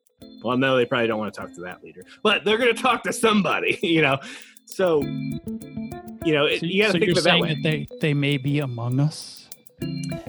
well, 0.42 0.57
no, 0.57 0.76
they 0.76 0.87
probably 0.87 1.07
don't 1.07 1.18
want 1.18 1.33
to 1.35 1.40
talk 1.40 1.52
to 1.55 1.61
that 1.62 1.83
leader, 1.83 2.02
but 2.22 2.44
they're 2.44 2.59
going 2.59 2.74
to 2.74 2.81
talk 2.81 3.02
to 3.05 3.12
somebody, 3.12 3.78
you 3.83 4.02
know. 4.02 4.18
So, 4.66 5.02
you 5.02 6.33
know, 6.33 6.46
it, 6.46 6.61
So, 6.61 6.66
you 6.66 6.83
got 6.83 6.92
to 6.92 6.92
so 6.92 6.98
think 6.98 7.16
of 7.16 7.24
that 7.24 7.40
way. 7.40 7.55
that 7.55 7.62
they 7.62 7.87
they 8.00 8.14
may 8.14 8.37
be 8.37 8.61
among 8.61 9.00
us. 9.00 9.48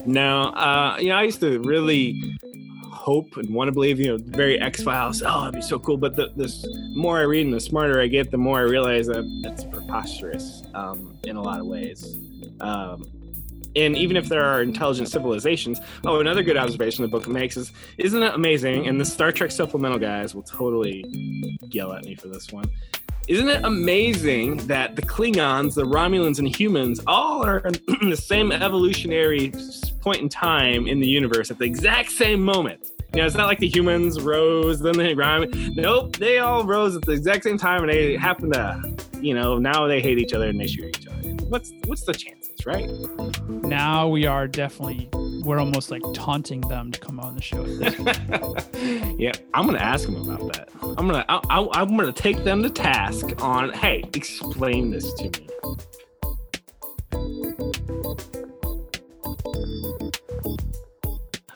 No, 0.04 0.44
uh, 0.50 0.96
you 1.00 1.08
know, 1.08 1.16
I 1.16 1.22
used 1.22 1.40
to 1.40 1.60
really 1.60 2.36
hope 2.82 3.36
and 3.36 3.54
want 3.54 3.68
to 3.68 3.72
believe, 3.72 4.00
you 4.00 4.08
know, 4.08 4.18
very 4.18 4.58
X 4.60 4.82
Files. 4.82 5.22
Oh, 5.24 5.42
it'd 5.44 5.54
be 5.54 5.62
so 5.62 5.78
cool. 5.78 5.96
But 5.96 6.16
the, 6.16 6.28
the 6.36 6.92
more 6.94 7.18
I 7.18 7.22
read 7.22 7.44
and 7.46 7.54
the 7.54 7.60
smarter 7.60 8.00
I 8.00 8.08
get, 8.08 8.30
the 8.30 8.38
more 8.38 8.58
I 8.58 8.62
realize 8.62 9.06
that 9.06 9.24
that's 9.42 9.64
preposterous 9.64 10.62
um, 10.74 11.16
in 11.24 11.36
a 11.36 11.42
lot 11.42 11.60
of 11.60 11.66
ways. 11.66 12.18
Um, 12.60 13.06
and 13.76 13.96
even 13.96 14.16
if 14.16 14.28
there 14.28 14.44
are 14.44 14.62
intelligent 14.62 15.08
civilizations, 15.08 15.80
oh, 16.04 16.20
another 16.20 16.42
good 16.42 16.56
observation 16.56 17.02
the 17.02 17.08
book 17.08 17.26
makes 17.26 17.56
is, 17.56 17.72
isn't 17.98 18.22
it 18.22 18.34
amazing? 18.34 18.86
And 18.86 19.00
the 19.00 19.04
Star 19.04 19.32
Trek 19.32 19.50
supplemental 19.50 19.98
guys 19.98 20.34
will 20.34 20.42
totally 20.42 21.04
yell 21.70 21.92
at 21.92 22.04
me 22.04 22.14
for 22.14 22.28
this 22.28 22.52
one. 22.52 22.70
Isn't 23.26 23.48
it 23.48 23.64
amazing 23.64 24.58
that 24.66 24.96
the 24.96 25.02
Klingons, 25.02 25.74
the 25.74 25.84
Romulans, 25.84 26.38
and 26.38 26.54
humans 26.54 27.00
all 27.06 27.44
are 27.44 27.58
in 27.58 27.74
the 28.10 28.16
same 28.16 28.52
evolutionary 28.52 29.50
point 30.02 30.20
in 30.20 30.28
time 30.28 30.86
in 30.86 31.00
the 31.00 31.06
universe 31.06 31.50
at 31.50 31.58
the 31.58 31.64
exact 31.64 32.10
same 32.10 32.42
moment? 32.42 32.90
You 33.14 33.20
know, 33.20 33.26
it's 33.26 33.36
not 33.36 33.46
like 33.46 33.60
the 33.60 33.68
humans 33.68 34.20
rose, 34.20 34.80
then 34.80 34.98
they 34.98 35.14
Rom. 35.14 35.46
Nope, 35.74 36.16
they 36.16 36.38
all 36.38 36.64
rose 36.64 36.96
at 36.96 37.02
the 37.02 37.12
exact 37.12 37.44
same 37.44 37.56
time, 37.56 37.82
and 37.84 37.92
they 37.92 38.16
happen 38.16 38.50
to, 38.50 38.82
you 39.20 39.34
know, 39.34 39.56
now 39.56 39.86
they 39.86 40.02
hate 40.02 40.18
each 40.18 40.34
other 40.34 40.48
and 40.48 40.60
they 40.60 40.66
shoot 40.66 40.98
each 40.98 41.06
other. 41.06 41.30
What's 41.46 41.72
what's 41.86 42.02
the 42.02 42.12
right? 42.66 42.90
Now 43.48 44.08
we 44.08 44.26
are 44.26 44.46
definitely 44.48 45.08
we're 45.44 45.58
almost 45.58 45.90
like 45.90 46.02
taunting 46.14 46.62
them 46.62 46.90
to 46.90 46.98
come 46.98 47.20
on 47.20 47.34
the 47.34 47.42
show. 47.42 47.62
at 47.62 47.78
this 47.78 47.94
point. 47.96 49.20
yeah, 49.20 49.32
I'm 49.52 49.66
gonna 49.66 49.78
ask 49.78 50.06
them 50.06 50.16
about 50.16 50.52
that. 50.54 50.68
I'm 50.82 51.06
gonna 51.06 51.24
I, 51.28 51.40
I, 51.50 51.68
I'm 51.80 51.96
gonna 51.96 52.12
take 52.12 52.44
them 52.44 52.62
to 52.62 52.70
task 52.70 53.42
on. 53.42 53.72
Hey, 53.72 54.04
explain 54.14 54.90
this 54.90 55.12
to 55.14 55.24
me. 55.24 55.48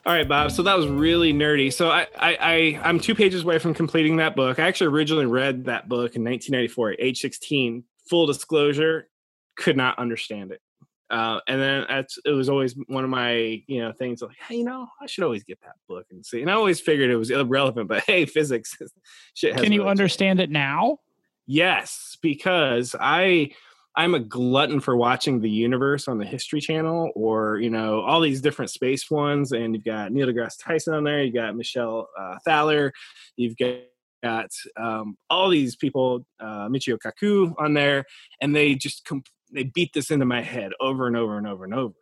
All 0.08 0.14
right, 0.14 0.26
Bob. 0.26 0.52
So 0.52 0.62
that 0.62 0.74
was 0.74 0.86
really 0.86 1.34
nerdy. 1.34 1.70
So 1.70 1.90
I, 1.90 2.06
I, 2.18 2.38
I, 2.40 2.80
I'm 2.82 2.98
two 2.98 3.14
pages 3.14 3.42
away 3.42 3.58
from 3.58 3.74
completing 3.74 4.16
that 4.16 4.34
book. 4.34 4.58
I 4.58 4.66
actually 4.66 4.86
originally 4.86 5.26
read 5.26 5.66
that 5.66 5.86
book 5.86 6.16
in 6.16 6.24
1994 6.24 6.92
at 6.92 6.96
age 6.98 7.20
16. 7.20 7.84
Full 8.08 8.26
disclosure, 8.26 9.10
could 9.58 9.76
not 9.76 9.98
understand 9.98 10.50
it. 10.50 10.62
Uh, 11.10 11.40
and 11.48 11.60
then 11.60 11.86
that's, 11.88 12.18
it 12.24 12.30
was 12.30 12.48
always 12.48 12.74
one 12.86 13.04
of 13.04 13.10
my, 13.10 13.62
you 13.66 13.80
know, 13.80 13.92
things 13.92 14.20
like, 14.20 14.36
hey, 14.46 14.56
you 14.56 14.64
know, 14.64 14.86
I 15.00 15.06
should 15.06 15.24
always 15.24 15.42
get 15.42 15.60
that 15.62 15.76
book 15.88 16.06
and 16.10 16.24
see. 16.24 16.42
And 16.42 16.50
I 16.50 16.54
always 16.54 16.80
figured 16.80 17.10
it 17.10 17.16
was 17.16 17.30
irrelevant, 17.30 17.88
but 17.88 18.02
hey, 18.06 18.26
physics, 18.26 18.76
shit. 19.34 19.54
Can 19.54 19.72
you 19.72 19.80
changed. 19.80 19.90
understand 19.90 20.40
it 20.40 20.50
now? 20.50 20.98
Yes, 21.46 22.18
because 22.20 22.94
I 22.98 23.52
I'm 23.96 24.14
a 24.14 24.20
glutton 24.20 24.78
for 24.78 24.96
watching 24.96 25.40
the 25.40 25.50
universe 25.50 26.06
on 26.06 26.18
the 26.18 26.24
History 26.24 26.60
Channel 26.60 27.10
or 27.16 27.58
you 27.58 27.70
know 27.70 28.02
all 28.02 28.20
these 28.20 28.40
different 28.42 28.70
space 28.70 29.10
ones, 29.10 29.52
and 29.52 29.74
you've 29.74 29.84
got 29.84 30.12
Neil 30.12 30.28
deGrasse 30.28 30.62
Tyson 30.62 30.94
on 30.94 31.04
there, 31.04 31.24
you 31.24 31.32
got 31.32 31.56
Michelle 31.56 32.08
uh, 32.16 32.36
Thaller, 32.46 32.92
you've 33.36 33.56
got 33.56 33.78
got 34.22 34.50
um, 34.76 35.16
all 35.30 35.48
these 35.48 35.76
people, 35.76 36.24
uh, 36.40 36.68
Michio 36.68 36.98
Kaku 36.98 37.54
on 37.58 37.74
there, 37.74 38.04
and 38.40 38.54
they 38.54 38.74
just 38.74 39.04
comp- 39.04 39.28
they 39.52 39.64
beat 39.64 39.92
this 39.92 40.10
into 40.10 40.24
my 40.24 40.42
head 40.42 40.72
over 40.80 41.06
and 41.06 41.16
over 41.16 41.38
and 41.38 41.46
over 41.46 41.64
and 41.64 41.74
over, 41.74 41.94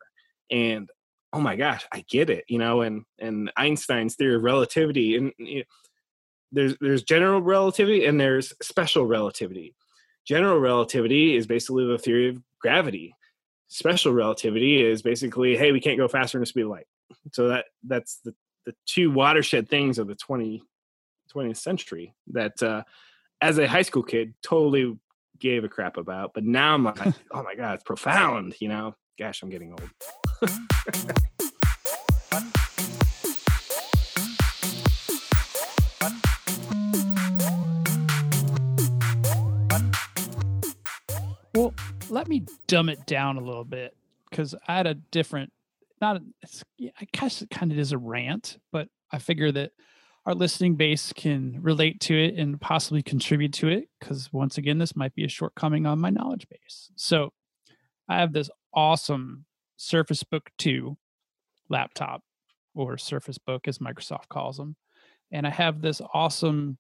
and 0.51 0.89
oh 1.33 1.41
my 1.41 1.57
gosh, 1.57 1.87
I 1.93 2.05
get 2.09 2.31
it, 2.31 2.45
you 2.49 2.59
know, 2.59 2.83
and 2.83 3.05
and 3.19 3.53
Einstein's 3.57 4.17
theory 4.17 4.37
of 4.37 4.43
relativity, 4.43 5.17
and 5.17 5.33
you 5.39 5.59
know, 5.59 5.65
there's 6.53 6.77
there's 6.81 7.03
general 7.03 7.41
relativity 7.43 8.07
and 8.07 8.21
there's 8.21 8.53
special 8.63 9.07
relativity. 9.07 9.75
General 10.27 10.59
relativity 10.59 11.37
is 11.37 11.47
basically 11.47 11.87
the 11.87 11.99
theory 11.99 12.31
of 12.31 12.43
gravity. 12.61 13.15
Special 13.69 14.13
relativity 14.13 14.85
is 14.85 15.03
basically, 15.03 15.57
hey, 15.57 15.73
we 15.73 15.81
can't 15.81 15.99
go 15.99 16.09
faster 16.09 16.39
than 16.39 16.43
the 16.43 16.47
speed 16.47 16.63
of 16.63 16.71
light. 16.71 16.87
So 17.33 17.49
that 17.49 17.67
that's 17.85 18.21
the 18.25 18.35
the 18.67 18.75
two 18.85 19.11
watershed 19.11 19.69
things 19.69 19.99
of 19.99 20.09
the 20.09 20.17
20, 20.17 20.61
20th 21.35 21.57
century 21.57 22.13
that 22.33 22.61
uh, 22.63 22.83
as 23.41 23.59
a 23.59 23.67
high 23.67 23.83
school 23.83 24.03
kid 24.03 24.35
totally 24.43 24.99
gave 25.39 25.65
a 25.65 25.69
crap 25.69 25.97
about. 25.97 26.35
But 26.35 26.45
now 26.45 26.75
I'm 26.75 26.85
like, 26.85 26.99
oh 27.31 27.43
my 27.43 27.55
god, 27.55 27.75
it's 27.75 27.85
profound. 27.85 28.55
You 28.61 28.69
know, 28.69 28.95
gosh, 29.19 29.43
I'm 29.43 29.51
getting 29.51 29.73
old. 29.73 29.91
Well, 41.55 41.73
let 42.11 42.29
me 42.29 42.45
dumb 42.67 42.91
it 42.91 43.07
down 43.07 43.39
a 43.39 43.41
little 43.41 43.65
bit 43.65 43.97
because 44.29 44.55
I 44.69 44.77
had 44.77 44.87
a 44.87 44.93
different, 44.95 45.53
not, 46.03 46.17
a, 46.17 46.23
it's, 46.43 46.63
I 47.01 47.07
guess 47.13 47.41
it 47.41 47.49
kind 47.49 47.73
of 47.73 47.79
is 47.79 47.93
a 47.93 47.99
rant, 47.99 48.59
but 48.73 48.89
I 49.11 49.19
figure 49.19 49.51
that 49.53 49.73
our 50.27 50.35
listening 50.35 50.75
base 50.75 51.13
can 51.13 51.63
relate 51.63 52.01
to 52.01 52.15
it 52.15 52.35
and 52.35 52.61
possibly 52.61 53.03
contribute 53.03 53.53
to 53.55 53.69
it 53.69 53.89
because 53.99 54.33
once 54.33 54.59
again, 54.59 54.79
this 54.79 54.97
might 54.97 55.15
be 55.15 55.25
a 55.25 55.29
shortcoming 55.29 55.87
on 55.87 56.01
my 56.01 56.11
knowledge 56.11 56.47
base. 56.49 56.91
So 56.97 57.33
I 58.09 58.19
have 58.19 58.33
this 58.33 58.51
awesome 58.75 59.45
Surface 59.77 60.23
Book 60.23 60.51
2 60.59 60.97
laptop 61.69 62.23
or 62.75 62.99
Surface 62.99 63.39
Book 63.39 63.69
as 63.69 63.79
Microsoft 63.79 64.29
calls 64.29 64.57
them. 64.57 64.77
And 65.31 65.47
I 65.47 65.51
have 65.51 65.81
this 65.81 66.03
awesome 66.13 66.79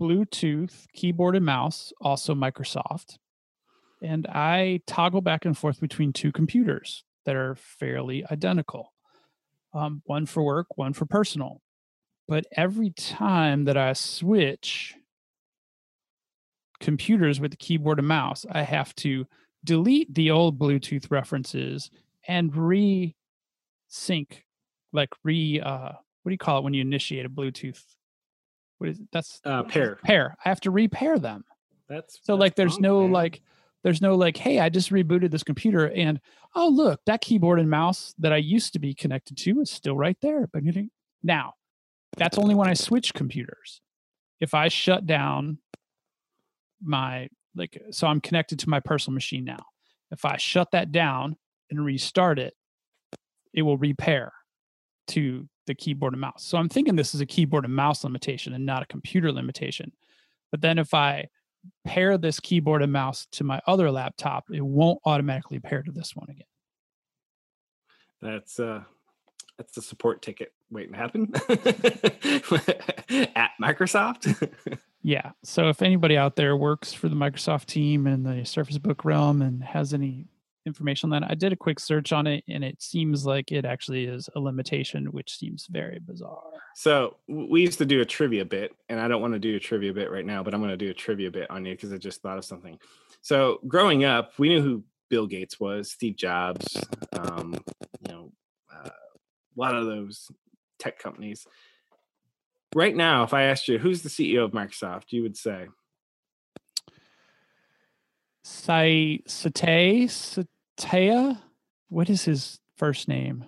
Bluetooth 0.00 0.84
keyboard 0.92 1.36
and 1.36 1.46
mouse, 1.46 1.92
also 2.00 2.34
Microsoft 2.34 3.18
and 4.02 4.26
I 4.26 4.80
toggle 4.86 5.20
back 5.20 5.44
and 5.44 5.56
forth 5.56 5.80
between 5.80 6.12
two 6.12 6.32
computers 6.32 7.04
that 7.24 7.36
are 7.36 7.54
fairly 7.54 8.24
identical. 8.30 8.92
Um, 9.74 10.02
one 10.06 10.26
for 10.26 10.42
work, 10.42 10.76
one 10.76 10.92
for 10.92 11.06
personal. 11.06 11.60
But 12.28 12.46
every 12.52 12.90
time 12.90 13.64
that 13.64 13.76
I 13.76 13.92
switch 13.92 14.94
computers 16.80 17.40
with 17.40 17.52
the 17.52 17.56
keyboard 17.56 17.98
and 17.98 18.08
mouse, 18.08 18.44
I 18.50 18.62
have 18.62 18.94
to 18.96 19.26
delete 19.64 20.14
the 20.14 20.30
old 20.30 20.58
Bluetooth 20.58 21.10
references 21.10 21.90
and 22.26 22.54
re 22.56 23.14
sync, 23.88 24.44
like 24.92 25.10
re, 25.24 25.60
uh, 25.60 25.92
what 26.22 26.30
do 26.30 26.32
you 26.32 26.38
call 26.38 26.58
it 26.58 26.64
when 26.64 26.74
you 26.74 26.80
initiate 26.80 27.24
a 27.26 27.30
Bluetooth? 27.30 27.80
What 28.78 28.90
is 28.90 28.98
it? 29.00 29.06
that's 29.12 29.40
Uh, 29.44 29.62
pair. 29.62 29.96
pair. 30.04 30.36
I 30.44 30.48
have 30.48 30.60
to 30.62 30.70
repair 30.70 31.18
them. 31.18 31.44
That's 31.88 32.18
So 32.22 32.32
that's 32.34 32.40
like 32.40 32.54
there's 32.56 32.72
wrong, 32.74 32.82
no 32.82 33.00
man. 33.02 33.12
like 33.12 33.42
there's 33.84 34.02
no 34.02 34.16
like 34.16 34.36
hey 34.36 34.58
I 34.58 34.68
just 34.68 34.90
rebooted 34.90 35.30
this 35.30 35.44
computer 35.44 35.88
and 35.90 36.20
oh 36.56 36.68
look 36.68 37.00
that 37.06 37.20
keyboard 37.20 37.60
and 37.60 37.70
mouse 37.70 38.12
that 38.18 38.32
I 38.32 38.38
used 38.38 38.72
to 38.72 38.80
be 38.80 38.92
connected 38.92 39.36
to 39.38 39.60
is 39.60 39.70
still 39.70 39.96
right 39.96 40.18
there. 40.20 40.48
But 40.52 40.64
now 41.22 41.54
that's 42.16 42.38
only 42.38 42.54
when 42.54 42.68
I 42.68 42.74
switch 42.74 43.14
computers. 43.14 43.80
If 44.40 44.54
I 44.54 44.68
shut 44.68 45.06
down 45.06 45.58
my 46.82 47.28
like 47.54 47.80
so 47.90 48.06
I'm 48.06 48.20
connected 48.20 48.58
to 48.60 48.68
my 48.68 48.80
personal 48.80 49.14
machine 49.14 49.44
now. 49.44 49.64
If 50.10 50.24
I 50.24 50.36
shut 50.36 50.70
that 50.72 50.92
down 50.92 51.36
and 51.70 51.84
restart 51.84 52.38
it, 52.38 52.54
it 53.54 53.62
will 53.62 53.78
repair 53.78 54.32
to 55.08 55.48
the 55.66 55.74
keyboard 55.74 56.12
and 56.12 56.20
mouse. 56.20 56.44
So 56.44 56.58
I'm 56.58 56.68
thinking 56.68 56.96
this 56.96 57.14
is 57.14 57.20
a 57.20 57.26
keyboard 57.26 57.64
and 57.64 57.74
mouse 57.74 58.04
limitation 58.04 58.52
and 58.52 58.64
not 58.64 58.82
a 58.82 58.86
computer 58.86 59.32
limitation. 59.32 59.92
But 60.50 60.60
then 60.60 60.78
if 60.78 60.94
I 60.94 61.26
pair 61.84 62.18
this 62.18 62.38
keyboard 62.38 62.82
and 62.82 62.92
mouse 62.92 63.26
to 63.32 63.44
my 63.44 63.60
other 63.66 63.90
laptop, 63.90 64.44
it 64.52 64.64
won't 64.64 65.00
automatically 65.04 65.58
pair 65.58 65.82
to 65.82 65.90
this 65.90 66.14
one 66.14 66.28
again. 66.30 66.46
That's 68.22 68.60
uh 68.60 68.82
That's 69.56 69.72
the 69.72 69.82
support 69.82 70.22
ticket 70.22 70.52
to 70.74 70.96
happen 70.96 71.32
at 73.36 73.50
Microsoft. 73.60 74.50
Yeah. 75.06 75.30
So 75.44 75.68
if 75.68 75.82
anybody 75.82 76.16
out 76.16 76.34
there 76.34 76.56
works 76.56 76.92
for 76.92 77.08
the 77.08 77.14
Microsoft 77.14 77.66
team 77.66 78.08
in 78.08 78.24
the 78.24 78.44
Surface 78.44 78.76
Book 78.76 79.04
realm 79.04 79.40
and 79.40 79.62
has 79.62 79.94
any 79.94 80.26
information 80.66 81.12
on 81.12 81.20
that, 81.20 81.30
I 81.30 81.36
did 81.36 81.52
a 81.52 81.56
quick 81.56 81.78
search 81.78 82.12
on 82.12 82.26
it 82.26 82.42
and 82.48 82.64
it 82.64 82.82
seems 82.82 83.24
like 83.24 83.52
it 83.52 83.64
actually 83.64 84.06
is 84.06 84.28
a 84.34 84.40
limitation, 84.40 85.06
which 85.12 85.38
seems 85.38 85.68
very 85.70 86.00
bizarre. 86.00 86.42
So 86.74 87.18
we 87.28 87.60
used 87.60 87.78
to 87.78 87.86
do 87.86 88.00
a 88.00 88.04
trivia 88.04 88.44
bit, 88.44 88.74
and 88.88 88.98
I 88.98 89.06
don't 89.06 89.22
want 89.22 89.34
to 89.34 89.38
do 89.38 89.54
a 89.54 89.60
trivia 89.60 89.92
bit 89.92 90.10
right 90.10 90.26
now, 90.26 90.42
but 90.42 90.54
I'm 90.54 90.60
going 90.60 90.70
to 90.70 90.76
do 90.76 90.90
a 90.90 90.94
trivia 90.94 91.30
bit 91.30 91.48
on 91.52 91.64
you 91.64 91.74
because 91.74 91.92
I 91.92 91.98
just 91.98 92.20
thought 92.20 92.38
of 92.38 92.44
something. 92.44 92.76
So 93.22 93.60
growing 93.68 94.02
up, 94.02 94.32
we 94.38 94.48
knew 94.48 94.60
who 94.60 94.82
Bill 95.08 95.28
Gates 95.28 95.60
was, 95.60 95.92
Steve 95.92 96.16
Jobs, 96.16 96.76
um, 97.12 97.56
you 98.00 98.12
know, 98.12 98.32
uh, 98.74 98.88
a 98.88 99.56
lot 99.56 99.76
of 99.76 99.86
those 99.86 100.32
tech 100.78 100.98
companies 100.98 101.46
right 102.76 102.94
now, 102.94 103.24
if 103.24 103.34
I 103.34 103.42
asked 103.44 103.68
you 103.68 103.78
who's 103.78 104.02
the 104.02 104.08
CEO 104.08 104.44
of 104.44 104.52
Microsoft, 104.52 105.04
you 105.10 105.22
would 105.22 105.36
say 105.36 105.66
Sai 108.44 109.20
Satay 109.26 110.04
Sataya. 110.04 111.38
What 111.88 112.10
is 112.10 112.24
his 112.24 112.60
first 112.76 113.08
name? 113.08 113.44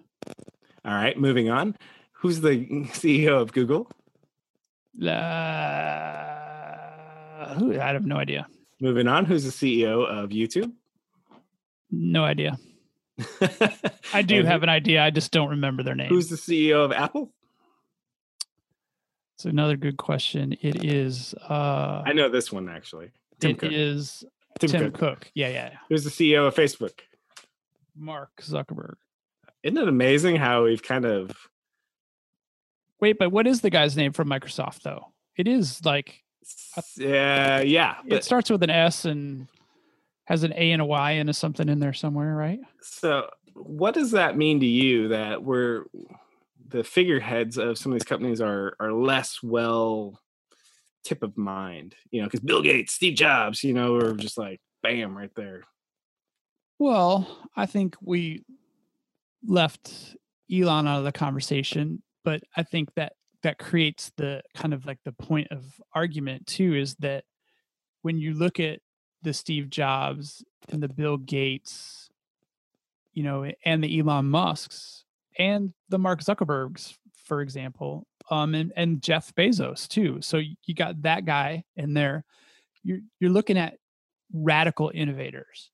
All 0.85 0.95
right, 0.95 1.19
moving 1.19 1.51
on. 1.51 1.77
Who's 2.13 2.41
the 2.41 2.67
CEO 2.93 3.41
of 3.41 3.53
Google? 3.53 3.91
Uh, 5.01 5.07
who, 7.55 7.79
I 7.81 7.93
have 7.93 8.07
no 8.07 8.17
idea. 8.17 8.47
Moving 8.81 9.07
on. 9.09 9.25
Who's 9.25 9.45
the 9.45 9.51
CEO 9.51 10.07
of 10.07 10.31
YouTube? 10.31 10.73
No 11.91 12.25
idea. 12.25 12.59
I 14.13 14.23
do 14.23 14.45
have 14.45 14.63
an 14.63 14.69
idea. 14.69 15.03
I 15.03 15.11
just 15.11 15.33
don't 15.33 15.51
remember 15.51 15.83
their 15.83 15.95
name. 15.95 16.09
Who's 16.09 16.29
the 16.29 16.37
CEO 16.37 16.85
of 16.85 16.93
Apple? 16.93 17.33
It's 19.37 19.45
another 19.45 19.77
good 19.77 19.97
question. 19.97 20.57
It 20.61 20.85
is. 20.85 21.35
Uh, 21.49 22.03
I 22.05 22.13
know 22.13 22.29
this 22.29 22.51
one 22.53 22.69
actually. 22.69 23.11
Tim 23.41 23.53
it 23.53 23.59
Cook. 23.59 23.73
is 23.73 24.25
Tim, 24.59 24.71
Tim 24.71 24.81
Cook. 24.91 24.95
Cook. 24.95 25.31
Yeah, 25.35 25.49
yeah. 25.49 25.71
Who's 25.89 26.05
the 26.05 26.11
CEO 26.11 26.47
of 26.49 26.55
Facebook? 26.55 27.01
Mark 27.97 28.31
Zuckerberg. 28.41 28.95
Isn't 29.63 29.79
it 29.79 29.89
amazing 29.89 30.37
how 30.37 30.65
we've 30.65 30.83
kind 30.83 31.05
of 31.05 31.37
wait? 33.01 33.19
But 33.19 33.31
what 33.31 33.47
is 33.47 33.61
the 33.61 33.71
guy's 33.71 33.97
name 33.97 34.13
from 34.13 34.29
Microsoft 34.29 34.83
though? 34.83 35.13
It 35.37 35.49
is 35.49 35.85
like. 35.85 36.23
Yeah, 36.97 37.61
yeah. 37.61 37.97
It 38.07 38.25
starts 38.25 38.51
with 38.51 38.63
an 38.63 38.71
S 38.71 39.05
and 39.05 39.49
has 40.29 40.43
an 40.43 40.53
A 40.57 40.73
and 40.73 40.83
a 40.83 40.85
Y 40.85 41.13
and 41.13 41.31
a 41.31 41.33
something 41.33 41.71
in 41.71 41.81
there 41.81 41.95
somewhere, 41.95 42.37
right? 42.37 42.61
So, 42.83 43.31
what 43.55 43.95
does 43.95 44.11
that 44.11 44.37
mean 44.37 44.61
to 44.61 44.67
you 44.67 45.09
that 45.09 45.43
we're 45.43 45.85
the 46.69 46.85
figureheads 46.85 47.57
of 47.57 47.79
some 47.79 47.93
of 47.93 47.99
these 47.99 48.07
companies 48.07 48.43
are 48.43 48.77
are 48.79 48.93
less 48.93 49.43
well 49.43 50.21
tip 51.03 51.23
of 51.23 51.39
mind, 51.39 51.95
you 52.11 52.21
know, 52.21 52.27
because 52.27 52.41
Bill 52.41 52.61
Gates, 52.61 52.93
Steve 52.93 53.17
Jobs, 53.17 53.65
you 53.65 53.73
know, 53.73 53.95
are 53.95 54.13
just 54.13 54.37
like 54.37 54.61
bam 54.83 55.17
right 55.17 55.35
there. 55.35 55.63
Well, 56.79 57.49
I 57.57 57.65
think 57.65 57.97
we 58.03 58.45
left 59.43 60.15
Elon 60.53 60.87
out 60.87 60.99
of 60.99 61.05
the 61.05 61.13
conversation, 61.13 62.03
but 62.23 62.43
I 62.55 62.65
think 62.65 62.93
that 62.97 63.15
that 63.45 63.59
creates 63.59 64.13
the 64.19 64.43
kind 64.55 64.75
of 64.75 64.85
like 64.85 64.99
the 65.07 65.13
point 65.13 65.49
of 65.51 65.65
argument 65.95 66.47
too 66.47 66.75
is 66.75 66.97
that 66.97 67.25
when 68.03 68.19
you 68.19 68.35
look 68.35 68.61
at 68.61 68.81
the 69.23 69.33
Steve 69.33 69.71
Jobs 69.71 70.45
and 70.71 70.83
the 70.83 70.89
Bill 70.89 71.17
Gates, 71.17 72.09
you 73.13 73.23
know, 73.23 73.51
and 73.65 73.83
the 73.83 73.99
Elon 73.99 74.27
Musks 74.27 75.05
and 75.39 75.73
the 75.89 75.99
Mark 75.99 76.21
Zuckerbergs, 76.21 76.95
for 77.25 77.41
example, 77.41 78.07
um, 78.31 78.55
and 78.55 78.73
and 78.77 79.03
Jeff 79.03 79.35
Bezos 79.35 79.89
too. 79.89 80.19
So 80.21 80.39
you 80.39 80.75
got 80.75 81.03
that 81.03 81.25
guy 81.25 81.65
in 81.77 81.95
there. 81.95 82.25
You're 82.83 83.01
you're 83.21 83.31
looking 83.31 83.59
at 83.59 83.75
radical 84.33 84.91
innovators. 84.95 85.71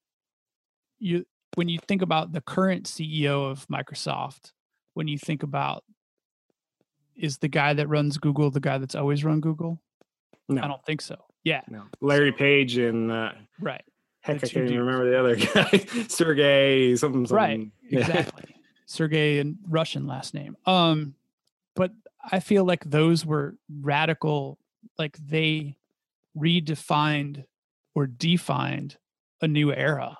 You 0.98 1.24
when 1.56 1.68
you 1.68 1.78
think 1.86 2.02
about 2.02 2.32
the 2.32 2.40
current 2.40 2.84
CEO 2.84 3.50
of 3.50 3.66
Microsoft, 3.68 4.52
when 4.94 5.08
you 5.08 5.18
think 5.18 5.42
about 5.42 5.84
is 7.16 7.38
the 7.38 7.48
guy 7.48 7.74
that 7.74 7.88
runs 7.88 8.18
Google 8.18 8.50
the 8.50 8.60
guy 8.60 8.78
that's 8.78 8.94
always 8.94 9.24
run 9.24 9.40
Google? 9.40 9.80
No, 10.48 10.62
I 10.62 10.68
don't 10.68 10.84
think 10.84 11.00
so. 11.00 11.16
Yeah. 11.44 11.60
No. 11.68 11.84
Larry 12.00 12.32
Page 12.32 12.78
and 12.78 13.12
uh, 13.12 13.32
right. 13.60 13.82
Heck, 14.22 14.36
I 14.42 14.48
can't 14.48 14.70
even 14.70 14.80
remember 14.80 15.10
the 15.10 15.20
other 15.20 15.36
guy. 15.90 16.06
Sergey, 16.08 16.96
something, 16.96 17.26
something. 17.26 17.36
Right. 17.36 17.70
Exactly. 17.90 18.54
Sergey 18.86 19.38
and 19.38 19.58
Russian 19.68 20.06
last 20.06 20.32
name. 20.32 20.56
Um, 20.64 21.14
but 21.76 21.92
I 22.32 22.40
feel 22.40 22.64
like 22.64 22.84
those 22.84 23.26
were 23.26 23.56
radical, 23.68 24.58
like 24.98 25.18
they 25.18 25.76
redefined 26.36 27.44
or 27.94 28.06
defined 28.06 28.96
a 29.42 29.48
new 29.48 29.72
era. 29.72 30.16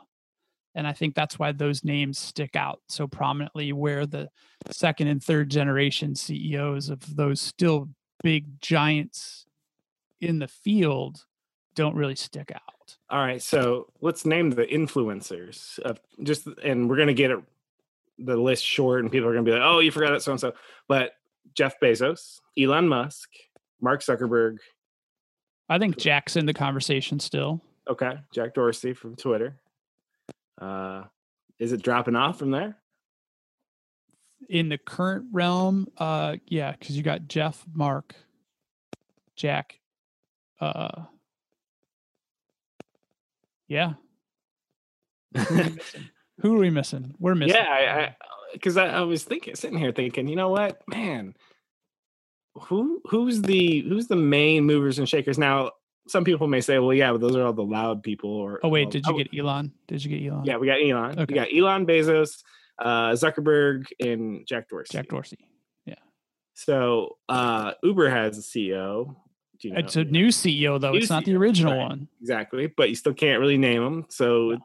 And 0.75 0.87
I 0.87 0.93
think 0.93 1.15
that's 1.15 1.39
why 1.39 1.53
those 1.53 1.85
names 1.85 2.19
stick 2.19 2.57
out 2.57 2.81
so 2.89 3.07
prominently, 3.07 3.73
where 3.73 4.07
the 4.07 4.29
second 4.71 5.07
and 5.09 5.23
third 5.23 5.51
generation 5.51 6.15
CEOs 6.15 6.91
of 6.91 7.17
those 7.17 7.41
still 7.41 7.89
big 8.23 8.61
giants 8.61 9.44
in 10.25 10.39
the 10.39 10.49
field 10.49 11.25
don't 11.75 11.97
really 11.97 12.17
stick 12.17 12.53
out. 12.55 12.97
All 13.11 13.21
right, 13.21 13.43
so 13.43 13.87
let's 14.01 14.25
name 14.25 14.51
the 14.51 14.65
influencers 14.65 15.79
of 15.81 16.01
just, 16.23 16.47
and 16.63 16.89
we're 16.89 16.97
gonna 16.97 17.15
get 17.15 17.31
it 17.31 17.39
the 18.19 18.37
list 18.37 18.65
short, 18.65 19.03
and 19.03 19.11
people 19.11 19.29
are 19.29 19.33
gonna 19.33 19.45
be 19.45 19.53
like, 19.53 19.63
"Oh, 19.63 19.81
you 19.81 19.91
forgot 19.91 20.11
that 20.11 20.23
so 20.23 20.33
and 20.33 20.41
so," 20.41 20.53
but 20.89 21.13
Jeff 21.55 21.79
Bezos, 21.81 22.41
Elon 22.59 22.89
Musk, 22.89 23.29
Mark 23.81 24.03
Zuckerberg. 24.03 24.59
I 25.69 25.79
think 25.79 25.97
Jack's 25.97 26.37
in 26.37 26.47
the 26.47 26.55
conversation 26.55 27.19
still. 27.21 27.61
Okay, 27.89 28.19
Jack 28.33 28.55
Dorsey 28.55 28.95
from 28.95 29.17
Twitter. 29.17 29.61
Uh, 30.61 31.05
is 31.59 31.73
it 31.73 31.83
dropping 31.83 32.17
off 32.17 32.39
from 32.39 32.51
there? 32.51 32.77
In 34.49 34.69
the 34.69 34.79
current 34.79 35.27
realm, 35.33 35.89
uh, 35.99 36.37
yeah, 36.47 36.73
because 36.73 36.97
you 36.97 37.03
got 37.03 37.29
Jeff, 37.29 37.65
Mark, 37.73 38.15
Jack, 39.37 39.81
uh, 40.65 41.03
yeah. 43.69 43.95
Who 46.41 46.57
are 46.57 46.59
we 46.59 46.71
missing? 46.71 47.15
We're 47.19 47.35
missing. 47.35 47.57
Yeah, 47.57 48.13
because 48.53 48.77
I, 48.77 48.87
I, 48.87 48.99
I, 48.99 49.01
was 49.03 49.25
thinking, 49.25 49.55
sitting 49.55 49.79
here 49.79 49.93
thinking, 49.93 50.29
you 50.29 50.37
know 50.37 50.49
what, 50.49 50.81
man, 50.89 51.35
who 52.55 53.01
who's 53.07 53.43
the 53.43 53.81
who's 53.89 54.07
the 54.07 54.17
main 54.17 54.65
movers 54.65 54.99
and 54.99 55.09
shakers 55.09 55.39
now? 55.39 55.73
Some 56.07 56.25
people 56.25 56.47
may 56.49 56.61
say, 56.61 56.79
well, 56.79 56.93
yeah, 56.93 57.13
but 57.13 57.21
those 57.21 57.35
are 57.35 57.47
all 57.47 57.53
the 57.53 57.63
loud 57.63 58.03
people. 58.03 58.31
Or 58.31 58.61
oh 58.63 58.69
wait, 58.69 58.91
did 58.91 59.07
you 59.07 59.15
oh, 59.15 59.19
get 59.19 59.29
Elon? 59.37 59.73
Did 59.89 60.05
you 60.05 60.17
get 60.17 60.31
Elon? 60.31 60.45
Yeah, 60.45 60.57
we 60.59 60.67
got 60.67 60.79
Elon. 60.81 61.19
Okay. 61.19 61.25
We 61.29 61.35
got 61.35 61.49
Elon 61.53 61.87
Bezos, 61.87 62.43
uh, 62.79 63.11
Zuckerberg, 63.13 63.87
and 64.01 64.47
Jack 64.47 64.69
Dorsey. 64.69 64.93
Jack 64.93 65.09
Dorsey. 65.09 65.39
Yeah. 65.87 65.95
So 66.55 67.17
uh, 67.29 67.73
Uber 67.83 68.11
has 68.11 68.39
a 68.39 68.43
CEO. 68.43 69.17
You 69.61 69.73
know, 69.73 69.79
it's 69.79 69.97
a 69.97 70.05
new 70.05 70.29
CEO 70.29 70.81
though. 70.81 70.93
New 70.93 70.99
it's 70.99 71.11
not 71.11 71.23
CEO, 71.23 71.27
the 71.27 71.37
original 71.37 71.73
right. 71.73 71.89
one. 71.89 72.09
Exactly, 72.21 72.67
but 72.67 72.89
you 72.89 72.95
still 72.95 73.15
can't 73.15 73.41
really 73.41 73.59
name 73.59 73.83
them. 73.83 74.07
So. 74.09 74.59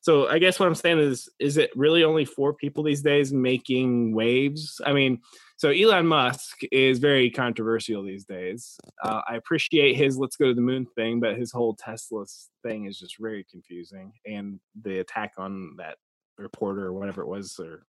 So 0.00 0.28
I 0.28 0.38
guess 0.38 0.60
what 0.60 0.66
I'm 0.66 0.76
saying 0.76 1.00
is, 1.00 1.28
is 1.40 1.56
it 1.56 1.70
really 1.74 2.04
only 2.04 2.24
four 2.24 2.54
people 2.54 2.84
these 2.84 3.02
days 3.02 3.32
making 3.32 4.14
waves? 4.14 4.80
I 4.86 4.92
mean, 4.92 5.20
so 5.58 5.70
Elon 5.70 6.06
Musk 6.06 6.60
is 6.70 7.00
very 7.00 7.30
controversial 7.30 8.04
these 8.04 8.24
days. 8.24 8.78
Uh, 9.02 9.22
I 9.28 9.34
appreciate 9.34 9.96
his 9.96 10.16
"let's 10.16 10.36
go 10.36 10.46
to 10.46 10.54
the 10.54 10.60
moon" 10.60 10.86
thing, 10.94 11.18
but 11.18 11.36
his 11.36 11.50
whole 11.50 11.74
Tesla 11.74 12.24
thing 12.62 12.84
is 12.84 12.96
just 12.96 13.16
very 13.18 13.44
confusing. 13.50 14.12
And 14.24 14.60
the 14.80 15.00
attack 15.00 15.32
on 15.36 15.74
that 15.78 15.96
reporter 16.38 16.86
or 16.86 16.92
whatever 16.92 17.22
it 17.22 17.28
was, 17.28 17.58
or 17.58 17.82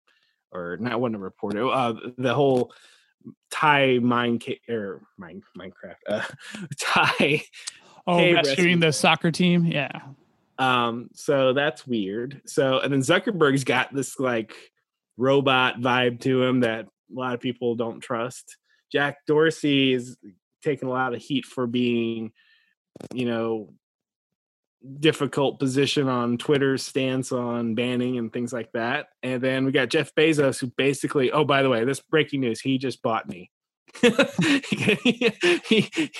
or 0.53 0.77
not 0.79 1.01
one 1.01 1.15
reporter, 1.17 1.67
uh, 1.67 1.93
the 2.17 2.33
whole 2.33 2.71
Thai 3.51 3.99
mine 3.99 4.39
or 4.69 5.01
mine 5.17 5.41
Minecraft, 5.57 5.95
uh, 6.07 6.23
Thai. 6.79 7.43
Oh, 8.05 8.33
rescuing 8.33 8.79
the 8.79 8.93
soccer 8.93 9.31
team, 9.31 9.65
yeah. 9.65 9.99
Um, 10.59 11.09
so 11.13 11.53
that's 11.53 11.85
weird. 11.85 12.41
So 12.45 12.79
and 12.79 12.91
then 12.91 13.01
Zuckerberg's 13.01 13.63
got 13.63 13.93
this 13.93 14.19
like 14.19 14.55
robot 15.17 15.79
vibe 15.79 16.19
to 16.21 16.43
him 16.43 16.61
that 16.61 16.85
a 16.85 17.19
lot 17.19 17.33
of 17.33 17.39
people 17.39 17.75
don't 17.75 17.99
trust. 17.99 18.57
Jack 18.91 19.25
Dorsey 19.27 19.93
is 19.93 20.17
taking 20.63 20.87
a 20.87 20.91
lot 20.91 21.13
of 21.13 21.21
heat 21.21 21.45
for 21.45 21.67
being, 21.67 22.31
you 23.13 23.25
know, 23.25 23.73
difficult 24.99 25.59
position 25.59 26.07
on 26.07 26.37
Twitter's 26.37 26.83
stance 26.83 27.31
on 27.31 27.75
banning 27.75 28.17
and 28.17 28.31
things 28.31 28.53
like 28.53 28.71
that. 28.73 29.07
And 29.23 29.41
then 29.41 29.65
we 29.65 29.71
got 29.71 29.89
Jeff 29.89 30.13
Bezos, 30.15 30.59
who 30.59 30.67
basically, 30.77 31.31
oh, 31.31 31.45
by 31.45 31.63
the 31.63 31.69
way, 31.69 31.83
this 31.83 31.99
breaking 31.99 32.41
news, 32.41 32.59
he 32.61 32.77
just 32.77 33.01
bought 33.01 33.27
me. 33.27 33.51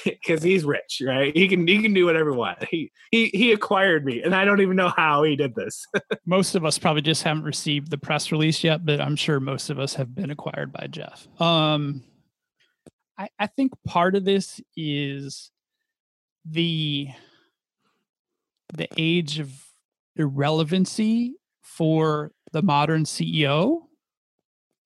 because 0.03 0.41
he's 0.41 0.63
rich, 0.63 1.01
right? 1.05 1.35
He 1.35 1.47
can 1.47 1.67
he 1.67 1.81
can 1.81 1.93
do 1.93 2.05
whatever 2.05 2.31
he 2.31 2.37
wants. 2.37 2.65
He 2.71 2.91
he 3.11 3.27
he 3.27 3.51
acquired 3.51 4.03
me, 4.05 4.23
and 4.23 4.33
I 4.33 4.45
don't 4.45 4.61
even 4.61 4.77
know 4.77 4.91
how 4.95 5.23
he 5.23 5.35
did 5.35 5.53
this. 5.53 5.85
most 6.25 6.55
of 6.55 6.65
us 6.65 6.79
probably 6.79 7.03
just 7.03 7.23
haven't 7.23 7.43
received 7.43 7.91
the 7.91 7.97
press 7.97 8.31
release 8.31 8.63
yet, 8.63 8.85
but 8.85 8.99
I'm 8.99 9.15
sure 9.15 9.39
most 9.39 9.69
of 9.69 9.79
us 9.79 9.93
have 9.95 10.15
been 10.15 10.31
acquired 10.31 10.71
by 10.71 10.87
Jeff. 10.87 11.27
Um, 11.39 12.03
I 13.17 13.29
I 13.37 13.47
think 13.47 13.73
part 13.85 14.15
of 14.15 14.25
this 14.25 14.59
is 14.75 15.51
the 16.45 17.09
the 18.73 18.89
age 18.97 19.39
of 19.39 19.51
irrelevancy 20.15 21.35
for 21.61 22.31
the 22.51 22.61
modern 22.61 23.03
CEO 23.03 23.87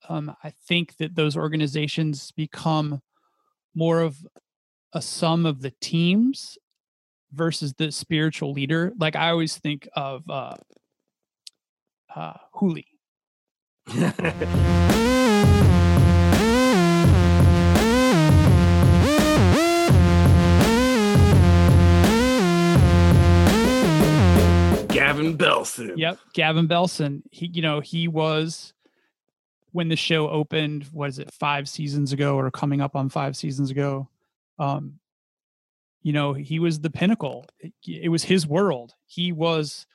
um, 0.10 0.36
I 0.44 0.52
think 0.68 0.98
that 0.98 1.16
those 1.16 1.38
organizations 1.38 2.32
become 2.32 3.02
more 3.76 4.02
of 4.02 4.18
a 4.94 5.02
sum 5.02 5.46
of 5.46 5.62
the 5.62 5.74
teams 5.80 6.58
versus 7.32 7.74
the 7.74 7.92
spiritual 7.92 8.52
leader. 8.52 8.92
Like 8.98 9.16
I 9.16 9.30
always 9.30 9.58
think 9.58 9.88
of 9.96 10.30
uh, 10.30 10.58
uh, 12.14 12.34
Hooli. 12.56 12.86
Gavin 25.22 25.38
Belson. 25.38 25.98
Yep, 25.98 26.20
Gavin 26.34 26.68
Belson. 26.68 27.22
He, 27.32 27.48
you 27.48 27.62
know, 27.62 27.80
he 27.80 28.08
was 28.08 28.74
when 29.72 29.88
the 29.88 29.96
show 29.96 30.30
opened, 30.30 30.86
what 30.92 31.10
is 31.10 31.20
it, 31.20 31.32
five 31.32 31.68
seasons 31.70 32.12
ago 32.12 32.36
or 32.36 32.52
coming 32.52 32.82
up 32.82 32.96
on 32.96 33.10
five 33.10 33.38
seasons 33.38 33.72
ago, 33.72 34.10
um, 34.60 35.00
you 36.04 36.14
know, 36.14 36.34
he 36.34 36.60
was 36.60 36.80
the 36.80 36.90
pinnacle. 36.90 37.46
It, 37.60 37.74
it 37.86 38.10
was 38.10 38.24
his 38.24 38.46
world. 38.46 38.94
He 39.06 39.32
was 39.32 39.86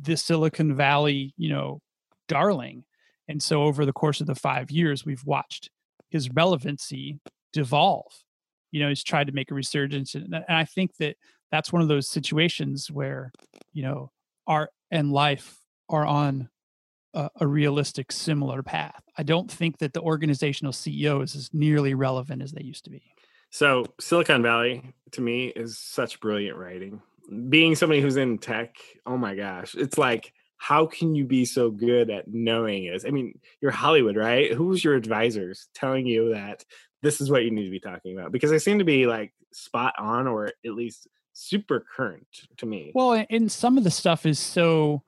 the 0.00 0.16
Silicon 0.16 0.76
Valley, 0.76 1.34
you 1.36 1.48
know, 1.48 1.80
darling. 2.28 2.84
And 3.28 3.42
so 3.42 3.62
over 3.62 3.84
the 3.84 3.92
course 3.92 4.20
of 4.20 4.26
the 4.26 4.34
five 4.34 4.70
years, 4.70 5.04
we've 5.04 5.24
watched 5.24 5.70
his 6.10 6.30
relevancy 6.30 7.18
devolve. 7.52 8.12
You 8.70 8.80
know, 8.82 8.88
he's 8.88 9.04
tried 9.04 9.26
to 9.26 9.32
make 9.32 9.50
a 9.50 9.54
resurgence. 9.54 10.14
And 10.14 10.44
I 10.48 10.64
think 10.64 10.96
that 10.96 11.16
that's 11.50 11.72
one 11.72 11.82
of 11.82 11.88
those 11.88 12.08
situations 12.08 12.90
where, 12.90 13.32
you 13.72 13.82
know, 13.82 14.10
art 14.48 14.70
and 14.90 15.12
life 15.12 15.60
are 15.88 16.04
on 16.04 16.48
a, 17.14 17.30
a, 17.40 17.46
realistic 17.46 18.12
similar 18.12 18.62
path. 18.62 19.02
I 19.16 19.22
don't 19.22 19.50
think 19.50 19.78
that 19.78 19.92
the 19.92 20.00
organizational 20.00 20.72
CEO 20.72 21.22
is 21.22 21.34
as 21.34 21.50
nearly 21.52 21.94
relevant 21.94 22.42
as 22.42 22.52
they 22.52 22.62
used 22.62 22.84
to 22.84 22.90
be. 22.90 23.02
So 23.50 23.86
Silicon 24.00 24.42
Valley 24.42 24.94
to 25.12 25.20
me 25.20 25.46
is 25.46 25.78
such 25.78 26.20
brilliant 26.20 26.58
writing. 26.58 27.00
Being 27.48 27.74
somebody 27.74 28.00
who's 28.00 28.16
in 28.16 28.38
tech, 28.38 28.76
oh 29.06 29.16
my 29.16 29.34
gosh, 29.34 29.74
it's 29.74 29.98
like 29.98 30.32
how 30.58 30.86
can 30.86 31.14
you 31.14 31.24
be 31.24 31.44
so 31.44 31.70
good 31.70 32.10
at 32.10 32.26
knowing 32.28 32.86
is 32.86 33.04
I 33.06 33.10
mean, 33.10 33.38
you're 33.60 33.70
Hollywood, 33.70 34.16
right? 34.16 34.52
Who's 34.52 34.82
your 34.82 34.94
advisors 34.94 35.68
telling 35.74 36.06
you 36.06 36.34
that 36.34 36.64
this 37.02 37.20
is 37.20 37.30
what 37.30 37.44
you 37.44 37.50
need 37.50 37.64
to 37.64 37.70
be 37.70 37.80
talking 37.80 38.18
about? 38.18 38.32
Because 38.32 38.50
they 38.50 38.58
seem 38.58 38.78
to 38.80 38.84
be 38.84 39.06
like 39.06 39.32
spot 39.52 39.94
on 39.98 40.26
or 40.26 40.46
at 40.46 40.74
least 40.74 41.06
super 41.38 41.84
current 41.94 42.46
to 42.56 42.66
me. 42.66 42.92
Well, 42.94 43.24
and 43.30 43.50
some 43.50 43.78
of 43.78 43.84
the 43.84 43.90
stuff 43.90 44.26
is 44.26 44.38
so 44.38 45.02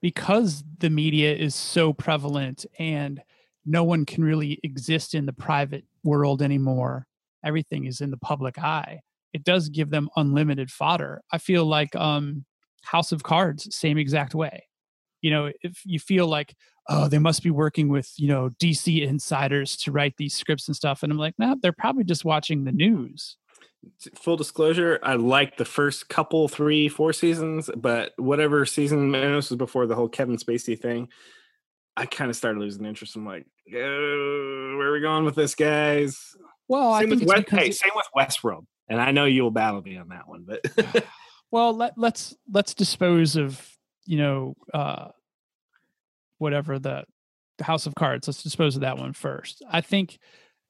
because 0.00 0.64
the 0.78 0.90
media 0.90 1.34
is 1.34 1.54
so 1.54 1.92
prevalent 1.92 2.66
and 2.78 3.22
no 3.64 3.82
one 3.82 4.04
can 4.04 4.22
really 4.22 4.60
exist 4.62 5.14
in 5.14 5.26
the 5.26 5.32
private 5.32 5.84
world 6.04 6.42
anymore 6.42 7.06
everything 7.44 7.86
is 7.86 8.00
in 8.00 8.10
the 8.10 8.16
public 8.18 8.58
eye 8.58 9.00
it 9.36 9.44
does 9.44 9.68
give 9.68 9.90
them 9.90 10.08
unlimited 10.16 10.70
fodder. 10.70 11.20
I 11.30 11.36
feel 11.36 11.66
like 11.66 11.94
um 11.94 12.46
house 12.84 13.12
of 13.12 13.22
cards 13.22 13.68
same 13.74 13.98
exact 13.98 14.34
way. 14.34 14.64
You 15.20 15.30
know 15.30 15.52
if 15.60 15.82
you 15.84 15.98
feel 15.98 16.26
like 16.26 16.54
oh 16.88 17.06
they 17.08 17.18
must 17.18 17.42
be 17.42 17.50
working 17.50 17.88
with 17.88 18.10
you 18.16 18.28
know 18.28 18.48
dc 18.62 19.06
insiders 19.06 19.76
to 19.76 19.92
write 19.92 20.14
these 20.16 20.34
scripts 20.34 20.68
and 20.68 20.76
stuff 20.76 21.02
and 21.02 21.10
i'm 21.10 21.18
like 21.18 21.34
no 21.36 21.48
nah, 21.48 21.56
they're 21.60 21.72
probably 21.72 22.04
just 22.04 22.24
watching 22.24 22.62
the 22.62 22.70
news 22.70 23.36
full 24.14 24.36
disclosure, 24.36 24.98
I 25.02 25.14
liked 25.14 25.58
the 25.58 25.64
first 25.64 26.08
couple, 26.08 26.48
three, 26.48 26.88
four 26.88 27.12
seasons, 27.12 27.70
but 27.76 28.12
whatever 28.16 28.66
season, 28.66 29.14
and 29.14 29.36
this 29.36 29.50
was 29.50 29.56
before 29.56 29.86
the 29.86 29.94
whole 29.94 30.08
Kevin 30.08 30.36
Spacey 30.36 30.78
thing. 30.78 31.08
I 31.96 32.06
kind 32.06 32.30
of 32.30 32.36
started 32.36 32.60
losing 32.60 32.84
interest. 32.84 33.16
I'm 33.16 33.24
like, 33.24 33.46
oh, 33.74 34.76
where 34.76 34.88
are 34.88 34.92
we 34.92 35.00
going 35.00 35.24
with 35.24 35.34
this, 35.34 35.54
guys? 35.54 36.36
Well, 36.68 36.98
same 36.98 37.06
I 37.06 37.10
think 37.10 37.20
with 37.22 37.28
West, 37.28 37.50
hey, 37.50 37.70
same 37.70 37.92
with 37.94 38.06
Westworld, 38.16 38.66
and 38.88 39.00
I 39.00 39.12
know 39.12 39.24
you'll 39.24 39.50
battle 39.50 39.82
me 39.82 39.96
on 39.96 40.08
that 40.08 40.28
one, 40.28 40.46
but 40.46 41.06
well, 41.50 41.74
let, 41.74 41.96
let's 41.96 42.34
let's 42.52 42.74
dispose 42.74 43.36
of 43.36 43.64
you 44.04 44.18
know 44.18 44.54
uh, 44.74 45.08
whatever 46.38 46.78
the, 46.78 47.04
the 47.58 47.64
House 47.64 47.86
of 47.86 47.94
Cards. 47.94 48.26
Let's 48.26 48.42
dispose 48.42 48.74
of 48.74 48.82
that 48.82 48.98
one 48.98 49.12
first. 49.12 49.64
I 49.70 49.80
think 49.80 50.18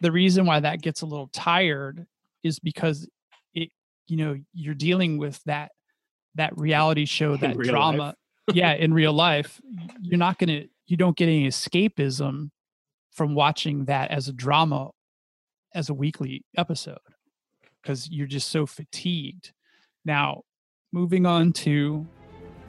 the 0.00 0.12
reason 0.12 0.44
why 0.46 0.60
that 0.60 0.82
gets 0.82 1.00
a 1.00 1.06
little 1.06 1.28
tired 1.28 2.06
is 2.46 2.58
because 2.58 3.08
it 3.54 3.70
you 4.06 4.16
know 4.16 4.36
you're 4.52 4.74
dealing 4.74 5.18
with 5.18 5.42
that 5.44 5.72
that 6.34 6.56
reality 6.56 7.04
show 7.04 7.36
that 7.36 7.58
drama 7.58 8.14
yeah 8.52 8.72
in 8.72 8.94
real 8.94 9.12
life 9.12 9.60
you're 10.00 10.18
not 10.18 10.38
going 10.38 10.48
to 10.48 10.68
you 10.86 10.96
don't 10.96 11.16
get 11.16 11.26
any 11.26 11.48
escapism 11.48 12.50
from 13.12 13.34
watching 13.34 13.86
that 13.86 14.10
as 14.10 14.28
a 14.28 14.32
drama 14.32 14.90
as 15.74 15.88
a 15.88 15.94
weekly 15.94 16.44
episode 16.56 16.98
because 17.82 18.08
you're 18.10 18.26
just 18.26 18.48
so 18.48 18.66
fatigued. 18.66 19.52
Now 20.04 20.42
moving 20.92 21.26
on 21.26 21.52
to 21.52 22.06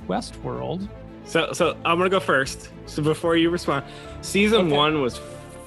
westworld. 0.07 0.88
So 1.25 1.51
so 1.53 1.71
i'm 1.86 1.97
gonna 1.97 2.09
go 2.09 2.19
first. 2.19 2.71
So 2.86 3.03
before 3.03 3.36
you 3.36 3.49
respond 3.49 3.86
season 4.21 4.67
okay. 4.67 4.75
one 4.75 5.01
was 5.01 5.19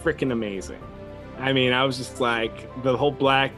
freaking 0.03 0.33
amazing. 0.33 0.81
I 1.39 1.53
mean 1.53 1.73
i 1.73 1.85
was 1.85 1.97
just 1.99 2.21
like 2.21 2.83
the 2.83 2.97
whole 2.97 3.13
black 3.13 3.53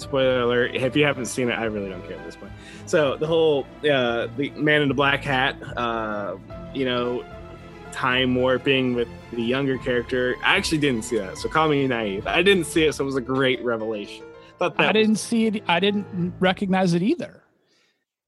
spoiler 0.00 0.40
alert 0.40 0.74
if 0.74 0.94
you 0.96 1.04
haven't 1.04 1.26
seen 1.26 1.48
it 1.48 1.52
i 1.52 1.64
really 1.64 1.88
don't 1.88 2.06
care 2.06 2.18
at 2.18 2.24
this 2.24 2.36
point. 2.36 2.52
So 2.86 3.16
the 3.16 3.26
whole 3.26 3.66
uh 3.90 4.28
the 4.36 4.50
man 4.50 4.82
in 4.82 4.88
the 4.88 4.94
black 4.94 5.22
hat 5.22 5.56
uh 5.76 6.36
you 6.74 6.84
know 6.84 7.24
time 7.92 8.34
warping 8.34 8.94
with 8.94 9.08
the 9.32 9.42
younger 9.42 9.78
character 9.78 10.36
i 10.44 10.56
actually 10.56 10.78
didn't 10.78 11.02
see 11.02 11.18
that 11.18 11.38
so 11.38 11.48
call 11.48 11.68
me 11.68 11.86
naive. 11.86 12.26
I 12.26 12.42
didn't 12.42 12.64
see 12.64 12.84
it 12.84 12.94
so 12.94 13.04
it 13.04 13.06
was 13.06 13.16
a 13.16 13.20
great 13.20 13.64
revelation. 13.64 14.24
I 14.60 14.92
didn't 14.92 15.10
was... 15.10 15.20
see 15.20 15.46
it 15.46 15.62
i 15.68 15.80
didn't 15.80 16.34
recognize 16.40 16.94
it 16.94 17.02
either. 17.02 17.42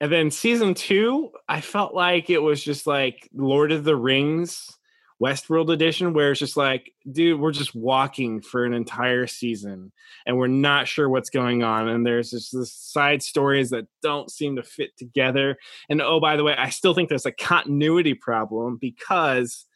And 0.00 0.12
then 0.12 0.30
season 0.30 0.74
two 0.74 1.32
i 1.48 1.60
felt 1.60 1.94
like 1.94 2.30
it 2.30 2.38
was 2.38 2.62
just 2.62 2.86
like 2.86 3.28
lord 3.34 3.72
of 3.72 3.84
the 3.84 3.96
rings 3.96 4.77
Westworld 5.22 5.72
edition 5.72 6.12
where 6.12 6.30
it's 6.30 6.38
just 6.38 6.56
like, 6.56 6.92
dude, 7.10 7.40
we're 7.40 7.50
just 7.50 7.74
walking 7.74 8.40
for 8.40 8.64
an 8.64 8.72
entire 8.72 9.26
season 9.26 9.90
and 10.26 10.38
we're 10.38 10.46
not 10.46 10.86
sure 10.86 11.08
what's 11.08 11.30
going 11.30 11.64
on. 11.64 11.88
And 11.88 12.06
there's 12.06 12.30
just 12.30 12.56
this 12.56 12.72
side 12.72 13.22
stories 13.22 13.70
that 13.70 13.86
don't 14.00 14.30
seem 14.30 14.56
to 14.56 14.62
fit 14.62 14.96
together. 14.96 15.56
And 15.88 16.00
oh, 16.00 16.20
by 16.20 16.36
the 16.36 16.44
way, 16.44 16.54
I 16.56 16.70
still 16.70 16.94
think 16.94 17.08
there's 17.08 17.26
a 17.26 17.32
continuity 17.32 18.14
problem 18.14 18.78
because 18.80 19.66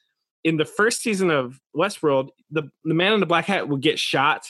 in 0.45 0.57
the 0.57 0.65
first 0.65 1.03
season 1.03 1.31
of 1.31 1.61
Westworld, 1.77 2.29
the, 2.51 2.71
the 2.85 2.95
man 2.95 3.13
in 3.13 3.21
the 3.21 3.27
black 3.27 3.47
hat 3.47 3.69
would 3.69 3.81
get 3.81 3.99
shot 3.99 4.47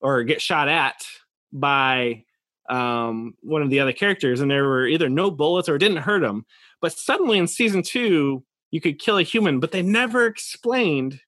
or 0.00 0.24
get 0.24 0.42
shot 0.42 0.68
at 0.68 1.04
by 1.52 2.24
um, 2.68 3.34
one 3.42 3.62
of 3.62 3.70
the 3.70 3.80
other 3.80 3.92
characters, 3.92 4.40
and 4.40 4.50
there 4.50 4.64
were 4.64 4.86
either 4.86 5.08
no 5.08 5.30
bullets 5.30 5.68
or 5.68 5.74
it 5.74 5.80
didn't 5.80 5.98
hurt 5.98 6.22
him. 6.22 6.46
But 6.80 6.92
suddenly 6.92 7.38
in 7.38 7.46
season 7.46 7.82
two, 7.82 8.44
you 8.70 8.80
could 8.80 8.98
kill 8.98 9.18
a 9.18 9.22
human, 9.22 9.60
but 9.60 9.72
they 9.72 9.82
never 9.82 10.26
explained 10.26 11.20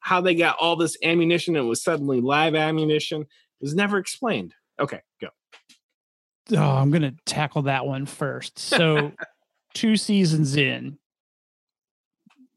how 0.00 0.20
they 0.20 0.34
got 0.34 0.56
all 0.60 0.76
this 0.76 0.96
ammunition. 1.02 1.56
It 1.56 1.60
was 1.60 1.82
suddenly 1.82 2.20
live 2.20 2.54
ammunition. 2.54 3.22
It 3.22 3.28
was 3.60 3.74
never 3.74 3.98
explained. 3.98 4.54
Okay, 4.78 5.00
go. 5.20 5.28
Oh, 6.52 6.76
I'm 6.76 6.90
going 6.90 7.02
to 7.02 7.14
tackle 7.24 7.62
that 7.62 7.86
one 7.86 8.06
first. 8.06 8.58
So, 8.76 9.12
two 9.74 9.96
seasons 9.96 10.56
in, 10.56 10.98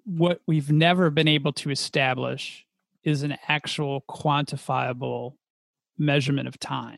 what 0.05 0.41
we've 0.47 0.71
never 0.71 1.09
been 1.09 1.27
able 1.27 1.53
to 1.53 1.71
establish 1.71 2.65
is 3.03 3.23
an 3.23 3.37
actual 3.47 4.03
quantifiable 4.09 5.33
measurement 5.97 6.47
of 6.47 6.59
time. 6.59 6.97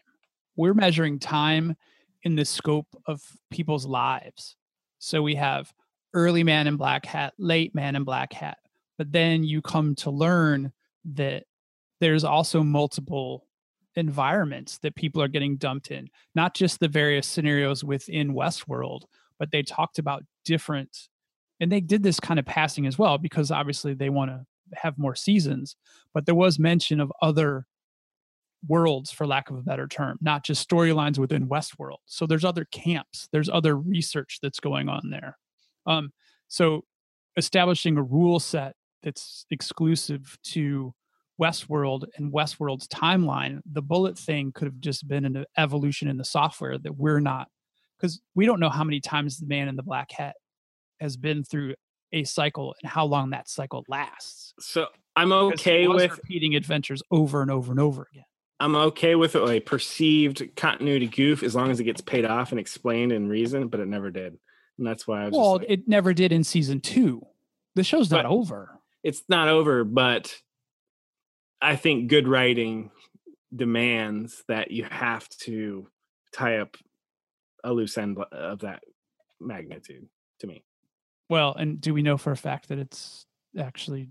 We're 0.56 0.74
measuring 0.74 1.20
time 1.20 1.76
in 2.24 2.36
the 2.36 2.46
scope 2.46 2.88
of 3.08 3.22
people's 3.50 3.86
lives. 3.86 4.56
So 5.00 5.22
we 5.22 5.36
have 5.36 5.74
early 6.14 6.44
man 6.44 6.68
in 6.68 6.78
black 6.78 7.06
hat, 7.06 7.34
late 7.38 7.74
man 7.74 7.96
in 7.96 8.04
black 8.04 8.34
hat. 8.34 8.58
But 8.98 9.12
then 9.12 9.44
you 9.44 9.62
come 9.62 9.96
to 9.96 10.12
learn 10.12 10.72
that 11.14 11.44
there's 12.00 12.24
also 12.24 12.64
multiple 12.64 13.48
environments 13.96 14.78
that 14.80 14.96
people 14.96 15.22
are 15.22 15.28
getting 15.28 15.58
dumped 15.58 15.92
in, 15.92 16.10
not 16.36 16.54
just 16.54 16.80
the 16.80 16.88
various 16.88 17.28
scenarios 17.28 17.84
within 17.84 18.34
Westworld, 18.34 19.04
but 19.40 19.52
they 19.52 19.64
talked 19.64 20.00
about 20.00 20.24
different, 20.46 21.10
and 21.60 21.72
they 21.72 21.82
did 21.82 22.04
this 22.04 22.20
kind 22.20 22.40
of 22.40 22.46
passing 22.46 22.86
as 22.86 22.98
well, 22.98 23.18
because 23.18 23.52
obviously 23.52 23.94
they 23.94 24.10
want 24.10 24.32
to 24.32 24.46
have 24.74 24.98
more 24.98 25.16
seasons. 25.16 25.76
But 26.14 26.26
there 26.26 26.36
was 26.36 26.60
mention 26.60 27.00
of 27.00 27.12
other 27.22 27.66
worlds 28.68 29.12
for 29.12 29.26
lack 29.26 29.50
of 29.50 29.58
a 29.58 29.62
better 29.62 29.88
term 29.88 30.18
not 30.22 30.44
just 30.44 30.70
storylines 30.70 31.18
within 31.18 31.48
westworld 31.48 31.98
so 32.06 32.28
there's 32.28 32.46
other 32.46 32.66
camps 32.66 33.28
there's 33.32 33.50
other 33.50 33.76
research 33.76 34.38
that's 34.42 34.60
going 34.60 34.88
on 34.88 35.10
there 35.10 35.38
um, 35.86 36.12
so 36.48 36.84
establishing 37.38 37.98
a 37.98 38.04
rule 38.04 38.40
set 38.40 38.76
that's 39.04 39.46
exclusive 39.50 40.38
to 40.44 40.94
westworld 41.40 42.06
and 42.18 42.32
westworld's 42.32 42.88
timeline 42.88 43.60
the 43.72 43.82
bullet 43.82 44.18
thing 44.18 44.52
could 44.52 44.66
have 44.66 44.80
just 44.80 45.08
been 45.08 45.26
an 45.26 45.46
evolution 45.58 46.08
in 46.08 46.18
the 46.18 46.26
software 46.26 46.78
that 46.78 46.96
we're 46.96 47.20
not 47.20 47.48
because 47.98 48.22
we 48.36 48.46
don't 48.46 48.60
know 48.60 48.70
how 48.70 48.84
many 48.84 49.00
times 49.00 49.38
the 49.38 49.48
man 49.48 49.68
in 49.68 49.76
the 49.76 49.84
black 49.84 50.12
hat 50.12 50.36
has 51.00 51.18
been 51.18 51.44
through 51.44 51.74
a 52.14 52.24
cycle 52.26 52.76
and 52.82 52.92
how 52.92 53.06
long 53.06 53.32
that 53.32 53.50
cycle 53.50 53.84
lasts 53.88 54.54
So 54.60 54.88
I'm 55.16 55.32
okay 55.32 55.88
with 55.88 56.12
repeating 56.12 56.56
adventures 56.56 57.02
over 57.10 57.42
and 57.42 57.50
over 57.50 57.72
and 57.72 57.80
over 57.80 58.08
again 58.12 58.26
I'm 58.62 58.76
okay 58.76 59.16
with 59.16 59.36
a 59.36 59.60
perceived 59.62 60.56
continuity 60.56 61.08
goof 61.08 61.42
as 61.42 61.56
long 61.56 61.72
as 61.72 61.80
it 61.80 61.86
gets 61.86 62.00
paid 62.00 62.26
off 62.26 62.52
and 62.52 62.60
explained 62.60 63.12
and 63.12 63.28
reasoned, 63.28 63.72
but 63.72 63.80
it 63.80 63.88
never 63.88 64.12
did. 64.12 64.38
And 64.82 64.88
that's 64.88 65.06
why 65.08 65.22
I 65.22 65.26
was 65.26 65.34
well 65.34 65.60
just 65.60 65.70
like, 65.70 65.80
it 65.80 65.88
never 65.88 66.12
did 66.12 66.32
in 66.32 66.44
season 66.44 66.80
two 66.82 67.22
the 67.76 67.84
show's 67.84 68.10
not 68.10 68.26
over 68.26 68.80
it's 69.04 69.22
not 69.30 69.48
over, 69.48 69.84
but 69.84 70.36
I 71.62 71.76
think 71.76 72.08
good 72.10 72.28
writing 72.28 72.90
demands 73.56 74.44
that 74.48 74.72
you 74.72 74.86
have 74.86 75.30
to 75.42 75.88
tie 76.34 76.58
up 76.58 76.78
a 77.64 77.72
loose 77.72 77.96
end 77.98 78.18
of 78.32 78.60
that 78.62 78.82
magnitude 79.40 80.08
to 80.40 80.48
me. 80.48 80.64
well 81.30 81.54
and 81.54 81.80
do 81.80 81.94
we 81.94 82.02
know 82.02 82.18
for 82.18 82.32
a 82.32 82.38
fact 82.38 82.70
that 82.70 82.80
it's 82.80 83.26
actually 83.56 84.10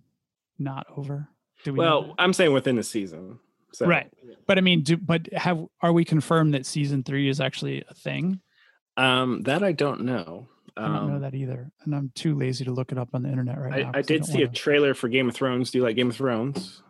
not 0.58 0.86
over 0.96 1.28
do 1.64 1.72
we 1.72 1.78
Well. 1.80 2.14
I'm 2.18 2.32
saying 2.32 2.52
within 2.52 2.76
the 2.76 2.82
season. 2.84 3.38
So 3.72 3.86
Right. 3.86 4.08
but 4.46 4.56
i 4.58 4.60
mean 4.60 4.82
do 4.82 4.96
but 4.96 5.32
have 5.32 5.64
are 5.80 5.92
we 5.92 6.04
confirmed 6.04 6.54
that 6.54 6.64
season 6.66 7.02
three 7.02 7.28
is 7.28 7.40
actually 7.40 7.82
a 7.88 7.94
thing 7.94 8.40
Um, 8.96 9.42
that 9.42 9.62
I 9.62 9.72
don't 9.72 10.02
know. 10.02 10.48
I 10.80 10.86
don't 10.88 11.08
know 11.08 11.14
Um, 11.16 11.20
that 11.22 11.34
either 11.34 11.70
and 11.84 11.94
i'm 11.94 12.10
too 12.14 12.34
lazy 12.34 12.64
to 12.64 12.72
look 12.72 12.90
it 12.92 12.98
up 12.98 13.10
on 13.14 13.22
the 13.22 13.28
internet 13.28 13.58
right 13.58 13.70
now 13.70 13.76
I, 13.86 13.88
I 13.88 13.92
'cause 13.92 14.06
did 14.06 14.22
don't 14.22 14.26
see 14.32 14.42
a 14.42 14.46
wanna- 14.46 14.56
trailer 14.56 14.94
for 14.94 15.08
Game 15.08 15.28
of 15.28 15.34
Thrones. 15.34 15.70
Do 15.70 15.78
you 15.78 15.84
like 15.84 15.96
Game 15.96 16.08
of 16.10 16.16
Thrones? 16.16 16.82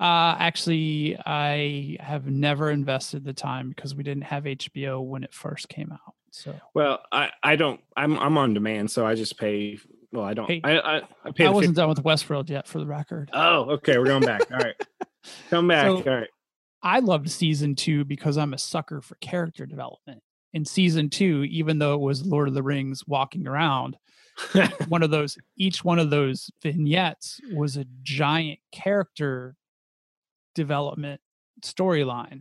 Uh, 0.00 0.34
actually, 0.38 1.16
I 1.24 1.96
have 2.00 2.26
never 2.26 2.70
invested 2.70 3.24
the 3.24 3.32
time 3.32 3.68
because 3.68 3.94
we 3.94 4.02
didn't 4.02 4.24
have 4.24 4.44
HBO 4.44 5.00
when 5.00 5.22
it 5.22 5.32
first 5.32 5.68
came 5.68 5.92
out. 5.92 6.14
So 6.32 6.52
Well, 6.74 7.00
I, 7.12 7.30
I 7.44 7.54
don't. 7.54 7.80
I'm 7.96 8.18
I'm 8.18 8.36
on 8.36 8.54
demand, 8.54 8.90
so 8.90 9.06
I 9.06 9.14
just 9.14 9.38
pay. 9.38 9.78
Well, 10.10 10.24
I 10.24 10.34
don't. 10.34 10.50
Hey, 10.50 10.60
I 10.64 10.78
I, 10.78 10.96
I 11.24 11.30
pay. 11.30 11.46
I 11.46 11.50
wasn't 11.50 11.76
50 11.76 11.80
done 11.80 11.88
with 11.90 12.02
Westworld 12.02 12.50
yet, 12.50 12.66
for 12.66 12.80
the 12.80 12.86
record. 12.86 13.30
Oh, 13.32 13.70
okay. 13.74 13.96
We're 13.98 14.06
going 14.06 14.24
back. 14.24 14.42
All 14.50 14.58
right. 14.58 14.74
Come 15.48 15.68
back. 15.68 15.86
So- 15.86 15.96
All 15.98 16.02
right. 16.02 16.28
I 16.82 16.98
loved 16.98 17.30
season 17.30 17.76
two 17.76 18.04
because 18.04 18.36
I'm 18.36 18.52
a 18.52 18.58
sucker 18.58 19.00
for 19.00 19.14
character 19.16 19.64
development. 19.64 20.22
In 20.54 20.64
season 20.64 21.10
two, 21.10 21.44
even 21.50 21.78
though 21.78 21.94
it 21.94 22.00
was 22.00 22.24
Lord 22.24 22.48
of 22.48 22.54
the 22.54 22.62
Rings 22.62 23.06
walking 23.06 23.46
around, 23.46 23.96
one 24.88 25.02
of 25.02 25.10
those, 25.10 25.36
each 25.56 25.84
one 25.84 25.98
of 25.98 26.10
those 26.10 26.50
vignettes 26.62 27.40
was 27.52 27.76
a 27.76 27.86
giant 28.02 28.60
character 28.72 29.56
development 30.54 31.20
storyline. 31.60 32.40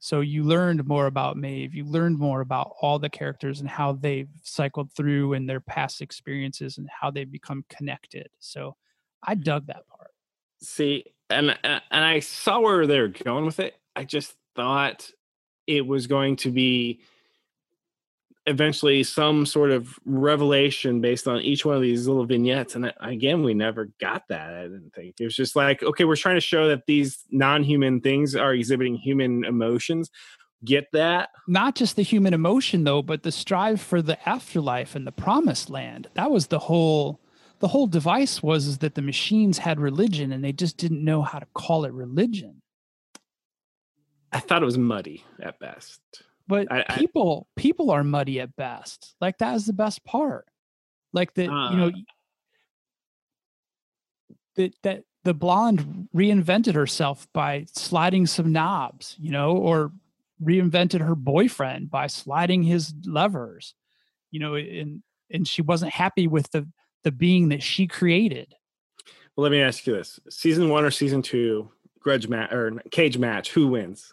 So 0.00 0.20
you 0.20 0.44
learned 0.44 0.86
more 0.86 1.06
about 1.06 1.36
Maeve, 1.36 1.74
you 1.74 1.84
learned 1.84 2.18
more 2.18 2.40
about 2.40 2.74
all 2.80 2.98
the 2.98 3.10
characters 3.10 3.60
and 3.60 3.68
how 3.68 3.92
they've 3.92 4.28
cycled 4.42 4.92
through 4.92 5.32
and 5.32 5.48
their 5.48 5.60
past 5.60 6.00
experiences 6.00 6.78
and 6.78 6.88
how 6.88 7.10
they've 7.10 7.30
become 7.30 7.64
connected. 7.68 8.28
So 8.38 8.76
I 9.22 9.34
dug 9.34 9.66
that 9.66 9.88
part. 9.88 10.10
See, 10.62 11.04
and 11.30 11.56
and 11.64 11.82
and 11.90 12.04
I 12.04 12.20
saw 12.20 12.60
where 12.60 12.86
they're 12.86 13.08
going 13.08 13.44
with 13.44 13.58
it. 13.58 13.76
I 13.96 14.04
just 14.04 14.34
thought 14.54 15.10
it 15.66 15.86
was 15.86 16.06
going 16.06 16.36
to 16.36 16.50
be 16.50 17.00
eventually 18.48 19.02
some 19.02 19.44
sort 19.46 19.70
of 19.70 19.98
revelation 20.04 21.00
based 21.00 21.28
on 21.28 21.40
each 21.40 21.64
one 21.64 21.76
of 21.76 21.82
these 21.82 22.06
little 22.06 22.24
vignettes 22.24 22.74
and 22.74 22.86
uh, 22.86 22.92
again 23.00 23.42
we 23.42 23.54
never 23.54 23.90
got 24.00 24.26
that 24.28 24.54
i 24.54 24.62
didn't 24.62 24.92
think. 24.94 25.14
It 25.20 25.24
was 25.24 25.36
just 25.36 25.54
like 25.54 25.82
okay 25.82 26.04
we're 26.04 26.16
trying 26.16 26.36
to 26.36 26.40
show 26.40 26.68
that 26.68 26.86
these 26.86 27.24
non-human 27.30 28.00
things 28.00 28.34
are 28.34 28.54
exhibiting 28.54 28.96
human 28.96 29.44
emotions. 29.44 30.10
Get 30.64 30.90
that? 30.92 31.28
Not 31.46 31.76
just 31.76 31.94
the 31.94 32.02
human 32.02 32.34
emotion 32.34 32.84
though 32.84 33.02
but 33.02 33.22
the 33.22 33.32
strive 33.32 33.80
for 33.80 34.02
the 34.02 34.28
afterlife 34.28 34.96
and 34.96 35.06
the 35.06 35.12
promised 35.12 35.70
land. 35.70 36.08
That 36.14 36.30
was 36.30 36.48
the 36.48 36.58
whole 36.58 37.20
the 37.60 37.68
whole 37.68 37.86
device 37.86 38.42
was 38.42 38.66
is 38.66 38.78
that 38.78 38.94
the 38.94 39.02
machines 39.02 39.58
had 39.58 39.80
religion 39.80 40.32
and 40.32 40.42
they 40.42 40.52
just 40.52 40.76
didn't 40.76 41.04
know 41.04 41.22
how 41.22 41.38
to 41.38 41.46
call 41.54 41.84
it 41.84 41.92
religion. 41.92 42.62
I 44.32 44.40
thought 44.40 44.62
it 44.62 44.66
was 44.66 44.78
muddy 44.78 45.24
at 45.40 45.58
best 45.58 46.00
but 46.48 46.70
I- 46.72 46.84
I- 46.88 46.96
people 46.98 47.46
people 47.56 47.90
are 47.90 48.02
muddy 48.02 48.40
at 48.40 48.56
best. 48.56 49.14
Like 49.20 49.38
that 49.38 49.54
is 49.54 49.66
the 49.66 49.72
best 49.72 50.04
part. 50.04 50.46
Like 51.12 51.34
that 51.34 51.44
you 51.44 51.76
know 51.76 51.88
Uh. 51.88 52.00
that 54.56 54.74
that 54.82 55.04
the 55.24 55.34
blonde 55.34 56.08
reinvented 56.14 56.74
herself 56.74 57.26
by 57.32 57.66
sliding 57.72 58.26
some 58.26 58.52
knobs 58.52 59.16
you 59.18 59.30
know 59.30 59.56
or 59.56 59.92
reinvented 60.42 61.00
her 61.00 61.14
boyfriend 61.14 61.90
by 61.90 62.06
sliding 62.06 62.62
his 62.62 62.94
levers 63.04 63.74
you 64.30 64.40
know 64.40 64.54
and 64.54 65.02
and 65.30 65.46
she 65.46 65.60
wasn't 65.62 65.92
happy 65.92 66.26
with 66.26 66.50
the 66.52 66.66
the 67.04 67.12
being 67.12 67.50
that 67.50 67.62
she 67.62 67.86
created. 67.86 68.54
Well 69.36 69.42
let 69.44 69.52
me 69.52 69.60
ask 69.60 69.86
you 69.86 69.94
this. 69.94 70.18
Season 70.30 70.68
one 70.68 70.84
or 70.84 70.90
season 70.90 71.22
two 71.22 71.70
grudge 72.00 72.28
match 72.28 72.52
or 72.52 72.72
cage 72.90 73.18
match 73.18 73.50
who 73.52 73.68
wins 73.68 74.12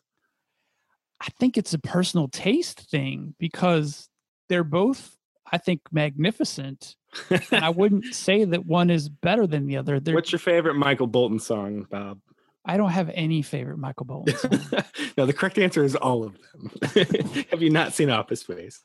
I 1.25 1.29
think 1.39 1.57
it's 1.57 1.73
a 1.73 1.79
personal 1.79 2.27
taste 2.27 2.89
thing 2.91 3.33
because 3.39 4.09
they're 4.47 4.63
both, 4.63 5.17
I 5.51 5.57
think, 5.57 5.81
magnificent. 5.91 6.95
And 7.29 7.63
I 7.65 7.69
wouldn't 7.69 8.05
say 8.13 8.43
that 8.43 8.65
one 8.65 8.89
is 8.89 9.09
better 9.09 9.47
than 9.47 9.65
the 9.65 9.77
other. 9.77 9.99
They're, 9.99 10.13
what's 10.13 10.31
your 10.31 10.39
favorite 10.39 10.75
michael 10.75 11.07
bolton 11.07 11.39
song 11.39 11.87
bob 11.89 12.19
I 12.65 12.77
don't 12.77 12.89
have 12.89 13.11
any 13.13 13.43
favorite 13.43 13.77
Michael 13.77 14.07
Bolton 14.07 14.35
song. 14.71 14.83
no, 15.17 15.25
the 15.27 15.33
correct 15.33 15.59
answer 15.59 15.83
is 15.83 15.95
all 15.95 16.23
of 16.23 16.35
them. 16.51 16.71
have 17.51 17.61
you 17.61 17.69
not 17.69 17.93
seen 17.93 18.09
Office 18.09 18.39
Space? 18.41 18.81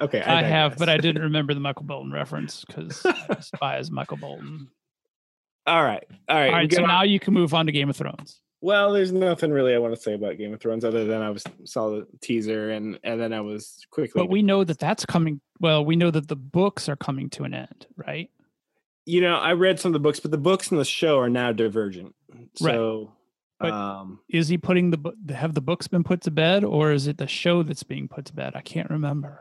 Okay, 0.00 0.22
I 0.22 0.42
have, 0.42 0.78
but 0.78 0.88
I 0.88 0.96
didn't 0.96 1.20
remember 1.20 1.52
the 1.52 1.60
Michael 1.60 1.84
Bolton 1.84 2.10
reference 2.10 2.64
because 2.64 3.04
I 3.04 3.34
despise 3.34 3.90
Michael 3.90 4.16
Bolton. 4.16 4.68
All 5.66 5.84
right, 5.84 6.02
all 6.30 6.36
right. 6.36 6.46
All 6.46 6.52
right, 6.54 6.72
so 6.72 6.82
on- 6.82 6.88
now 6.88 7.02
you 7.02 7.20
can 7.20 7.34
move 7.34 7.52
on 7.52 7.66
to 7.66 7.72
Game 7.72 7.90
of 7.90 7.96
Thrones. 7.96 8.40
Well, 8.62 8.92
there's 8.92 9.12
nothing 9.12 9.50
really 9.52 9.74
I 9.74 9.78
want 9.78 9.94
to 9.94 10.00
say 10.00 10.14
about 10.14 10.36
Game 10.36 10.52
of 10.52 10.60
Thrones 10.60 10.84
other 10.84 11.04
than 11.04 11.22
I 11.22 11.30
was 11.30 11.44
saw 11.64 11.90
the 11.90 12.06
teaser 12.20 12.70
and 12.70 12.98
and 13.04 13.20
then 13.20 13.32
I 13.32 13.40
was 13.40 13.86
quickly. 13.90 14.20
But 14.20 14.30
we 14.30 14.42
know 14.42 14.64
that 14.64 14.78
that's 14.78 15.06
coming. 15.06 15.40
Well, 15.60 15.84
we 15.84 15.96
know 15.96 16.10
that 16.10 16.28
the 16.28 16.36
books 16.36 16.88
are 16.88 16.96
coming 16.96 17.30
to 17.30 17.44
an 17.44 17.54
end, 17.54 17.86
right? 17.96 18.30
you 19.06 19.20
know, 19.20 19.36
I 19.36 19.54
read 19.54 19.80
some 19.80 19.88
of 19.88 19.92
the 19.94 19.98
books, 19.98 20.20
but 20.20 20.30
the 20.30 20.38
books 20.38 20.70
and 20.70 20.78
the 20.78 20.84
show 20.84 21.18
are 21.18 21.30
now 21.30 21.50
divergent. 21.52 22.14
Right. 22.60 22.74
So, 22.74 23.12
But- 23.58 23.72
um, 23.72 24.20
Is 24.28 24.46
he 24.48 24.56
putting 24.58 24.90
the 24.90 24.98
book? 24.98 25.14
Have 25.30 25.54
the 25.54 25.60
books 25.62 25.88
been 25.88 26.04
put 26.04 26.20
to 26.22 26.30
bed, 26.30 26.62
or 26.62 26.92
is 26.92 27.06
it 27.08 27.18
the 27.18 27.26
show 27.26 27.62
that's 27.64 27.82
being 27.82 28.06
put 28.08 28.26
to 28.26 28.34
bed? 28.34 28.52
I 28.54 28.60
can't 28.60 28.88
remember. 28.90 29.40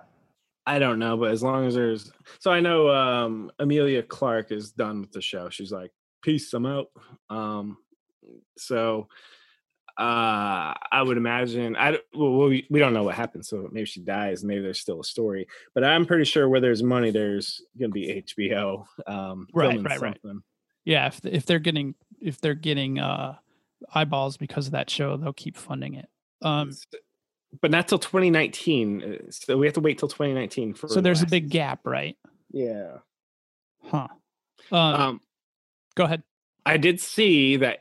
I 0.65 0.79
don't 0.79 0.97
know, 0.97 1.17
but 1.17 1.31
as 1.31 1.43
long 1.43 1.67
as 1.67 1.75
there's, 1.75 2.11
so 2.39 2.51
I 2.51 2.61
know 2.61 2.89
um 2.89 3.51
Emilia 3.59 4.01
Clarke 4.01 4.51
is 4.51 4.71
done 4.71 5.01
with 5.01 5.11
the 5.11 5.21
show. 5.21 5.49
She's 5.49 5.71
like, 5.71 5.91
peace, 6.23 6.51
I'm 6.53 6.65
out. 6.65 6.87
Um, 7.29 7.77
so 8.57 9.07
uh 9.97 10.73
I 10.91 11.01
would 11.03 11.17
imagine 11.17 11.75
I 11.75 11.99
well 12.13 12.47
we, 12.47 12.65
we 12.69 12.79
don't 12.79 12.93
know 12.93 13.03
what 13.03 13.15
happens, 13.15 13.49
so 13.49 13.67
maybe 13.71 13.85
she 13.85 13.99
dies, 14.01 14.43
maybe 14.43 14.61
there's 14.61 14.79
still 14.79 15.01
a 15.01 15.03
story. 15.03 15.47
But 15.73 15.83
I'm 15.83 16.05
pretty 16.05 16.23
sure 16.25 16.47
where 16.47 16.61
there's 16.61 16.81
money, 16.83 17.11
there's 17.11 17.61
gonna 17.77 17.89
be 17.91 18.23
HBO. 18.25 18.85
Um, 19.07 19.47
Right, 19.53 19.77
right, 19.81 19.99
right. 20.01 20.19
something. 20.21 20.41
Yeah, 20.85 21.07
if 21.07 21.25
if 21.25 21.45
they're 21.45 21.59
getting 21.59 21.95
if 22.21 22.39
they're 22.39 22.53
getting 22.55 22.99
uh 22.99 23.35
eyeballs 23.93 24.37
because 24.37 24.67
of 24.67 24.71
that 24.73 24.89
show, 24.89 25.17
they'll 25.17 25.33
keep 25.33 25.57
funding 25.57 25.95
it. 25.95 26.07
Um, 26.41 26.71
but 27.61 27.71
not 27.71 27.87
till 27.87 27.99
2019. 27.99 29.03
uh, 29.03 29.31
So 29.31 29.57
we 29.57 29.65
have 29.67 29.73
to 29.73 29.79
wait 29.81 29.97
till 29.97 30.07
2019 30.07 30.75
for. 30.75 30.87
so 30.87 31.01
there's 31.01 31.21
a 31.21 31.25
big 31.25 31.49
gap, 31.49 31.81
right? 31.85 32.15
Yeah. 32.51 32.97
Huh. 33.83 34.07
Um, 34.71 34.79
Um, 34.95 35.21
go 35.95 36.03
ahead. 36.05 36.23
I 36.65 36.77
did 36.77 36.99
see 37.01 37.57
that 37.57 37.79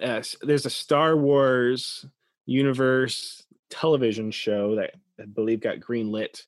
uh, 0.00 0.22
there's 0.42 0.66
a 0.66 0.70
Star 0.70 1.16
Wars 1.16 2.06
universe 2.46 3.42
television 3.70 4.30
show 4.30 4.76
that 4.76 4.94
I 5.20 5.24
believe 5.26 5.60
got 5.60 5.78
greenlit. 5.78 6.44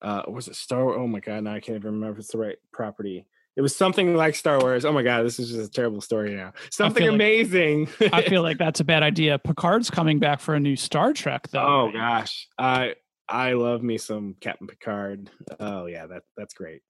Uh, 0.00 0.22
was 0.28 0.48
it 0.48 0.56
Star? 0.56 0.94
Oh 0.96 1.06
my 1.06 1.20
god! 1.20 1.44
Now 1.44 1.54
I 1.54 1.60
can't 1.60 1.76
even 1.76 1.94
remember 1.94 2.14
if 2.14 2.18
it's 2.20 2.32
the 2.32 2.38
right 2.38 2.56
property. 2.72 3.26
It 3.56 3.60
was 3.62 3.74
something 3.74 4.14
like 4.14 4.36
Star 4.36 4.60
Wars. 4.60 4.84
Oh 4.84 4.92
my 4.92 5.02
god, 5.02 5.24
this 5.24 5.40
is 5.40 5.50
just 5.50 5.68
a 5.68 5.72
terrible 5.72 6.00
story 6.00 6.34
now. 6.34 6.52
Something 6.70 7.04
like- 7.06 7.14
amazing. 7.14 7.88
I 8.12 8.22
feel 8.22 8.42
like 8.42 8.58
that's 8.58 8.78
a 8.78 8.84
bad 8.84 9.02
idea. 9.02 9.38
Picard's 9.38 9.90
coming 9.90 10.20
back 10.20 10.38
for 10.38 10.54
a 10.54 10.60
new 10.60 10.76
Star 10.76 11.12
Trek, 11.12 11.48
though. 11.50 11.64
oh 11.66 11.84
right? 11.86 11.94
gosh, 11.94 12.46
I 12.56 12.94
I 13.28 13.54
love 13.54 13.82
me 13.82 13.98
some 13.98 14.36
Captain 14.40 14.68
Picard. 14.68 15.30
Oh 15.58 15.86
yeah, 15.86 16.06
that 16.06 16.22
that's 16.36 16.54
great. 16.54 16.82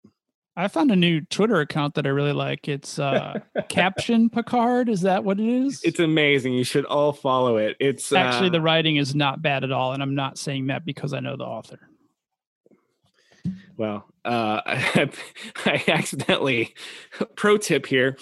I 0.58 0.66
found 0.66 0.90
a 0.90 0.96
new 0.96 1.20
Twitter 1.20 1.60
account 1.60 1.94
that 1.94 2.04
I 2.04 2.08
really 2.08 2.32
like. 2.32 2.66
It's 2.66 2.98
uh, 2.98 3.38
Caption 3.68 4.28
Picard. 4.28 4.88
Is 4.88 5.02
that 5.02 5.22
what 5.22 5.38
it 5.38 5.46
is? 5.46 5.80
It's 5.84 6.00
amazing. 6.00 6.54
You 6.54 6.64
should 6.64 6.84
all 6.86 7.12
follow 7.12 7.58
it. 7.58 7.76
It's 7.78 8.12
actually 8.12 8.48
uh, 8.48 8.52
the 8.52 8.60
writing 8.60 8.96
is 8.96 9.14
not 9.14 9.40
bad 9.40 9.62
at 9.62 9.70
all, 9.70 9.92
and 9.92 10.02
I'm 10.02 10.16
not 10.16 10.36
saying 10.36 10.66
that 10.66 10.84
because 10.84 11.12
I 11.12 11.20
know 11.20 11.36
the 11.36 11.44
author. 11.44 11.78
Well, 13.76 14.04
uh, 14.24 14.60
I, 14.66 15.10
I 15.64 15.84
accidentally 15.86 16.74
pro 17.36 17.56
tip 17.56 17.86
here 17.86 18.18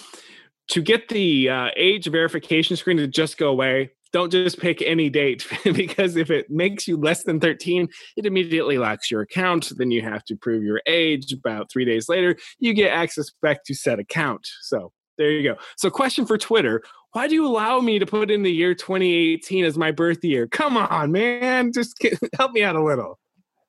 to 0.67 0.81
get 0.83 1.09
the 1.09 1.49
uh, 1.49 1.69
age 1.75 2.05
verification 2.05 2.75
screen 2.75 2.97
to 2.97 3.07
just 3.07 3.39
go 3.39 3.49
away 3.49 3.93
don't 4.11 4.31
just 4.31 4.59
pick 4.59 4.81
any 4.81 5.09
date 5.09 5.47
because 5.63 6.15
if 6.15 6.29
it 6.29 6.49
makes 6.49 6.87
you 6.87 6.97
less 6.97 7.23
than 7.23 7.39
13 7.39 7.87
it 8.15 8.25
immediately 8.25 8.77
locks 8.77 9.11
your 9.11 9.21
account. 9.21 9.71
Then 9.75 9.91
you 9.91 10.01
have 10.01 10.23
to 10.25 10.35
prove 10.35 10.63
your 10.63 10.81
age. 10.85 11.33
About 11.33 11.71
three 11.71 11.85
days 11.85 12.09
later 12.09 12.37
you 12.59 12.73
get 12.73 12.91
access 12.91 13.29
back 13.41 13.63
to 13.65 13.73
set 13.73 13.99
account. 13.99 14.47
So 14.61 14.91
there 15.17 15.31
you 15.31 15.43
go. 15.43 15.59
So 15.77 15.89
question 15.89 16.25
for 16.25 16.37
twitter 16.37 16.81
why 17.13 17.27
do 17.27 17.33
you 17.33 17.47
allow 17.47 17.79
me 17.79 17.97
to 17.99 18.05
put 18.05 18.29
in 18.29 18.43
the 18.43 18.51
year 18.51 18.75
2018 18.75 19.65
as 19.65 19.77
my 19.77 19.91
birth 19.91 20.23
year? 20.23 20.45
Come 20.47 20.77
on 20.77 21.11
man. 21.11 21.71
Just 21.73 21.97
help 22.37 22.51
me 22.51 22.63
out 22.63 22.75
a 22.75 22.83
little. 22.83 23.19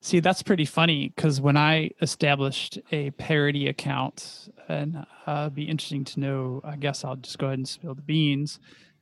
See, 0.01 0.21
that's 0.21 0.41
pretty 0.41 0.65
funny 0.65 1.11
because 1.13 1.41
when 1.41 1.57
I 1.57 1.91
established 2.01 2.79
a 2.91 3.11
parody 3.11 3.67
account, 3.67 4.47
and 4.69 5.05
uh, 5.27 5.49
be 5.49 5.63
interesting 5.63 6.05
to 6.05 6.19
know, 6.21 6.61
I 6.63 6.77
guess 6.77 7.03
I'll 7.03 7.17
just 7.17 7.37
go 7.37 7.47
ahead 7.47 7.59
and 7.59 7.67
spill 7.67 7.95
the 7.95 8.01
beans 8.01 8.59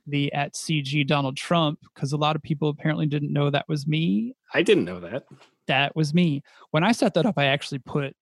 the 0.08 0.32
at 0.32 0.54
CG 0.54 1.06
Donald 1.06 1.36
Trump 1.36 1.78
because 1.94 2.12
a 2.12 2.16
lot 2.16 2.36
of 2.36 2.42
people 2.42 2.68
apparently 2.68 3.06
didn't 3.06 3.32
know 3.32 3.50
that 3.50 3.68
was 3.68 3.86
me. 3.86 4.34
I 4.54 4.62
didn't 4.62 4.84
know 4.84 5.00
that. 5.00 5.24
That 5.66 5.94
was 5.94 6.14
me. 6.14 6.42
When 6.70 6.84
I 6.84 6.92
set 6.92 7.14
that 7.14 7.26
up, 7.26 7.38
I 7.38 7.46
actually 7.46 7.80
put 7.80 8.14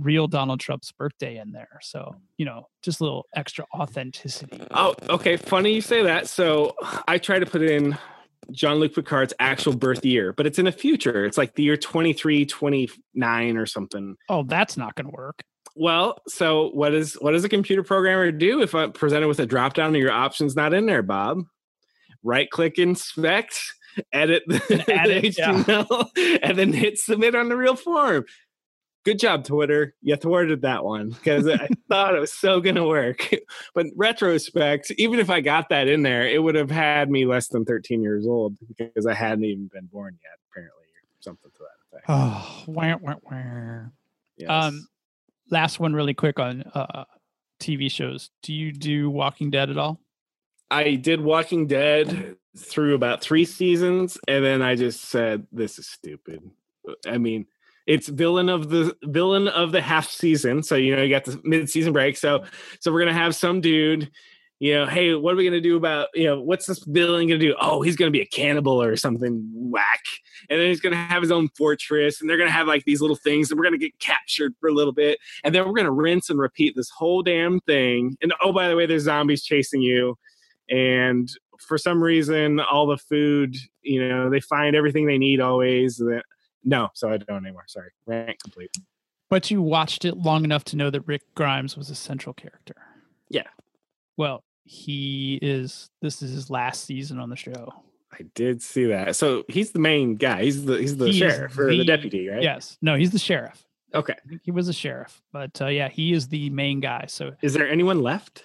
real 0.00 0.26
Donald 0.26 0.60
Trump's 0.60 0.92
birthday 0.92 1.38
in 1.38 1.52
there. 1.52 1.78
So, 1.82 2.14
you 2.38 2.44
know, 2.44 2.68
just 2.82 3.00
a 3.00 3.04
little 3.04 3.26
extra 3.34 3.66
authenticity. 3.74 4.62
Oh, 4.70 4.94
okay. 5.08 5.36
Funny 5.36 5.74
you 5.74 5.80
say 5.80 6.02
that. 6.02 6.28
So 6.28 6.74
I 7.06 7.18
try 7.18 7.38
to 7.38 7.46
put 7.46 7.62
in 7.62 7.98
Jean-Luc 8.50 8.94
Picard's 8.94 9.34
actual 9.38 9.74
birth 9.76 10.04
year, 10.04 10.32
but 10.32 10.46
it's 10.46 10.58
in 10.58 10.64
the 10.64 10.72
future. 10.72 11.24
It's 11.24 11.38
like 11.38 11.54
the 11.54 11.62
year 11.62 11.76
23, 11.76 12.46
29 12.46 13.56
or 13.56 13.66
something. 13.66 14.16
Oh, 14.28 14.42
that's 14.42 14.76
not 14.76 14.94
going 14.94 15.06
to 15.06 15.12
work. 15.12 15.42
Well, 15.74 16.18
so 16.28 16.70
what 16.70 16.90
does 16.90 17.14
what 17.14 17.32
does 17.32 17.44
a 17.44 17.48
computer 17.48 17.82
programmer 17.82 18.30
do 18.30 18.62
if 18.62 18.74
I'm 18.74 18.92
presented 18.92 19.28
with 19.28 19.38
a 19.38 19.46
drop 19.46 19.74
down 19.74 19.88
and 19.88 19.96
your 19.96 20.12
options 20.12 20.54
not 20.54 20.74
in 20.74 20.86
there, 20.86 21.02
Bob? 21.02 21.44
Right 22.22 22.48
click 22.50 22.78
inspect, 22.78 23.60
edit 24.12 24.42
the, 24.46 24.84
edit, 24.88 25.24
HTML, 25.24 26.08
yeah. 26.16 26.38
and 26.42 26.58
then 26.58 26.72
hit 26.72 26.98
submit 26.98 27.34
on 27.34 27.48
the 27.48 27.56
real 27.56 27.76
form. 27.76 28.24
Good 29.04 29.18
job, 29.18 29.44
Twitter. 29.44 29.94
You 30.00 30.14
thwarted 30.14 30.62
that 30.62 30.84
one 30.84 31.10
because 31.10 31.48
I 31.48 31.68
thought 31.88 32.14
it 32.14 32.20
was 32.20 32.32
so 32.32 32.60
gonna 32.60 32.86
work. 32.86 33.30
But 33.74 33.86
retrospect, 33.96 34.92
even 34.98 35.18
if 35.18 35.30
I 35.30 35.40
got 35.40 35.70
that 35.70 35.88
in 35.88 36.02
there, 36.02 36.28
it 36.28 36.40
would 36.40 36.54
have 36.54 36.70
had 36.70 37.10
me 37.10 37.24
less 37.24 37.48
than 37.48 37.64
13 37.64 38.02
years 38.02 38.26
old 38.26 38.56
because 38.76 39.06
I 39.06 39.14
hadn't 39.14 39.44
even 39.44 39.68
been 39.72 39.86
born 39.86 40.18
yet, 40.22 40.38
apparently, 40.50 40.84
or 40.84 41.02
something 41.20 41.50
to 41.50 41.58
that 41.58 41.96
effect. 41.96 42.04
Oh, 42.08 42.62
wah, 42.72 42.96
wah, 43.00 43.14
wah. 43.22 43.86
Yes. 44.36 44.48
Um, 44.48 44.86
last 45.50 45.80
one 45.80 45.92
really 45.92 46.14
quick 46.14 46.38
on 46.38 46.62
uh, 46.74 47.04
TV 47.60 47.90
shows. 47.90 48.30
Do 48.42 48.52
you 48.52 48.72
do 48.72 49.10
Walking 49.10 49.50
Dead 49.50 49.70
at 49.70 49.78
all? 49.78 50.00
I 50.70 50.94
did 50.94 51.20
Walking 51.20 51.66
Dead 51.66 52.36
through 52.56 52.94
about 52.94 53.22
three 53.22 53.44
seasons, 53.44 54.18
and 54.28 54.44
then 54.44 54.62
I 54.62 54.74
just 54.74 55.04
said, 55.04 55.46
"This 55.52 55.78
is 55.78 55.88
stupid." 55.88 56.40
I 57.06 57.18
mean, 57.18 57.46
it's 57.86 58.08
villain 58.08 58.48
of 58.48 58.70
the 58.70 58.96
villain 59.04 59.48
of 59.48 59.72
the 59.72 59.80
half 59.80 60.08
season. 60.08 60.62
So 60.62 60.76
you 60.76 60.94
know 60.94 61.02
you 61.02 61.10
got 61.10 61.24
the 61.24 61.40
mid 61.44 61.68
season 61.68 61.92
break. 61.92 62.16
So 62.16 62.44
so 62.80 62.92
we're 62.92 63.00
gonna 63.00 63.12
have 63.12 63.34
some 63.34 63.60
dude 63.60 64.10
you 64.62 64.72
know, 64.74 64.86
hey, 64.86 65.12
what 65.12 65.34
are 65.34 65.36
we 65.36 65.42
going 65.42 65.60
to 65.60 65.60
do 65.60 65.76
about, 65.76 66.06
you 66.14 66.22
know, 66.22 66.40
what's 66.40 66.66
this 66.66 66.84
villain 66.84 67.26
going 67.26 67.40
to 67.40 67.46
do? 67.48 67.56
Oh, 67.60 67.82
he's 67.82 67.96
going 67.96 68.06
to 68.06 68.16
be 68.16 68.20
a 68.20 68.26
cannibal 68.26 68.80
or 68.80 68.94
something 68.94 69.50
whack. 69.52 70.04
And 70.48 70.60
then 70.60 70.68
he's 70.68 70.80
going 70.80 70.92
to 70.92 70.98
have 71.00 71.20
his 71.20 71.32
own 71.32 71.48
fortress 71.58 72.20
and 72.20 72.30
they're 72.30 72.36
going 72.36 72.48
to 72.48 72.52
have 72.52 72.68
like 72.68 72.84
these 72.84 73.00
little 73.00 73.16
things 73.16 73.50
and 73.50 73.58
we're 73.58 73.64
going 73.64 73.76
to 73.76 73.84
get 73.84 73.98
captured 73.98 74.54
for 74.60 74.68
a 74.68 74.72
little 74.72 74.92
bit. 74.92 75.18
And 75.42 75.52
then 75.52 75.66
we're 75.66 75.74
going 75.74 75.86
to 75.86 75.90
rinse 75.90 76.30
and 76.30 76.38
repeat 76.38 76.76
this 76.76 76.90
whole 76.90 77.24
damn 77.24 77.58
thing. 77.62 78.16
And 78.22 78.32
oh, 78.40 78.52
by 78.52 78.68
the 78.68 78.76
way, 78.76 78.86
there's 78.86 79.02
zombies 79.02 79.42
chasing 79.42 79.82
you. 79.82 80.16
And 80.70 81.28
for 81.58 81.76
some 81.76 82.00
reason, 82.00 82.60
all 82.60 82.86
the 82.86 82.98
food, 82.98 83.56
you 83.82 84.08
know, 84.08 84.30
they 84.30 84.38
find 84.38 84.76
everything 84.76 85.08
they 85.08 85.18
need 85.18 85.40
always. 85.40 86.00
No, 86.62 86.88
so 86.94 87.10
I 87.10 87.16
don't 87.16 87.44
anymore. 87.44 87.64
Sorry. 87.66 87.90
Rant 88.06 88.40
complete. 88.40 88.70
But 89.28 89.50
you 89.50 89.60
watched 89.60 90.04
it 90.04 90.18
long 90.18 90.44
enough 90.44 90.62
to 90.66 90.76
know 90.76 90.88
that 90.88 91.04
Rick 91.08 91.22
Grimes 91.34 91.76
was 91.76 91.90
a 91.90 91.96
central 91.96 92.32
character. 92.32 92.76
Yeah. 93.28 93.48
Well, 94.16 94.44
he 94.64 95.38
is 95.42 95.90
this 96.00 96.22
is 96.22 96.32
his 96.32 96.50
last 96.50 96.84
season 96.84 97.18
on 97.18 97.30
the 97.30 97.36
show. 97.36 97.72
I 98.12 98.24
did 98.34 98.62
see 98.62 98.86
that. 98.86 99.16
So 99.16 99.44
he's 99.48 99.70
the 99.70 99.78
main 99.78 100.16
guy. 100.16 100.44
He's 100.44 100.64
the 100.64 100.78
he's 100.78 100.96
the 100.96 101.06
he 101.06 101.18
sheriff 101.18 101.58
or 101.58 101.70
the, 101.70 101.78
the, 101.78 101.84
deputy, 101.84 102.28
right? 102.28 102.42
Yes. 102.42 102.76
No, 102.82 102.94
he's 102.94 103.10
the 103.10 103.18
sheriff. 103.18 103.64
Okay. 103.94 104.14
He 104.42 104.50
was 104.50 104.68
a 104.68 104.72
sheriff, 104.72 105.20
but 105.32 105.60
uh, 105.60 105.66
yeah, 105.66 105.88
he 105.88 106.12
is 106.12 106.28
the 106.28 106.50
main 106.50 106.80
guy. 106.80 107.06
So 107.08 107.32
is 107.42 107.54
there 107.54 107.68
anyone 107.68 108.00
left? 108.00 108.44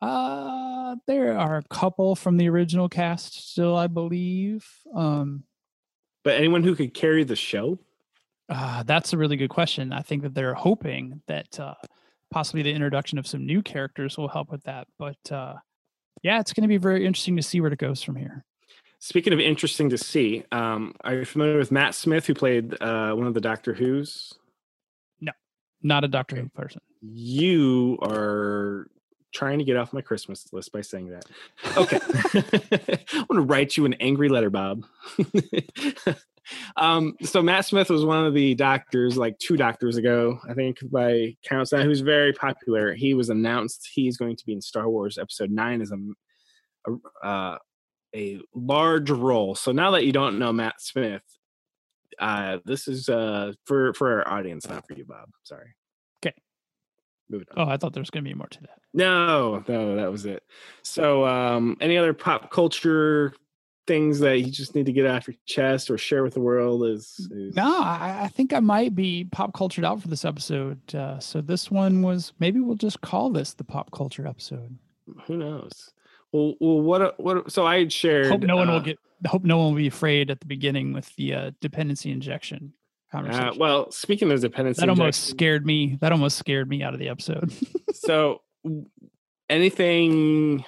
Uh 0.00 0.94
there 1.06 1.36
are 1.36 1.58
a 1.58 1.62
couple 1.64 2.14
from 2.14 2.36
the 2.36 2.48
original 2.48 2.88
cast 2.88 3.50
still, 3.50 3.76
I 3.76 3.88
believe. 3.88 4.66
Um 4.94 5.44
but 6.22 6.34
anyone 6.34 6.62
who 6.62 6.74
could 6.74 6.94
carry 6.94 7.24
the 7.24 7.36
show? 7.36 7.78
Uh, 8.48 8.82
that's 8.82 9.12
a 9.12 9.18
really 9.18 9.36
good 9.36 9.50
question. 9.50 9.92
I 9.92 10.00
think 10.00 10.22
that 10.22 10.34
they're 10.34 10.54
hoping 10.54 11.22
that 11.26 11.58
uh, 11.60 11.74
possibly 12.30 12.62
the 12.62 12.72
introduction 12.72 13.18
of 13.18 13.26
some 13.26 13.46
new 13.46 13.62
characters 13.62 14.16
will 14.16 14.28
help 14.28 14.50
with 14.50 14.62
that. 14.64 14.86
But 14.98 15.32
uh, 15.32 15.54
yeah, 16.22 16.40
it's 16.40 16.52
going 16.52 16.62
to 16.62 16.68
be 16.68 16.76
very 16.76 17.06
interesting 17.06 17.36
to 17.36 17.42
see 17.42 17.60
where 17.60 17.72
it 17.72 17.78
goes 17.78 18.02
from 18.02 18.16
here. 18.16 18.44
Speaking 19.00 19.32
of 19.32 19.38
interesting 19.38 19.90
to 19.90 19.98
see, 19.98 20.44
um, 20.50 20.94
are 21.04 21.14
you 21.14 21.24
familiar 21.24 21.56
with 21.56 21.70
Matt 21.70 21.94
Smith, 21.94 22.26
who 22.26 22.34
played 22.34 22.74
uh, 22.82 23.12
one 23.12 23.28
of 23.28 23.34
the 23.34 23.40
Doctor 23.40 23.72
Who's? 23.72 24.34
No, 25.20 25.32
not 25.82 26.02
a 26.02 26.08
Doctor 26.08 26.34
Who 26.36 26.48
person. 26.48 26.80
You 27.00 27.96
are 28.02 28.88
trying 29.32 29.58
to 29.58 29.64
get 29.64 29.76
off 29.76 29.92
my 29.92 30.00
Christmas 30.00 30.52
list 30.52 30.72
by 30.72 30.80
saying 30.80 31.10
that. 31.10 31.24
Okay. 31.76 31.98
I 33.12 33.24
want 33.28 33.34
to 33.34 33.40
write 33.42 33.76
you 33.76 33.84
an 33.84 33.94
angry 33.94 34.28
letter, 34.28 34.50
Bob. 34.50 34.84
um, 36.76 37.14
so 37.22 37.42
Matt 37.42 37.66
Smith 37.66 37.90
was 37.90 38.04
one 38.04 38.24
of 38.24 38.34
the 38.34 38.54
doctors, 38.54 39.16
like 39.16 39.38
two 39.38 39.56
doctors 39.56 39.96
ago, 39.96 40.38
I 40.48 40.54
think, 40.54 40.78
by 40.90 41.36
counts 41.44 41.72
now, 41.72 41.82
who's 41.82 42.00
very 42.00 42.32
popular. 42.32 42.94
He 42.94 43.14
was 43.14 43.30
announced 43.30 43.88
he's 43.92 44.16
going 44.16 44.36
to 44.36 44.46
be 44.46 44.52
in 44.52 44.60
Star 44.60 44.88
Wars 44.88 45.18
Episode 45.18 45.50
Nine 45.50 45.80
as 45.80 45.92
a 45.92 45.96
a, 46.86 47.26
uh, 47.26 47.58
a 48.14 48.40
large 48.54 49.10
role. 49.10 49.54
So 49.54 49.72
now 49.72 49.90
that 49.92 50.04
you 50.04 50.12
don't 50.12 50.38
know 50.38 50.52
Matt 50.52 50.80
Smith, 50.80 51.22
uh, 52.18 52.58
this 52.64 52.88
is 52.88 53.08
uh, 53.08 53.52
for 53.64 53.92
for 53.94 54.20
our 54.22 54.38
audience, 54.38 54.68
not 54.68 54.86
for 54.86 54.94
you, 54.94 55.04
Bob. 55.04 55.28
Sorry. 55.44 55.74
Okay. 56.24 56.34
Moving 57.28 57.46
on. 57.54 57.68
Oh, 57.68 57.70
I 57.70 57.76
thought 57.76 57.92
there 57.92 58.00
was 58.00 58.10
going 58.10 58.24
to 58.24 58.30
be 58.30 58.34
more 58.34 58.48
to 58.48 58.60
that. 58.62 58.78
No, 58.94 59.62
no, 59.68 59.96
that 59.96 60.10
was 60.10 60.26
it. 60.26 60.42
So, 60.82 61.26
um, 61.26 61.76
any 61.80 61.96
other 61.96 62.14
pop 62.14 62.50
culture 62.50 63.34
things 63.88 64.20
that 64.20 64.38
you 64.38 64.52
just 64.52 64.76
need 64.76 64.86
to 64.86 64.92
get 64.92 65.06
off 65.06 65.26
your 65.26 65.34
chest 65.46 65.90
or 65.90 65.98
share 65.98 66.22
with 66.22 66.34
the 66.34 66.40
world 66.40 66.84
is, 66.84 67.28
is... 67.32 67.56
no 67.56 67.82
I, 67.82 68.20
I, 68.22 68.28
think 68.28 68.52
i 68.52 68.60
might 68.60 68.94
be 68.94 69.24
pop 69.24 69.52
cultured 69.54 69.84
out 69.84 70.00
for 70.00 70.08
this 70.08 70.24
episode. 70.24 70.94
Uh, 70.94 71.18
so 71.18 71.40
this 71.40 71.70
one 71.70 72.02
was 72.02 72.32
maybe 72.38 72.60
we'll 72.60 72.76
just 72.76 73.00
call 73.00 73.30
this 73.30 73.54
the 73.54 73.64
pop 73.64 73.90
culture 73.90 74.26
episode. 74.26 74.78
Who 75.26 75.36
knows? 75.38 75.92
Well, 76.30 76.54
well 76.60 76.80
what 76.80 77.18
what 77.18 77.50
so 77.50 77.66
i 77.66 77.78
had 77.78 77.92
shared 77.92 78.26
hope 78.26 78.42
no 78.42 78.54
uh, 78.54 78.58
one 78.58 78.68
will 78.68 78.76
uh 78.76 78.80
get 78.80 78.98
hope 79.26 79.44
no 79.44 79.56
one 79.56 79.68
will 79.68 79.78
be 79.78 79.86
afraid 79.86 80.30
at 80.30 80.40
the 80.40 80.46
beginning 80.46 80.92
with 80.92 81.14
the 81.16 81.34
uh, 81.34 81.50
dependency 81.60 82.10
injection 82.10 82.74
uh, 83.14 83.52
well 83.56 83.90
speaking 83.90 84.30
of 84.30 84.40
dependency 84.40 84.80
that 84.80 84.90
almost 84.90 85.24
scared 85.24 85.64
me 85.64 85.96
that 86.02 86.12
almost 86.12 86.36
scared 86.36 86.68
me 86.68 86.82
out 86.82 86.92
of 86.92 87.00
the 87.00 87.08
episode. 87.08 87.52
So 87.94 88.42
anything 89.50 90.64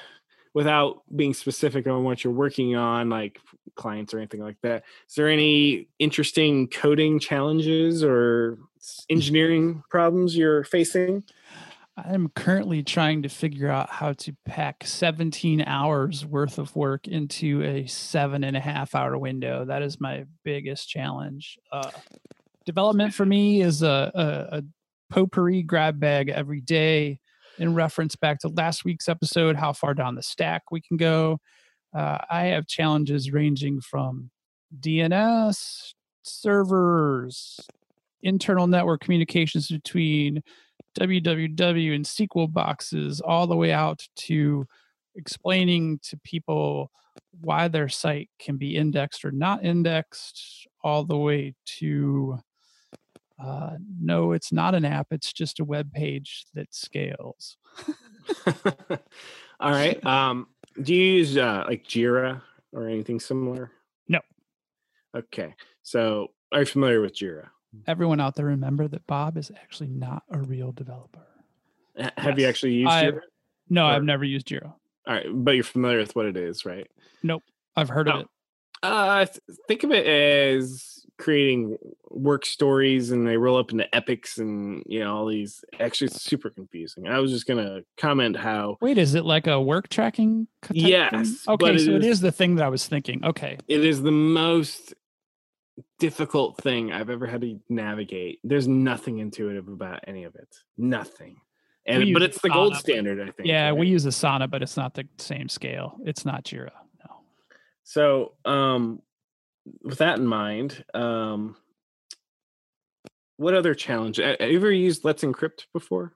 without 0.55 1.03
being 1.15 1.35
specific 1.35 1.87
on 1.87 2.05
what 2.05 2.25
you're 2.25 2.33
working 2.33 2.77
on, 2.77 3.09
like 3.09 3.41
clients 3.77 4.13
or 4.13 4.19
anything 4.19 4.41
like 4.41 4.57
that, 4.63 4.85
is 5.09 5.15
there 5.15 5.29
any 5.29 5.89
interesting 5.99 6.69
coding 6.69 7.19
challenges 7.19 8.03
or 8.03 8.59
engineering 9.09 9.83
problems 9.91 10.37
you're 10.37 10.65
facing? 10.65 11.23
I'm 11.97 12.29
currently 12.31 12.83
trying 12.83 13.23
to 13.23 13.29
figure 13.29 13.69
out 13.69 13.91
how 13.91 14.13
to 14.15 14.35
pack 14.45 14.85
17 14.85 15.63
hours 15.63 16.25
worth 16.25 16.59
of 16.59 16.75
work 16.75 17.07
into 17.07 17.63
a 17.63 17.87
seven 17.87 18.45
and 18.45 18.57
a 18.57 18.61
half 18.61 18.95
hour 18.95 19.19
window. 19.19 19.65
That 19.65 19.83
is 19.83 20.01
my 20.01 20.25
biggest 20.45 20.89
challenge. 20.89 21.59
Uh, 21.71 21.91
development 22.65 23.15
for 23.15 23.27
me 23.27 23.61
is 23.61 23.83
a, 23.83 24.11
a, 24.15 24.59
a 24.59 24.63
potpourri 25.11 25.63
grab 25.63 25.99
bag 26.01 26.29
every 26.29 26.61
day 26.61 27.20
in 27.61 27.75
reference 27.75 28.17
back 28.17 28.41
to 28.41 28.49
last 28.49 28.85
week's 28.85 29.09
episode, 29.09 29.55
how 29.55 29.73
far 29.73 29.95
down 29.95 30.15
the 30.15 30.23
stack 30.23 30.63
we 30.71 30.81
can 30.81 30.97
go. 30.97 31.39
Uh, 31.95 32.19
I 32.31 32.47
have 32.47 32.67
challenges 32.67 33.31
ranging 33.31 33.81
from 33.81 34.31
DNS, 34.81 35.93
servers, 36.23 37.61
internal 38.23 38.67
network 38.67 39.03
communications 39.03 39.69
between 39.69 40.43
www 40.99 41.95
and 41.95 42.05
SQL 42.05 42.53
boxes, 42.53 43.21
all 43.21 43.47
the 43.47 43.57
way 43.57 43.73
out 43.73 44.03
to 44.17 44.67
explaining 45.15 46.01
to 46.03 46.19
people 46.25 46.91
why 47.41 47.69
their 47.69 47.89
site 47.89 48.31
can 48.39 48.57
be 48.57 48.77
indexed 48.77 49.25
or 49.25 49.33
not 49.33 49.65
indexed, 49.65 50.67
all 50.83 51.05
the 51.05 51.17
way 51.17 51.55
to 51.67 52.39
uh, 53.43 53.77
no, 54.01 54.33
it's 54.33 54.53
not 54.53 54.75
an 54.75 54.85
app, 54.85 55.09
it's 55.11 55.33
just 55.33 55.61
a 55.61 55.65
web 55.65 55.93
page 55.93 56.45
that 56.55 56.73
scales. 56.75 57.57
all 59.61 59.71
right. 59.71 60.05
Um, 60.05 60.49
do 60.83 60.95
you 60.95 61.15
use 61.15 61.37
uh, 61.37 61.65
like 61.67 61.85
Jira 61.85 62.43
or 62.73 62.89
anything 62.89 63.21
similar? 63.21 63.71
No. 64.09 64.21
Okay. 65.17 65.55
So 65.83 66.29
are 66.53 66.61
you 66.61 66.67
familiar 66.67 67.01
with 67.01 67.15
Jira? 67.15 67.49
Everyone 67.87 68.21
out 68.21 68.35
there 68.35 68.47
remember 68.47 68.89
that 68.89 69.07
Bob 69.07 69.37
is 69.37 69.51
actually 69.63 69.89
not 69.89 70.23
a 70.31 70.39
real 70.39 70.73
developer. 70.73 71.27
Have 72.17 72.39
you 72.39 72.47
actually 72.47 72.75
used 72.75 72.91
I- 72.91 73.05
Jira? 73.07 73.21
No, 73.69 73.87
Or- 73.87 73.91
I've 73.93 74.05
never 74.05 74.25
used 74.25 74.49
Jira. 74.49 74.73
All 75.07 75.15
right, 75.15 75.27
but 75.33 75.53
you're 75.53 75.65
familiar 75.65 75.99
with 75.99 76.15
what 76.15 76.27
it 76.27 76.37
is, 76.37 76.65
right? 76.65 76.87
Nope. 77.23 77.43
I've 77.77 77.89
heard 77.89 78.09
of 78.09 78.21
it. 78.21 78.27
Uh, 78.83 79.25
th- 79.25 79.39
think 79.69 79.85
of 79.85 79.93
it 79.93 80.07
as 80.07 81.00
creating 81.21 81.77
work 82.09 82.45
stories, 82.45 83.13
and 83.13 83.27
they 83.27 83.37
roll 83.37 83.57
up 83.59 83.71
into 83.71 83.95
epics, 83.95 84.39
and 84.39 84.83
you 84.87 85.01
know 85.01 85.17
all 85.17 85.27
these. 85.27 85.65
Actually, 85.79 86.09
it's 86.09 86.23
super 86.23 86.51
confusing. 86.51 87.07
I 87.07 87.21
was 87.21 87.31
just 87.31 87.47
gonna 87.47 87.83
comment 87.97 88.37
how 88.37 88.79
Wait, 88.81 88.99
is 88.99 89.15
it 89.15 89.25
like 89.25 89.47
a 89.47 89.61
work 89.61 89.89
tracking? 89.89 90.49
type 90.63 90.73
thing? 90.75 90.87
Yes, 90.87 91.45
Okay, 91.47 91.75
it 91.75 91.79
so 91.81 91.93
it 91.93 92.05
is- 92.05 92.21
the 92.21 92.33
thing 92.33 92.57
that 92.57 92.65
I 92.65 92.69
was 92.69 92.87
thinking. 92.89 93.25
Okay. 93.25 93.59
it 93.69 93.85
is 93.85 94.03
the 94.03 94.11
most 94.11 94.95
difficult 95.99 96.57
thing 96.59 96.93
I've 96.93 97.11
ever 97.11 97.27
had 97.27 97.41
to 97.43 97.61
navigate. 97.69 98.41
There's 98.45 98.67
nothing 98.69 99.19
intuitive 99.19 99.69
about 99.69 100.01
any 100.07 100.25
of 100.25 100.35
it. 100.35 100.49
Nothing. 100.77 101.37
And 101.87 102.05
We 102.05 102.13
but 102.13 102.23
it's 102.23 102.41
the 102.41 102.51
gold 102.51 102.75
Asana, 102.75 102.79
standard, 102.79 103.21
I 103.21 103.31
think. 103.31 103.49
Yeah, 103.49 103.73
we 103.73 103.87
use 103.89 104.05
Asana, 104.05 104.51
but 104.51 104.63
it's 104.63 104.77
not 104.77 104.95
the 104.95 105.07
same 105.19 105.49
scale. 105.49 105.97
It's 106.05 106.25
not 106.25 106.45
Jira. 106.45 106.71
No. 107.05 107.17
So, 107.85 108.33
um, 108.45 109.01
with 109.83 109.99
that 109.99 110.19
in 110.19 110.27
mind, 110.27 110.85
um, 110.95 111.57
what 113.37 113.55
other 113.55 113.75
challenge? 113.75 114.19
Have 114.19 114.37
you 114.41 114.57
ever 114.57 114.71
used 114.71 115.05
Let's 115.05 115.23
Encrypt 115.23 115.67
before? 115.73 116.13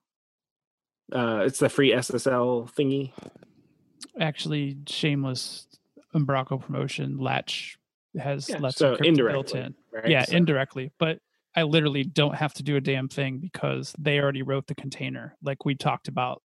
Uh, 1.13 1.43
it's 1.47 1.59
the 1.59 1.69
free 1.69 1.91
SSL 1.93 2.71
thingy. 2.75 3.13
Actually, 4.21 4.77
shameless 4.89 5.67
Umbraco 6.15 6.61
promotion. 6.61 7.19
Latch 7.19 7.79
has 8.19 8.49
Yeah, 8.49 8.59
Let's 8.59 8.77
so 8.77 8.97
Encrypt 8.97 9.33
built 9.33 9.55
in. 9.55 9.75
right? 9.93 10.09
Yeah, 10.09 10.25
So- 10.25 10.37
indirectly. 10.37 10.93
But 10.99 11.19
I 11.57 11.63
literally 11.63 12.03
don't 12.05 12.35
have 12.35 12.53
to 12.55 12.63
do 12.63 12.77
a 12.77 12.81
damn 12.81 13.09
thing 13.09 13.39
because 13.39 13.95
they 13.99 14.19
already 14.19 14.43
wrote 14.43 14.67
the 14.67 14.75
container. 14.75 15.37
Like 15.43 15.65
we 15.65 15.75
talked 15.75 16.09
about. 16.09 16.43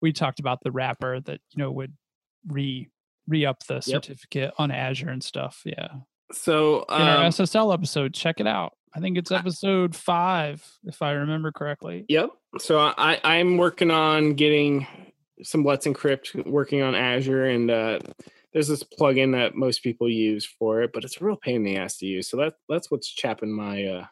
We 0.00 0.12
talked 0.12 0.40
about 0.40 0.58
the 0.64 0.72
wrapper 0.72 1.20
that 1.20 1.40
you 1.50 1.62
know 1.62 1.70
would 1.70 1.96
re 2.48 2.88
re 3.28 3.46
up 3.46 3.62
the 3.66 3.80
certificate 3.80 4.52
on 4.58 4.72
Azure 4.72 5.10
and 5.10 5.22
stuff. 5.22 5.62
Yeah. 5.64 5.88
So 6.32 6.84
in 6.88 6.94
our 6.94 7.24
um, 7.24 7.30
SSL 7.32 7.72
episode. 7.72 8.14
Check 8.14 8.40
it 8.40 8.46
out. 8.46 8.74
I 8.94 9.00
think 9.00 9.16
it's 9.16 9.30
episode 9.30 9.96
five, 9.96 10.64
if 10.84 11.00
I 11.02 11.12
remember 11.12 11.50
correctly. 11.52 12.04
Yep. 12.08 12.30
So 12.58 12.78
I 12.78 13.20
I'm 13.24 13.56
working 13.56 13.90
on 13.90 14.34
getting 14.34 14.86
some 15.42 15.64
Let's 15.64 15.86
Encrypt, 15.86 16.46
working 16.46 16.82
on 16.82 16.94
Azure, 16.94 17.46
and 17.46 17.70
uh, 17.70 17.98
there's 18.52 18.68
this 18.68 18.82
plugin 18.82 19.32
that 19.32 19.54
most 19.54 19.82
people 19.82 20.08
use 20.08 20.44
for 20.44 20.82
it, 20.82 20.92
but 20.92 21.04
it's 21.04 21.20
a 21.20 21.24
real 21.24 21.36
pain 21.36 21.56
in 21.56 21.64
the 21.64 21.76
ass 21.76 21.96
to 21.98 22.06
use. 22.06 22.28
So 22.28 22.36
that 22.38 22.54
that's 22.68 22.90
what's 22.90 23.08
chapping 23.08 23.52
my. 23.52 23.84
Uh, 23.84 24.06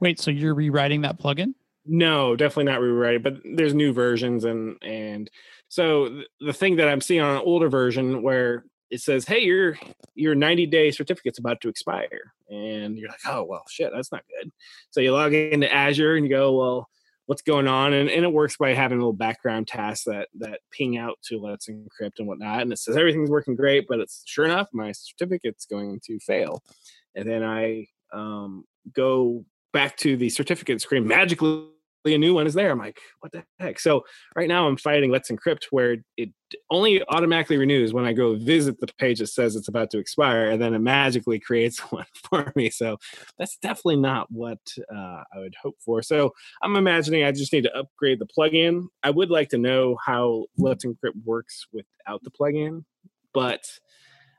Wait, 0.00 0.20
so 0.20 0.30
you're 0.30 0.54
rewriting 0.54 1.02
that 1.02 1.18
plugin? 1.18 1.54
no, 1.86 2.34
definitely 2.34 2.72
not 2.72 2.80
rewrite, 2.80 3.22
but 3.22 3.34
there's 3.44 3.74
new 3.74 3.92
versions, 3.92 4.44
and 4.44 4.76
and 4.82 5.30
so 5.68 6.08
th- 6.08 6.26
the 6.40 6.52
thing 6.52 6.76
that 6.76 6.88
I'm 6.88 7.00
seeing 7.00 7.20
on 7.20 7.36
an 7.36 7.42
older 7.44 7.68
version 7.68 8.22
where 8.22 8.64
it 8.94 9.00
says, 9.00 9.26
"Hey, 9.26 9.40
your 9.40 9.78
your 10.14 10.34
90 10.34 10.66
day 10.66 10.90
certificate's 10.90 11.38
about 11.38 11.60
to 11.62 11.68
expire," 11.68 12.32
and 12.48 12.96
you're 12.96 13.08
like, 13.08 13.26
"Oh 13.26 13.44
well, 13.44 13.64
shit, 13.68 13.90
that's 13.94 14.12
not 14.12 14.22
good." 14.28 14.50
So 14.90 15.00
you 15.00 15.12
log 15.12 15.34
into 15.34 15.72
Azure 15.72 16.16
and 16.16 16.24
you 16.24 16.30
go, 16.30 16.52
"Well." 16.56 16.88
what's 17.26 17.40
going 17.40 17.66
on 17.66 17.94
and, 17.94 18.10
and 18.10 18.22
it 18.22 18.32
works 18.32 18.58
by 18.58 18.74
having 18.74 18.98
a 18.98 19.00
little 19.00 19.12
background 19.14 19.66
tasks 19.66 20.04
that 20.04 20.28
that 20.38 20.60
ping 20.70 20.98
out 20.98 21.16
to 21.22 21.38
let's 21.38 21.68
encrypt 21.68 22.18
and 22.18 22.28
whatnot 22.28 22.60
and 22.60 22.70
it 22.70 22.78
says 22.78 22.98
everything's 22.98 23.30
working 23.30 23.56
great 23.56 23.86
but 23.88 23.98
it's 23.98 24.22
sure 24.26 24.44
enough 24.44 24.68
my 24.74 24.92
certificate's 24.92 25.64
going 25.64 25.98
to 26.04 26.18
fail 26.18 26.62
and 27.14 27.26
then 27.26 27.42
i 27.42 27.86
um, 28.12 28.64
go 28.92 29.42
back 29.72 29.96
to 29.96 30.18
the 30.18 30.28
certificate 30.28 30.82
screen 30.82 31.06
magically 31.06 31.66
a 32.12 32.18
new 32.18 32.34
one 32.34 32.46
is 32.46 32.54
there 32.54 32.70
i'm 32.70 32.78
like 32.78 32.98
what 33.20 33.32
the 33.32 33.42
heck 33.58 33.78
so 33.78 34.04
right 34.36 34.48
now 34.48 34.68
i'm 34.68 34.76
fighting 34.76 35.10
let's 35.10 35.30
encrypt 35.30 35.64
where 35.70 35.96
it 36.16 36.30
only 36.70 37.02
automatically 37.08 37.56
renews 37.56 37.94
when 37.94 38.04
i 38.04 38.12
go 38.12 38.34
visit 38.36 38.78
the 38.78 38.86
page 38.98 39.18
that 39.20 39.28
says 39.28 39.56
it's 39.56 39.68
about 39.68 39.90
to 39.90 39.98
expire 39.98 40.50
and 40.50 40.60
then 40.60 40.74
it 40.74 40.80
magically 40.80 41.40
creates 41.40 41.78
one 41.90 42.06
for 42.28 42.52
me 42.54 42.68
so 42.68 42.98
that's 43.38 43.56
definitely 43.56 43.96
not 43.96 44.30
what 44.30 44.60
uh, 44.94 45.22
i 45.34 45.38
would 45.38 45.54
hope 45.62 45.76
for 45.80 46.02
so 46.02 46.32
I'm 46.62 46.76
imagining 46.76 47.24
I 47.24 47.32
just 47.32 47.52
need 47.52 47.64
to 47.64 47.76
upgrade 47.76 48.18
the 48.18 48.26
plugin. 48.26 48.86
I 49.02 49.10
would 49.10 49.30
like 49.30 49.48
to 49.50 49.58
know 49.58 49.96
how 50.04 50.46
Let's 50.56 50.84
Encrypt 50.84 51.24
works 51.24 51.66
without 51.72 52.22
the 52.22 52.30
plugin, 52.30 52.84
but 53.32 53.62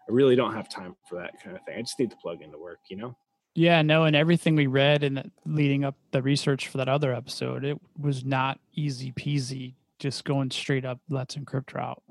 I 0.08 0.12
really 0.12 0.36
don't 0.36 0.54
have 0.54 0.70
time 0.70 0.96
for 1.08 1.20
that 1.20 1.34
kind 1.44 1.56
of 1.56 1.64
thing. 1.64 1.78
I 1.78 1.82
just 1.82 2.00
need 2.00 2.12
the 2.12 2.18
plugin 2.24 2.52
to 2.52 2.58
work, 2.58 2.80
you 2.90 2.98
know? 2.98 3.16
Yeah, 3.56 3.82
no, 3.82 4.04
and 4.04 4.18
everything 4.18 4.58
we 4.58 4.68
read 4.68 5.04
and 5.04 5.32
leading 5.46 5.86
up 5.86 5.96
the 6.12 6.22
research 6.22 6.68
for 6.68 6.78
that 6.78 6.90
other 6.90 7.14
episode, 7.14 7.64
it 7.64 7.80
was 7.98 8.26
not 8.26 8.60
easy 8.74 9.14
peasy 9.14 9.76
just 9.98 10.26
going 10.26 10.52
straight 10.52 10.84
up 10.84 11.00
let's 11.10 11.36
encrypt 11.36 11.74
route. 11.74 12.04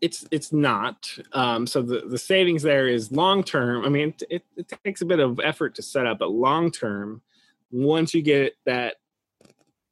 It's 0.00 0.26
it's 0.32 0.52
not. 0.52 1.08
Um, 1.32 1.68
so 1.68 1.82
the, 1.82 2.02
the 2.08 2.18
savings 2.18 2.62
there 2.62 2.88
is 2.88 3.12
long 3.12 3.44
term. 3.44 3.84
I 3.84 3.88
mean, 3.88 4.12
it, 4.28 4.44
it 4.56 4.72
takes 4.84 5.00
a 5.00 5.06
bit 5.06 5.20
of 5.20 5.38
effort 5.40 5.76
to 5.76 5.82
set 5.82 6.04
up, 6.06 6.18
but 6.18 6.32
long 6.32 6.72
term, 6.72 7.22
once 7.70 8.12
you 8.12 8.22
get 8.22 8.56
that 8.66 8.96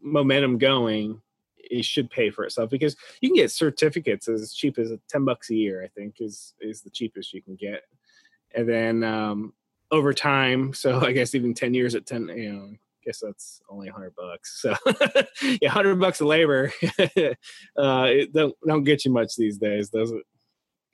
momentum 0.00 0.59
going, 0.59 1.22
it 1.57 1.84
should 1.84 2.11
pay 2.11 2.30
for 2.30 2.44
itself 2.44 2.70
because 2.70 2.96
you 3.20 3.28
can 3.28 3.36
get 3.36 3.52
certificates 3.52 4.28
as 4.28 4.52
cheap 4.52 4.78
as 4.78 4.92
10 5.09 5.24
bucks 5.24 5.50
a 5.50 5.54
year, 5.54 5.84
I 5.84 5.88
think 5.88 6.16
is 6.20 6.54
is 6.61 6.82
the 6.82 6.90
cheapest 6.90 7.32
you 7.32 7.42
can 7.42 7.54
get. 7.54 7.82
And 8.57 8.68
then 8.68 9.04
um 9.04 9.52
over 9.91 10.12
time, 10.12 10.72
so 10.72 11.01
I 11.01 11.12
guess 11.12 11.34
even 11.34 11.55
10 11.55 11.74
years 11.74 11.95
at 11.95 12.07
10, 12.07 12.28
you 12.28 12.53
know, 12.53 12.64
I 12.72 12.78
guess 13.05 13.20
that's 13.20 13.61
only 13.68 13.89
100 13.89 14.14
bucks. 14.16 14.61
So 14.61 14.74
yeah, 15.43 15.68
100 15.68 16.01
bucks 16.01 16.20
of 16.20 16.26
labor 16.26 16.72
uh 16.99 18.07
it 18.09 18.32
don't 18.32 18.55
don't 18.66 18.84
get 18.84 19.05
you 19.05 19.12
much 19.12 19.37
these 19.37 19.59
days, 19.59 19.91
does 19.91 20.11
it? 20.11 20.22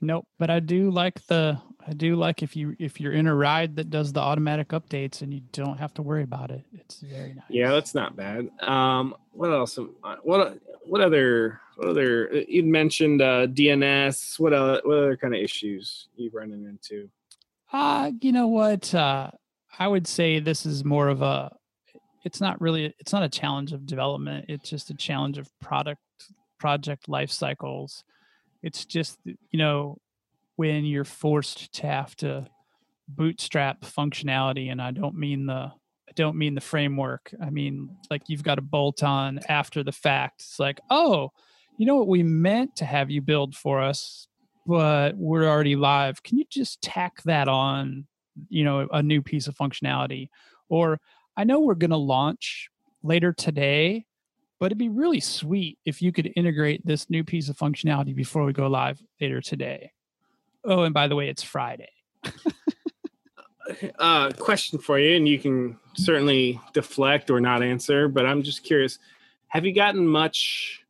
Nope, 0.01 0.27
but 0.39 0.51
I 0.51 0.61
do 0.61 0.91
like 0.91 1.25
the 1.27 1.59
I 1.87 1.93
do 1.95 2.17
like 2.17 2.43
if 2.43 2.55
you 2.55 2.77
if 2.79 3.01
you're 3.01 3.13
in 3.13 3.27
a 3.27 3.35
ride 3.35 3.77
that 3.77 3.91
does 3.91 4.13
the 4.13 4.21
automatic 4.21 4.69
updates 4.69 5.23
and 5.23 5.33
you 5.33 5.41
don't 5.53 5.79
have 5.79 5.95
to 5.95 6.03
worry 6.03 6.23
about 6.23 6.51
it. 6.51 6.65
It's 6.73 7.01
very 7.01 7.35
nice. 7.35 7.45
Yeah, 7.49 7.71
that's 7.71 7.95
not 7.95 8.17
bad. 8.17 8.51
Um, 8.61 9.15
what 9.33 9.49
else? 9.51 9.79
What 10.23 10.59
what 10.85 11.01
other 11.01 11.61
what 11.77 11.89
other? 11.89 12.31
uh, 12.33 12.41
You 12.47 12.65
mentioned 12.65 13.23
uh, 13.23 13.47
DNS. 13.47 14.39
What 14.39 14.53
other 14.53 14.81
what 14.85 14.99
other 14.99 15.17
kind 15.17 15.35
of 15.35 15.41
issues 15.41 16.09
you 16.17 16.31
running 16.33 16.65
into? 16.65 17.09
Uh, 17.73 18.13
you 18.21 18.33
know 18.33 18.49
what? 18.49 18.95
Uh, 18.95 19.31
I 19.79 19.89
would 19.89 20.07
say 20.07 20.39
this 20.39 20.67
is 20.67 20.85
more 20.85 21.09
of 21.09 21.23
a. 21.23 21.51
It's 22.25 22.41
not 22.41 22.61
really. 22.61 22.95
It's 22.99 23.13
not 23.13 23.23
a 23.23 23.29
challenge 23.29 23.73
of 23.73 23.87
development. 23.87 24.47
It's 24.49 24.69
just 24.69 24.91
a 24.91 24.95
challenge 24.95 25.39
of 25.39 25.49
product 25.61 26.01
project 26.59 27.09
life 27.09 27.31
cycles. 27.31 28.05
It's 28.63 28.85
just 28.85 29.19
you 29.25 29.59
know 29.59 29.99
when 30.57 30.85
you're 30.85 31.05
forced 31.05 31.73
to 31.75 31.87
have 31.87 32.15
to 32.17 32.47
bootstrap 33.09 33.81
functionality, 33.81 34.71
and 34.71 34.81
I 34.81 34.91
don't 34.91 35.17
mean 35.17 35.47
the. 35.47 35.73
I 36.09 36.13
don't 36.15 36.37
mean 36.37 36.55
the 36.55 36.61
framework. 36.61 37.35
I 37.43 37.49
mean 37.49 37.97
like 38.11 38.29
you've 38.29 38.43
got 38.43 38.57
to 38.57 38.61
bolt 38.61 39.03
on 39.03 39.41
after 39.49 39.83
the 39.83 39.93
fact. 39.93 40.43
It's 40.43 40.61
like, 40.61 40.79
oh, 40.91 41.31
you 41.79 41.87
know 41.87 41.97
what 41.97 42.09
we 42.09 42.23
meant 42.23 42.77
to 42.77 42.85
have 42.85 43.11
you 43.11 43.23
build 43.23 43.57
for 43.57 43.81
us, 43.81 44.29
but 44.67 45.17
we're 45.17 45.49
already 45.49 45.77
live. 45.77 46.23
Can 46.23 46.39
you 46.39 46.45
just 46.49 46.83
tack 46.83 47.23
that 47.25 47.49
on, 47.49 48.07
you 48.49 48.65
know, 48.65 48.89
a 48.93 49.03
new 49.03 49.23
piece 49.23 49.47
of 49.47 49.57
functionality? 49.57 50.29
Or 50.69 51.01
I 51.37 51.45
know 51.45 51.61
we're 51.61 51.75
going 51.75 51.91
to 51.91 51.97
launch 51.97 52.69
later 53.03 53.33
today, 53.33 54.07
but 54.61 54.67
it'd 54.67 54.79
be 54.79 54.89
really 54.89 55.21
sweet 55.21 55.79
if 55.85 56.01
you 56.01 56.13
could 56.13 56.33
integrate 56.37 56.87
this 56.87 57.11
new 57.11 57.25
piece 57.25 57.49
of 57.49 57.57
functionality 57.57 58.15
before 58.15 58.45
we 58.45 58.53
go 58.53 58.69
live 58.69 59.03
later 59.21 59.41
today. 59.41 59.93
Oh, 60.65 60.83
and 60.83 60.95
by 60.95 61.09
the 61.09 61.17
way, 61.17 61.29
it's 61.29 61.43
Friday. 61.43 61.91
Uh, 63.99 64.31
question 64.33 64.79
for 64.79 64.99
you, 64.99 65.17
and 65.17 65.27
you 65.29 65.39
can 65.39 65.79
certainly 65.95 66.61
deflect 66.73 67.31
or 67.31 67.41
not 67.41 67.63
answer. 67.63 68.09
But 68.09 68.27
I'm 68.27 68.43
just 68.43 68.65
curious: 68.65 68.99
Have 69.49 69.65
you 69.65 69.73
gotten 69.73 70.07
much 70.07 70.82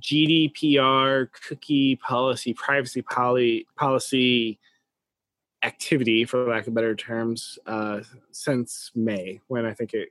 GDPR 0.00 1.28
cookie 1.48 1.96
policy, 1.96 2.54
privacy 2.54 3.02
poly, 3.02 3.66
policy 3.76 4.58
activity, 5.62 6.24
for 6.24 6.48
lack 6.48 6.66
of 6.66 6.74
better 6.74 6.94
terms, 6.94 7.58
uh, 7.66 8.00
since 8.32 8.90
May 8.94 9.40
when 9.48 9.64
I 9.64 9.72
think 9.72 9.94
it 9.94 10.10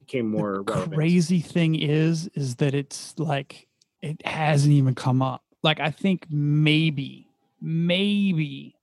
became 0.00 0.30
more 0.30 0.62
the 0.66 0.72
relevant. 0.72 0.94
crazy 0.94 1.40
thing 1.40 1.74
is 1.76 2.28
is 2.34 2.56
that 2.56 2.74
it's 2.74 3.14
like 3.18 3.68
it 4.02 4.24
hasn't 4.26 4.72
even 4.72 4.94
come 4.94 5.22
up 5.22 5.44
like 5.62 5.78
i 5.78 5.90
think 5.90 6.26
maybe 6.30 7.28
maybe 7.60 8.74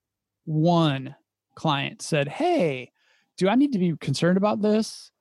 one 0.45 1.15
client 1.55 2.01
said 2.01 2.27
hey 2.27 2.91
do 3.35 3.49
i 3.49 3.55
need 3.55 3.73
to 3.73 3.79
be 3.79 3.95
concerned 3.97 4.37
about 4.37 4.61
this 4.61 5.11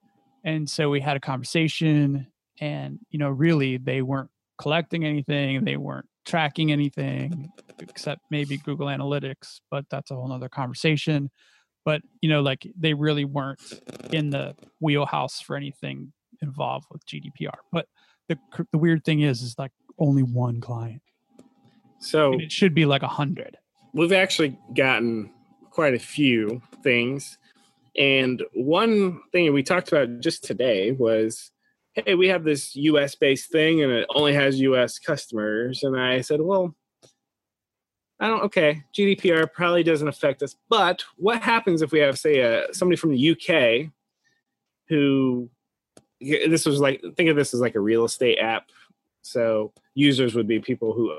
and 0.45 0.69
so 0.69 0.91
we 0.91 1.01
had 1.01 1.17
a 1.17 1.21
conversation 1.21 2.27
and 2.61 2.99
you 3.11 3.19
know 3.19 3.31
really 3.31 3.79
they 3.79 4.03
weren't 4.03 4.31
collecting 4.59 5.05
anything 5.05 5.65
they 5.65 5.77
weren't 5.77 6.07
tracking 6.25 6.73
anything 6.73 7.49
except 7.79 8.21
maybe 8.31 8.57
google 8.59 8.89
analytics 8.89 9.61
but 9.71 9.85
that's 9.91 10.11
a 10.11 10.15
whole 10.15 10.29
nother 10.29 10.49
conversation. 10.49 11.31
But 11.85 12.03
you 12.21 12.29
know 12.29 12.43
like 12.43 12.67
they 12.77 12.95
really 12.95 13.25
weren't 13.25 13.61
in 14.13 14.31
the 14.31 14.57
wheelhouse 14.81 15.41
for 15.41 15.55
anything 15.57 16.13
involved 16.43 16.87
with 16.91 17.07
gdpr 17.07 17.55
but 17.73 17.87
the, 18.29 18.39
the 18.73 18.79
weird 18.79 19.05
thing 19.05 19.21
is 19.21 19.43
is 19.43 19.55
like 19.59 19.73
only 19.99 20.23
one 20.23 20.61
client. 20.61 21.03
So 21.99 22.33
and 22.33 22.43
it 22.43 22.53
should 22.53 22.75
be 22.75 22.87
like 22.87 23.03
a 23.03 23.09
hundred. 23.09 23.57
we've 23.93 24.13
actually 24.13 24.59
gotten 24.75 25.31
quite 25.71 25.95
a 25.95 25.99
few 25.99 26.61
things. 26.83 27.39
And 27.99 28.43
one 28.53 29.21
thing 29.33 29.53
we 29.53 29.63
talked 29.63 29.91
about 29.91 30.21
just 30.21 30.45
today 30.45 30.93
was 30.93 31.51
hey, 32.05 32.15
we 32.15 32.29
have 32.29 32.45
this 32.45 32.77
US 32.77 33.15
based 33.15 33.51
thing 33.51 33.83
and 33.83 33.93
it 33.93 34.07
only 34.15 34.35
has 34.35 34.61
US 34.61 34.99
customers. 34.99 35.83
And 35.83 35.99
I 35.99 36.21
said, 36.21 36.41
well, 36.41 36.75
I 38.21 38.29
don't, 38.29 38.43
okay, 38.45 38.83
GDPR 38.95 39.51
probably 39.53 39.83
doesn't 39.83 40.09
affect 40.09 40.43
us. 40.43 40.57
But 40.69 41.05
what 41.17 41.43
happens 41.43 41.83
if 41.83 41.93
we 41.93 42.01
have, 42.01 42.19
say, 42.19 42.43
uh, 42.43 42.73
somebody 42.73 42.97
from 42.97 43.11
the 43.11 43.31
UK 43.31 43.91
who 44.89 45.51
this 46.21 46.65
was 46.65 46.81
like, 46.81 47.03
think 47.17 47.29
of 47.29 47.37
this 47.37 47.53
as 47.53 47.61
like 47.61 47.75
a 47.75 47.81
real 47.81 48.05
estate 48.05 48.39
app. 48.39 48.71
So 49.23 49.73
users 49.95 50.35
would 50.35 50.47
be 50.47 50.61
people 50.61 50.93
who 50.93 51.15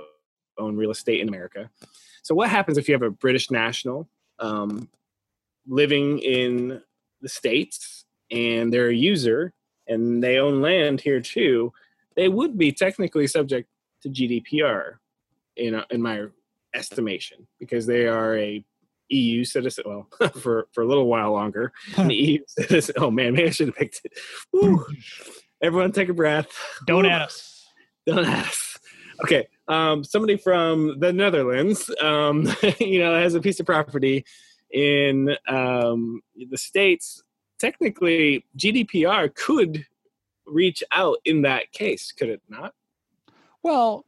own 0.58 0.76
real 0.76 0.92
estate 0.92 1.22
in 1.22 1.28
America. 1.28 1.70
So 2.24 2.34
what 2.34 2.50
happens 2.50 2.78
if 2.78 2.88
you 2.88 2.94
have 2.94 3.04
a 3.04 3.12
British 3.12 3.52
national 3.52 4.08
um, 4.40 4.90
living 5.68 6.20
in 6.20 6.82
the 7.22 7.30
states 7.30 8.06
and 8.32 8.74
they're 8.74 8.90
a 8.90 8.96
user 8.96 9.54
and 9.88 10.24
they 10.24 10.38
own 10.38 10.62
land 10.62 11.02
here 11.02 11.22
too? 11.22 11.74
They 12.16 12.30
would 12.30 12.58
be 12.58 12.72
technically 12.72 13.28
subject 13.28 13.70
to 14.02 14.10
GDPR, 14.10 14.96
in 15.56 15.76
uh, 15.76 15.86
in 15.90 16.02
my 16.02 16.26
estimation, 16.74 17.48
because 17.60 17.86
they 17.86 18.08
are 18.08 18.38
a 18.38 18.64
EU 19.10 19.44
citizen. 19.44 19.86
Well, 19.88 20.08
for 20.42 20.68
for 20.72 20.82
a 20.84 20.88
little 20.88 21.08
while 21.08 21.32
longer, 21.32 21.72
an 21.96 22.10
EU 22.10 22.40
citizen. 22.48 22.96
Oh 22.98 23.12
man, 23.12 23.34
maybe 23.34 23.48
I 23.48 23.52
should 23.52 23.68
have 23.68 23.76
picked 23.76 24.02
it. 24.04 24.14
Woo. 24.54 24.86
Everyone, 25.62 25.92
take 25.92 26.10
a 26.10 26.14
breath. 26.14 26.50
don't 26.86 27.04
Woo. 27.04 27.10
add 27.10 27.24
us 27.24 27.66
Don't 28.06 28.26
ask. 28.26 28.80
Okay. 29.24 29.48
Um, 29.68 30.04
somebody 30.04 30.38
from 30.38 31.00
the 31.00 31.12
Netherlands, 31.12 31.90
um, 32.02 32.48
you 32.80 33.00
know, 33.00 33.20
has 33.20 33.34
a 33.36 33.42
piece 33.42 33.60
of 33.60 33.66
property 33.66 34.26
in 34.72 35.36
um, 35.48 36.22
the 36.36 36.58
States. 36.58 37.24
Technically, 37.60 38.46
GDPR 38.58 39.34
could 39.34 39.86
reach 40.46 40.84
out 40.92 41.18
in 41.26 41.42
that 41.42 41.72
case, 41.72 42.12
could 42.12 42.30
it 42.30 42.42
not? 42.50 42.74
Well, 43.64 44.06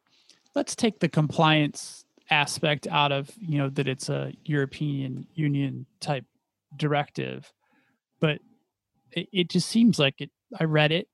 let's 0.55 0.75
take 0.75 0.99
the 0.99 1.09
compliance 1.09 2.05
aspect 2.29 2.87
out 2.87 3.11
of, 3.11 3.31
you 3.39 3.57
know, 3.57 3.69
that 3.69 3.87
it's 3.87 4.09
a 4.09 4.33
European 4.45 5.27
Union 5.33 5.85
type 5.99 6.25
directive. 6.77 7.51
But 8.19 8.39
it, 9.11 9.27
it 9.31 9.49
just 9.49 9.67
seems 9.67 9.99
like 9.99 10.21
it 10.21 10.31
I 10.59 10.63
read 10.63 10.91
it, 10.91 11.07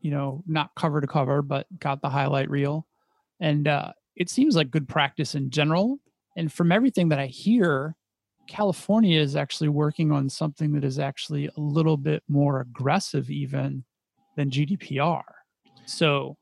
you 0.00 0.10
know, 0.10 0.42
not 0.46 0.74
cover 0.74 1.00
to 1.00 1.06
cover, 1.06 1.42
but 1.42 1.66
got 1.78 2.00
the 2.00 2.10
highlight 2.10 2.50
reel. 2.50 2.86
And 3.40 3.66
uh 3.66 3.92
it 4.16 4.28
seems 4.28 4.56
like 4.56 4.70
good 4.70 4.88
practice 4.88 5.34
in 5.34 5.50
general. 5.50 5.98
And 6.36 6.52
from 6.52 6.72
everything 6.72 7.08
that 7.10 7.20
I 7.20 7.26
hear, 7.26 7.96
California 8.48 9.20
is 9.20 9.36
actually 9.36 9.68
working 9.68 10.10
on 10.10 10.28
something 10.28 10.72
that 10.72 10.82
is 10.84 10.98
actually 10.98 11.46
a 11.46 11.60
little 11.60 11.96
bit 11.96 12.22
more 12.28 12.60
aggressive 12.60 13.30
even 13.30 13.84
than 14.36 14.50
GDPR. 14.50 15.22
So 15.86 16.36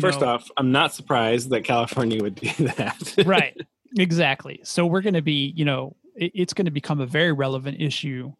First 0.00 0.20
know- 0.20 0.26
off, 0.28 0.50
I'm 0.56 0.72
not 0.72 0.92
surprised 0.92 1.48
that 1.50 1.62
California 1.62 2.20
would 2.22 2.34
do 2.34 2.48
that. 2.76 3.14
right 3.24 3.56
exactly 3.98 4.60
so 4.64 4.84
we're 4.84 5.00
going 5.00 5.14
to 5.14 5.22
be 5.22 5.52
you 5.56 5.64
know 5.64 5.94
it, 6.16 6.32
it's 6.34 6.52
going 6.52 6.64
to 6.64 6.70
become 6.72 7.00
a 7.00 7.06
very 7.06 7.32
relevant 7.32 7.80
issue 7.80 8.30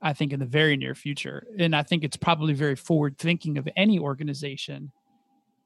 i 0.00 0.12
think 0.12 0.32
in 0.32 0.38
the 0.40 0.46
very 0.46 0.76
near 0.76 0.94
future 0.94 1.44
and 1.58 1.74
i 1.74 1.82
think 1.82 2.04
it's 2.04 2.16
probably 2.16 2.54
very 2.54 2.76
forward 2.76 3.18
thinking 3.18 3.58
of 3.58 3.68
any 3.76 3.98
organization 3.98 4.90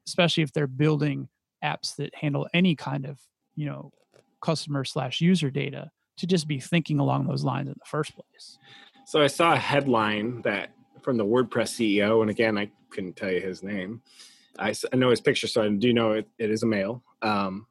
especially 0.09 0.43
if 0.43 0.53
they're 0.53 0.66
building 0.66 1.28
apps 1.62 1.95
that 1.97 2.12
handle 2.14 2.49
any 2.55 2.74
kind 2.74 3.05
of 3.05 3.20
you 3.55 3.66
know 3.66 3.93
customer 4.41 4.85
slash 4.85 5.20
user 5.20 5.51
data 5.51 5.91
to 6.21 6.27
just 6.27 6.47
be 6.47 6.61
thinking 6.61 6.99
along 6.99 7.27
those 7.27 7.45
lines 7.45 7.68
in 7.68 7.75
the 7.79 7.87
first 7.87 8.14
place 8.14 8.59
So 9.07 9.23
I 9.23 9.27
saw 9.27 9.55
a 9.55 9.59
headline 9.59 10.43
that 10.43 10.71
from 11.03 11.16
the 11.16 11.25
WordPress 11.25 11.99
CEO, 11.99 12.21
and 12.21 12.31
again, 12.31 12.59
I 12.59 12.71
couldn't 12.91 13.16
tell 13.16 13.31
you 13.31 13.41
his 13.41 13.62
name. 13.62 14.03
I, 14.59 14.75
know 14.93 15.11
his 15.11 15.21
picture, 15.21 15.47
so 15.47 15.62
I 15.62 15.68
do 15.68 15.93
know 15.93 16.12
it, 16.12 16.29
it 16.39 16.51
is 16.51 16.62
a 16.62 16.66
male. 16.66 17.03
Um, 17.23 17.66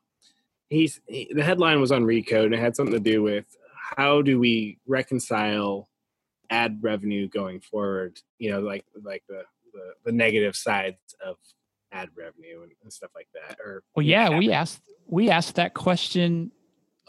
he's 0.70 1.00
he, 1.08 1.32
the 1.32 1.44
headline 1.44 1.80
was 1.80 1.92
on 1.92 2.04
Recode, 2.04 2.46
and 2.46 2.54
it 2.54 2.60
had 2.60 2.76
something 2.76 2.94
to 2.94 3.00
do 3.00 3.22
with 3.22 3.46
how 3.98 4.22
do 4.22 4.40
we 4.40 4.80
reconcile 4.88 5.90
ad 6.50 6.80
revenue 6.82 7.28
going 7.28 7.60
forward? 7.60 8.20
You 8.40 8.52
know, 8.52 8.62
like 8.62 8.86
like 9.04 9.24
the 9.28 9.44
the, 9.74 9.94
the 10.06 10.12
negative 10.12 10.56
sides 10.56 10.98
of 11.24 11.36
ad 11.92 12.10
revenue 12.16 12.64
and, 12.64 12.72
and 12.84 12.92
stuff 12.92 13.12
like 13.16 13.28
that. 13.34 13.60
Or 13.64 13.84
Well, 13.96 14.06
yeah, 14.06 14.38
we 14.38 14.52
asked 14.52 14.82
we 15.08 15.30
asked 15.30 15.56
that 15.56 15.74
question 15.74 16.52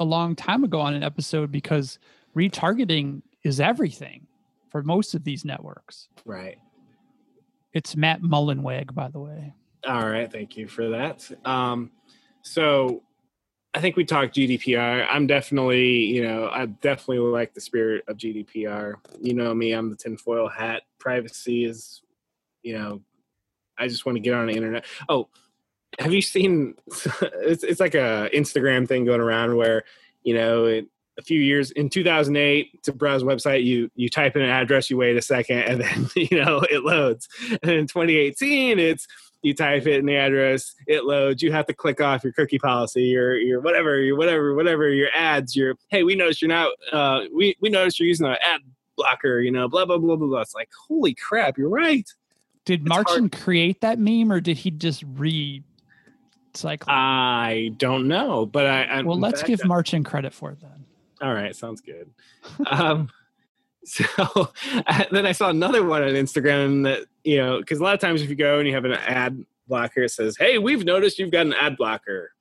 a 0.01 0.05
long 0.05 0.34
time 0.34 0.64
ago 0.64 0.80
on 0.80 0.94
an 0.94 1.05
episode 1.05 1.53
because 1.53 1.98
retargeting 2.36 3.22
is 3.44 3.61
everything 3.61 4.26
for 4.70 4.82
most 4.82 5.14
of 5.14 5.24
these 5.24 5.44
networks. 5.44 6.09
right. 6.24 6.59
It's 7.72 7.94
Matt 7.94 8.20
Mullenweg, 8.20 8.92
by 8.94 9.09
the 9.09 9.20
way. 9.20 9.55
All 9.86 10.09
right, 10.09 10.30
thank 10.30 10.57
you 10.57 10.66
for 10.66 10.88
that. 10.88 11.30
Um, 11.44 11.92
so 12.42 13.05
I 13.72 13.80
think 13.80 13.96
we 13.96 14.05
talked 14.05 14.34
GDPR. 14.34 15.07
I'm 15.09 15.28
definitely, 15.28 16.07
you 16.07 16.26
know, 16.26 16.51
I 16.53 16.66
definitely 16.66 17.18
like 17.30 17.55
the 17.55 17.61
spirit 17.61 18.03
of 18.09 18.16
GDPR. 18.16 18.94
You 19.20 19.34
know 19.34 19.55
me, 19.55 19.70
I'm 19.70 19.88
the 19.88 19.96
tinfoil 19.96 20.48
hat. 20.48 20.82
Privacy 20.98 21.64
is, 21.64 22.03
you 22.62 22.76
know, 22.76 23.03
I 23.78 23.86
just 23.86 24.05
want 24.05 24.16
to 24.16 24.20
get 24.20 24.34
on 24.34 24.48
the 24.48 24.55
internet. 24.55 24.84
Oh, 25.09 25.28
have 25.99 26.12
you 26.12 26.22
seen? 26.22 26.74
It's 27.43 27.64
it's 27.64 27.80
like 27.80 27.95
a 27.95 28.30
Instagram 28.34 28.86
thing 28.86 29.05
going 29.05 29.20
around 29.20 29.57
where, 29.57 29.82
you 30.22 30.34
know, 30.34 30.66
it, 30.66 30.86
a 31.18 31.22
few 31.22 31.41
years 31.41 31.70
in 31.72 31.88
2008 31.88 32.82
to 32.84 32.93
browse 32.93 33.22
a 33.22 33.26
website, 33.26 33.64
you 33.64 33.91
you 33.95 34.09
type 34.09 34.36
in 34.36 34.43
an 34.43 34.51
address, 34.51 34.88
you 34.91 34.97
wait 34.97 35.16
a 35.16 35.22
second, 35.22 35.59
and 35.61 35.80
then 35.80 36.09
you 36.16 36.43
know 36.43 36.61
it 36.70 36.84
loads. 36.84 37.28
And 37.62 37.70
in 37.72 37.86
2018, 37.86 38.78
it's 38.78 39.07
you 39.43 39.55
type 39.55 39.86
it 39.86 39.99
in 39.99 40.07
the 40.07 40.16
address, 40.16 40.74
it 40.86 41.05
loads. 41.05 41.43
You 41.43 41.51
have 41.53 41.66
to 41.66 41.72
click 41.74 42.01
off 42.01 42.22
your 42.22 42.32
cookie 42.34 42.59
policy, 42.59 43.05
your 43.05 43.36
your 43.36 43.61
whatever, 43.61 44.01
your 44.01 44.16
whatever, 44.16 44.55
whatever, 44.55 44.88
your 44.91 45.09
ads. 45.14 45.57
Your 45.57 45.74
hey, 45.88 46.03
we 46.03 46.14
noticed 46.14 46.43
you're 46.43 46.49
not. 46.49 46.70
Uh, 46.93 47.22
we 47.34 47.57
we 47.61 47.68
noticed 47.68 47.99
you're 47.99 48.09
using 48.09 48.26
an 48.26 48.36
ad 48.43 48.61
blocker. 48.97 49.41
You 49.41 49.51
know, 49.51 49.68
blah 49.68 49.84
blah 49.86 49.99
blah 49.99 50.16
blah 50.16 50.28
blah. 50.28 50.41
It's 50.41 50.55
like 50.55 50.70
holy 50.88 51.14
crap, 51.14 51.59
you're 51.59 51.68
right. 51.68 52.09
Did 52.66 52.82
It's 52.82 52.88
Martin 52.88 53.22
hard- 53.24 53.32
create 53.32 53.80
that 53.80 53.99
meme 53.99 54.30
or 54.30 54.41
did 54.41 54.59
he 54.59 54.70
just 54.70 55.03
recycle? 55.14 55.64
I 56.88 57.72
don't 57.76 58.09
know, 58.09 58.46
but 58.46 58.66
I. 58.66 58.82
I 58.84 59.03
well, 59.03 59.18
let's 59.18 59.42
give 59.42 59.64
Martin 59.64 60.05
credit 60.05 60.32
for 60.32 60.51
it 60.53 60.61
then. 60.61 60.84
All 61.22 61.34
right, 61.34 61.55
sounds 61.55 61.80
good. 61.80 62.11
um, 62.66 63.11
so 63.84 64.51
then 65.11 65.26
I 65.26 65.32
saw 65.32 65.48
another 65.48 65.84
one 65.84 66.03
on 66.03 66.11
Instagram 66.11 66.84
that 66.84 67.07
you 67.24 67.38
know 67.38 67.59
because 67.59 67.80
a 67.80 67.82
lot 67.82 67.94
of 67.94 68.01
times 68.01 68.22
if 68.22 68.28
you 68.28 68.36
go 68.36 68.59
and 68.59 68.68
you 68.68 68.74
have 68.74 68.84
an 68.84 68.92
ad 68.92 69.44
blocker, 69.66 70.03
it 70.03 70.11
says, 70.11 70.36
"Hey, 70.38 70.59
we've 70.59 70.84
noticed 70.84 71.18
you've 71.18 71.30
got 71.30 71.46
an 71.46 71.55
ad 71.55 71.76
blocker," 71.76 72.32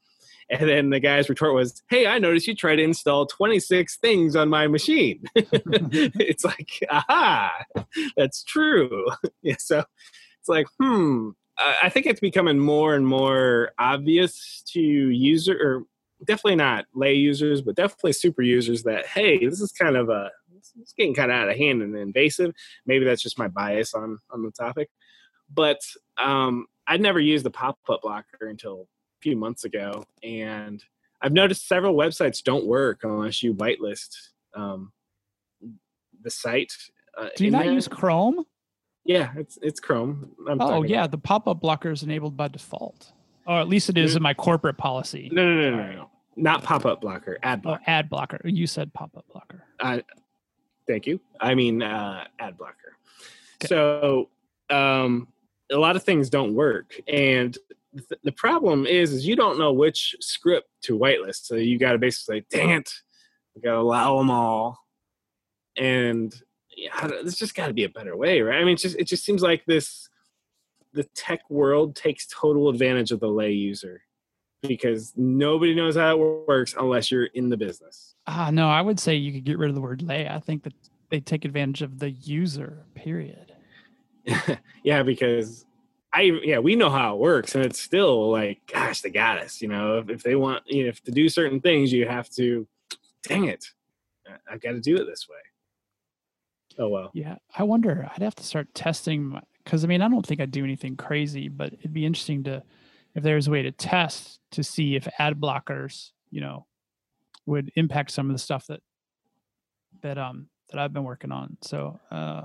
and 0.50 0.68
then 0.68 0.90
the 0.90 1.00
guy's 1.00 1.30
retort 1.30 1.54
was, 1.54 1.82
"Hey, 1.90 2.08
I 2.08 2.20
noticed 2.20 2.48
you 2.48 2.56
tried 2.56 2.78
to 2.78 2.84
install 2.84 3.26
26 3.26 3.98
things 3.98 4.36
on 4.36 4.50
my 4.50 4.68
machine." 4.68 5.24
it's 5.36 6.44
like, 6.44 6.80
aha, 6.90 7.52
that's 8.18 8.44
true. 8.44 9.08
yeah, 9.42 9.56
so 9.60 9.84
it's 10.40 10.50
like, 10.50 10.68
hmm. 10.80 11.30
I 11.60 11.76
I 11.84 11.90
think 11.90 12.06
it's 12.06 12.20
becoming 12.20 12.60
more 12.60 12.96
and 12.96 13.06
more 13.06 13.72
obvious 13.78 14.64
to 14.74 14.82
user 14.82 15.58
or 15.62 15.84
definitely 16.26 16.56
not 16.56 16.86
lay 16.94 17.14
users, 17.14 17.62
but 17.62 17.76
definitely 17.76 18.14
super 18.14 18.42
users 18.42 18.84
that 18.84 19.06
hey, 19.06 19.46
this 19.46 19.62
is 19.62 19.72
kind 19.72 19.96
of 19.96 20.10
a 20.10 20.32
it's 20.82 20.94
getting 20.94 21.14
kind 21.14 21.32
of 21.32 21.38
out 21.38 21.50
of 21.50 21.58
hand 21.58 21.82
and 21.82 21.96
invasive. 21.96 22.54
Maybe 22.86 23.06
that's 23.06 23.22
just 23.22 23.40
my 23.40 23.48
bias 23.48 23.94
on 23.94 24.20
on 24.32 24.44
the 24.44 24.52
topic, 24.52 24.90
but 25.54 25.80
um, 26.18 26.68
I'd 26.88 27.02
never 27.02 27.20
used 27.20 27.46
the 27.46 27.52
pop 27.52 27.78
up 27.90 28.02
blocker 28.02 28.48
until 28.48 28.82
a 28.82 29.22
few 29.22 29.36
months 29.36 29.64
ago, 29.64 30.06
and 30.24 30.84
I've 31.22 31.34
noticed 31.34 31.68
several 31.68 31.96
websites 31.96 32.44
don't 32.44 32.66
work 32.66 33.02
unless 33.04 33.44
you 33.44 33.54
whitelist 33.54 34.30
um, 34.56 34.92
the 36.22 36.30
site. 36.30 36.74
Uh, 37.18 37.30
Do 37.36 37.46
you 37.46 37.52
not 37.52 37.66
use 37.66 37.88
Chrome? 37.88 38.46
Yeah, 39.06 39.32
it's 39.38 39.58
it's 39.62 39.80
Chrome. 39.80 40.32
I'm 40.48 40.62
Oh 40.62 40.84
yeah, 40.84 41.00
about. 41.02 41.12
the 41.12 41.18
pop-up 41.18 41.60
blocker 41.62 41.92
is 41.92 42.04
enabled 42.04 42.38
by 42.38 42.48
default, 42.48 43.12
or 43.48 43.60
at 43.60 43.68
least 43.68 43.90
it 43.90 43.98
is 43.98 44.16
in 44.16 44.22
my 44.22 44.34
corporate 44.34 44.78
policy. 44.78 45.30
No, 45.32 45.44
no, 45.46 45.72
no, 45.72 45.78
no, 45.78 45.92
no. 45.94 46.10
Not 46.36 46.64
pop-up 46.64 47.02
blocker. 47.02 47.38
Ad 47.44 47.60
Oh, 47.60 47.62
blocker. 47.64 47.84
ad 47.88 48.10
blocker. 48.10 48.42
You 48.44 48.68
said 48.68 48.94
pop-up 48.94 49.26
blocker. 49.32 49.64
Uh, 49.80 50.00
thank 50.88 51.08
you. 51.08 51.20
I 51.40 51.56
mean 51.56 51.82
uh, 51.82 52.26
ad 52.40 52.58
blocker. 52.58 52.98
Okay. 53.62 53.68
So 53.68 54.30
um, 54.70 55.28
a 55.72 55.76
lot 55.78 55.96
of 55.96 56.04
things 56.04 56.30
don't 56.30 56.54
work, 56.54 56.94
and 57.08 57.58
th- 57.96 58.22
the 58.24 58.32
problem 58.34 58.86
is, 58.86 59.12
is 59.12 59.26
you 59.28 59.36
don't 59.36 59.58
know 59.58 59.74
which 59.74 60.16
script 60.20 60.68
to 60.84 60.98
whitelist. 60.98 61.46
So 61.46 61.56
you 61.56 61.80
got 61.80 61.94
to 61.94 61.98
basically 61.98 62.42
say, 62.42 62.46
"Dang 62.58 62.70
it, 62.72 62.90
we 63.56 63.62
got 63.62 63.72
to 63.74 63.80
allow 63.80 64.18
them 64.18 64.30
all," 64.30 64.78
and 65.78 66.34
yeah, 66.84 67.08
there's 67.08 67.38
just 67.38 67.56
got 67.56 67.68
to 67.68 67.74
be 67.74 67.84
a 67.84 67.90
better 67.90 68.16
way, 68.16 68.42
right? 68.42 68.62
I 68.62 68.64
mean, 68.64 68.78
just 68.78 68.98
it 68.98 69.06
just 69.06 69.24
seems 69.24 69.42
like 69.42 69.66
this 69.66 70.10
the 70.94 71.04
tech 71.16 71.42
world 71.50 71.96
takes 71.96 72.28
total 72.28 72.70
advantage 72.70 73.12
of 73.12 73.20
the 73.20 73.30
lay 73.30 73.52
user 73.52 74.02
because 74.62 75.14
nobody 75.16 75.74
knows 75.74 75.96
how 75.96 76.14
it 76.14 76.48
works 76.48 76.76
unless 76.78 77.12
you're 77.12 77.26
in 77.26 77.50
the 77.50 77.58
business. 77.58 78.16
Ah, 78.28 78.50
no, 78.52 78.68
I 78.70 78.82
would 78.82 79.00
say 79.00 79.16
you 79.16 79.32
could 79.32 79.46
get 79.46 79.58
rid 79.58 79.70
of 79.70 79.76
the 79.76 79.82
word 79.82 80.02
lay. 80.02 80.28
I 80.28 80.40
think 80.40 80.64
that 80.64 80.74
they 81.10 81.20
take 81.20 81.46
advantage 81.46 81.82
of 81.82 82.00
the 82.00 82.12
user. 82.12 82.86
Period. 82.96 83.54
yeah, 84.84 85.04
because 85.04 85.66
I 86.14 86.22
yeah 86.44 86.60
we 86.60 86.76
know 86.76 86.90
how 86.90 87.16
it 87.16 87.20
works, 87.20 87.56
and 87.56 87.66
it's 87.66 87.80
still 87.80 88.32
like, 88.32 88.60
gosh, 88.72 89.02
they 89.02 89.10
got 89.10 89.40
us. 89.40 89.62
You 89.62 89.68
know, 89.68 90.00
if, 90.00 90.10
if 90.10 90.24
they 90.24 90.36
want, 90.36 90.64
you 90.68 90.84
know, 90.84 90.90
if 90.90 91.04
to 91.04 91.12
do 91.12 91.30
certain 91.30 91.62
things, 91.62 91.92
you 91.92 92.08
have 92.08 92.30
to. 92.32 92.68
Dang 93.24 93.46
it, 93.46 93.66
I've 94.50 94.62
got 94.62 94.72
to 94.72 94.80
do 94.80 94.96
it 94.96 95.06
this 95.06 95.28
way. 95.28 95.38
Oh 96.80 96.88
well. 96.88 97.12
Yeah, 97.14 97.36
I 97.56 97.64
wonder. 97.64 98.10
I'd 98.12 98.22
have 98.22 98.36
to 98.36 98.44
start 98.44 98.74
testing 98.74 99.40
because 99.64 99.84
I 99.84 99.88
mean 99.88 100.02
I 100.02 100.08
don't 100.08 100.26
think 100.26 100.40
I'd 100.40 100.52
do 100.52 100.64
anything 100.64 100.96
crazy, 100.96 101.50
but 101.50 101.74
it'd 101.74 101.94
be 101.94 102.06
interesting 102.06 102.44
to 102.46 102.64
if 103.16 103.24
there's 103.24 103.48
a 103.48 103.52
way 103.52 103.62
to 103.64 103.72
test 103.72 104.40
to 104.52 104.64
see 104.64 104.96
if 104.96 105.08
ad 105.20 105.40
blockers, 105.40 106.12
you 106.32 106.42
know, 106.42 106.66
would 107.46 107.72
impact 107.76 108.12
some 108.12 108.30
of 108.30 108.34
the 108.34 108.40
stuff 108.40 108.66
that 108.68 108.82
that 110.02 110.18
um 110.18 110.48
that 110.72 110.80
I've 110.80 110.94
been 110.94 111.04
working 111.04 111.32
on. 111.32 111.58
So 111.62 112.00
uh 112.10 112.44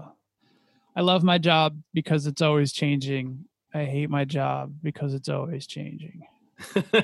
I 0.97 1.01
love 1.01 1.23
my 1.23 1.39
job 1.39 1.81
because 1.93 2.27
it's 2.27 2.43
always 2.43 2.73
changing. 2.73 3.45
I 3.73 3.85
hate 3.85 4.11
my 4.11 4.25
job 4.25 4.75
because 4.83 5.15
it's 5.15 5.29
always 5.29 5.67
changing. 5.67 6.23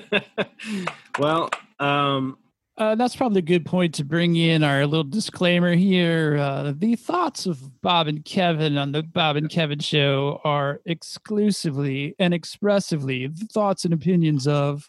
well, 1.18 1.50
um, 1.80 2.38
Uh, 2.80 2.94
that's 2.94 3.14
probably 3.14 3.40
a 3.40 3.42
good 3.42 3.66
point 3.66 3.92
to 3.92 4.02
bring 4.02 4.36
in 4.36 4.64
our 4.64 4.86
little 4.86 5.04
disclaimer 5.04 5.74
here. 5.74 6.38
Uh, 6.38 6.72
the 6.74 6.96
thoughts 6.96 7.44
of 7.44 7.82
Bob 7.82 8.08
and 8.08 8.24
Kevin 8.24 8.78
on 8.78 8.92
the 8.92 9.02
Bob 9.02 9.36
and 9.36 9.50
Kevin 9.50 9.80
show 9.80 10.40
are 10.44 10.80
exclusively 10.86 12.14
and 12.18 12.32
expressively 12.32 13.26
the 13.26 13.44
thoughts 13.52 13.84
and 13.84 13.92
opinions 13.92 14.46
of 14.48 14.88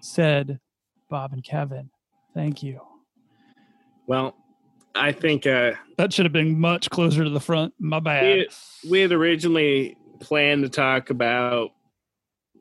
said 0.00 0.60
Bob 1.10 1.32
and 1.32 1.42
Kevin. 1.42 1.90
Thank 2.32 2.62
you. 2.62 2.80
well, 4.06 4.36
I 4.94 5.10
think 5.10 5.44
uh, 5.44 5.72
That 5.98 6.12
should 6.12 6.26
have 6.26 6.32
been 6.32 6.60
much 6.60 6.90
closer 6.90 7.24
to 7.24 7.30
the 7.30 7.40
front. 7.40 7.74
My 7.80 7.98
bad. 7.98 8.46
we, 8.84 8.90
we 8.90 9.00
had 9.00 9.10
originally 9.10 9.96
planned 10.20 10.62
to 10.62 10.68
talk 10.68 11.10
about 11.10 11.70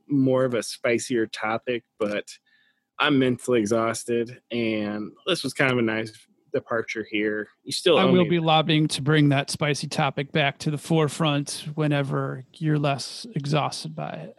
more 0.07 0.43
of 0.43 0.55
a 0.55 0.63
spicier 0.63 1.27
topic, 1.27 1.83
but 1.99 2.25
I'm 3.01 3.17
mentally 3.17 3.59
exhausted, 3.59 4.39
and 4.51 5.11
this 5.25 5.43
was 5.43 5.53
kind 5.53 5.71
of 5.71 5.79
a 5.79 5.81
nice 5.81 6.13
departure 6.53 7.05
here. 7.09 7.47
You 7.63 7.71
still, 7.71 7.97
I 7.97 8.05
will 8.05 8.29
be 8.29 8.39
lobbying 8.39 8.87
to 8.89 9.01
bring 9.01 9.29
that 9.29 9.49
spicy 9.49 9.87
topic 9.87 10.31
back 10.31 10.59
to 10.59 10.71
the 10.71 10.77
forefront 10.77 11.65
whenever 11.73 12.45
you're 12.53 12.77
less 12.77 13.25
exhausted 13.35 13.95
by 13.95 14.11
it. 14.11 14.37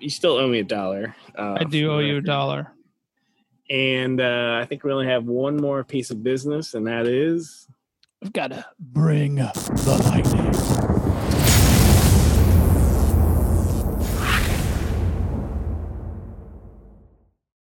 you 0.00 0.10
still 0.10 0.32
owe 0.32 0.48
me 0.48 0.58
a 0.58 0.64
dollar. 0.64 1.14
Uh, 1.38 1.58
I 1.60 1.64
do 1.64 1.92
owe 1.92 2.00
you 2.00 2.16
a 2.16 2.20
dollar. 2.20 2.72
And 3.70 4.20
uh, 4.20 4.58
I 4.60 4.66
think 4.66 4.82
we 4.82 4.92
only 4.92 5.06
have 5.06 5.26
one 5.26 5.56
more 5.56 5.84
piece 5.84 6.10
of 6.10 6.24
business, 6.24 6.74
and 6.74 6.84
that 6.88 7.06
is 7.06 7.68
I've 8.24 8.32
got 8.32 8.50
to 8.50 8.66
bring 8.78 9.36
the 9.36 10.02
lightning. 10.04 10.79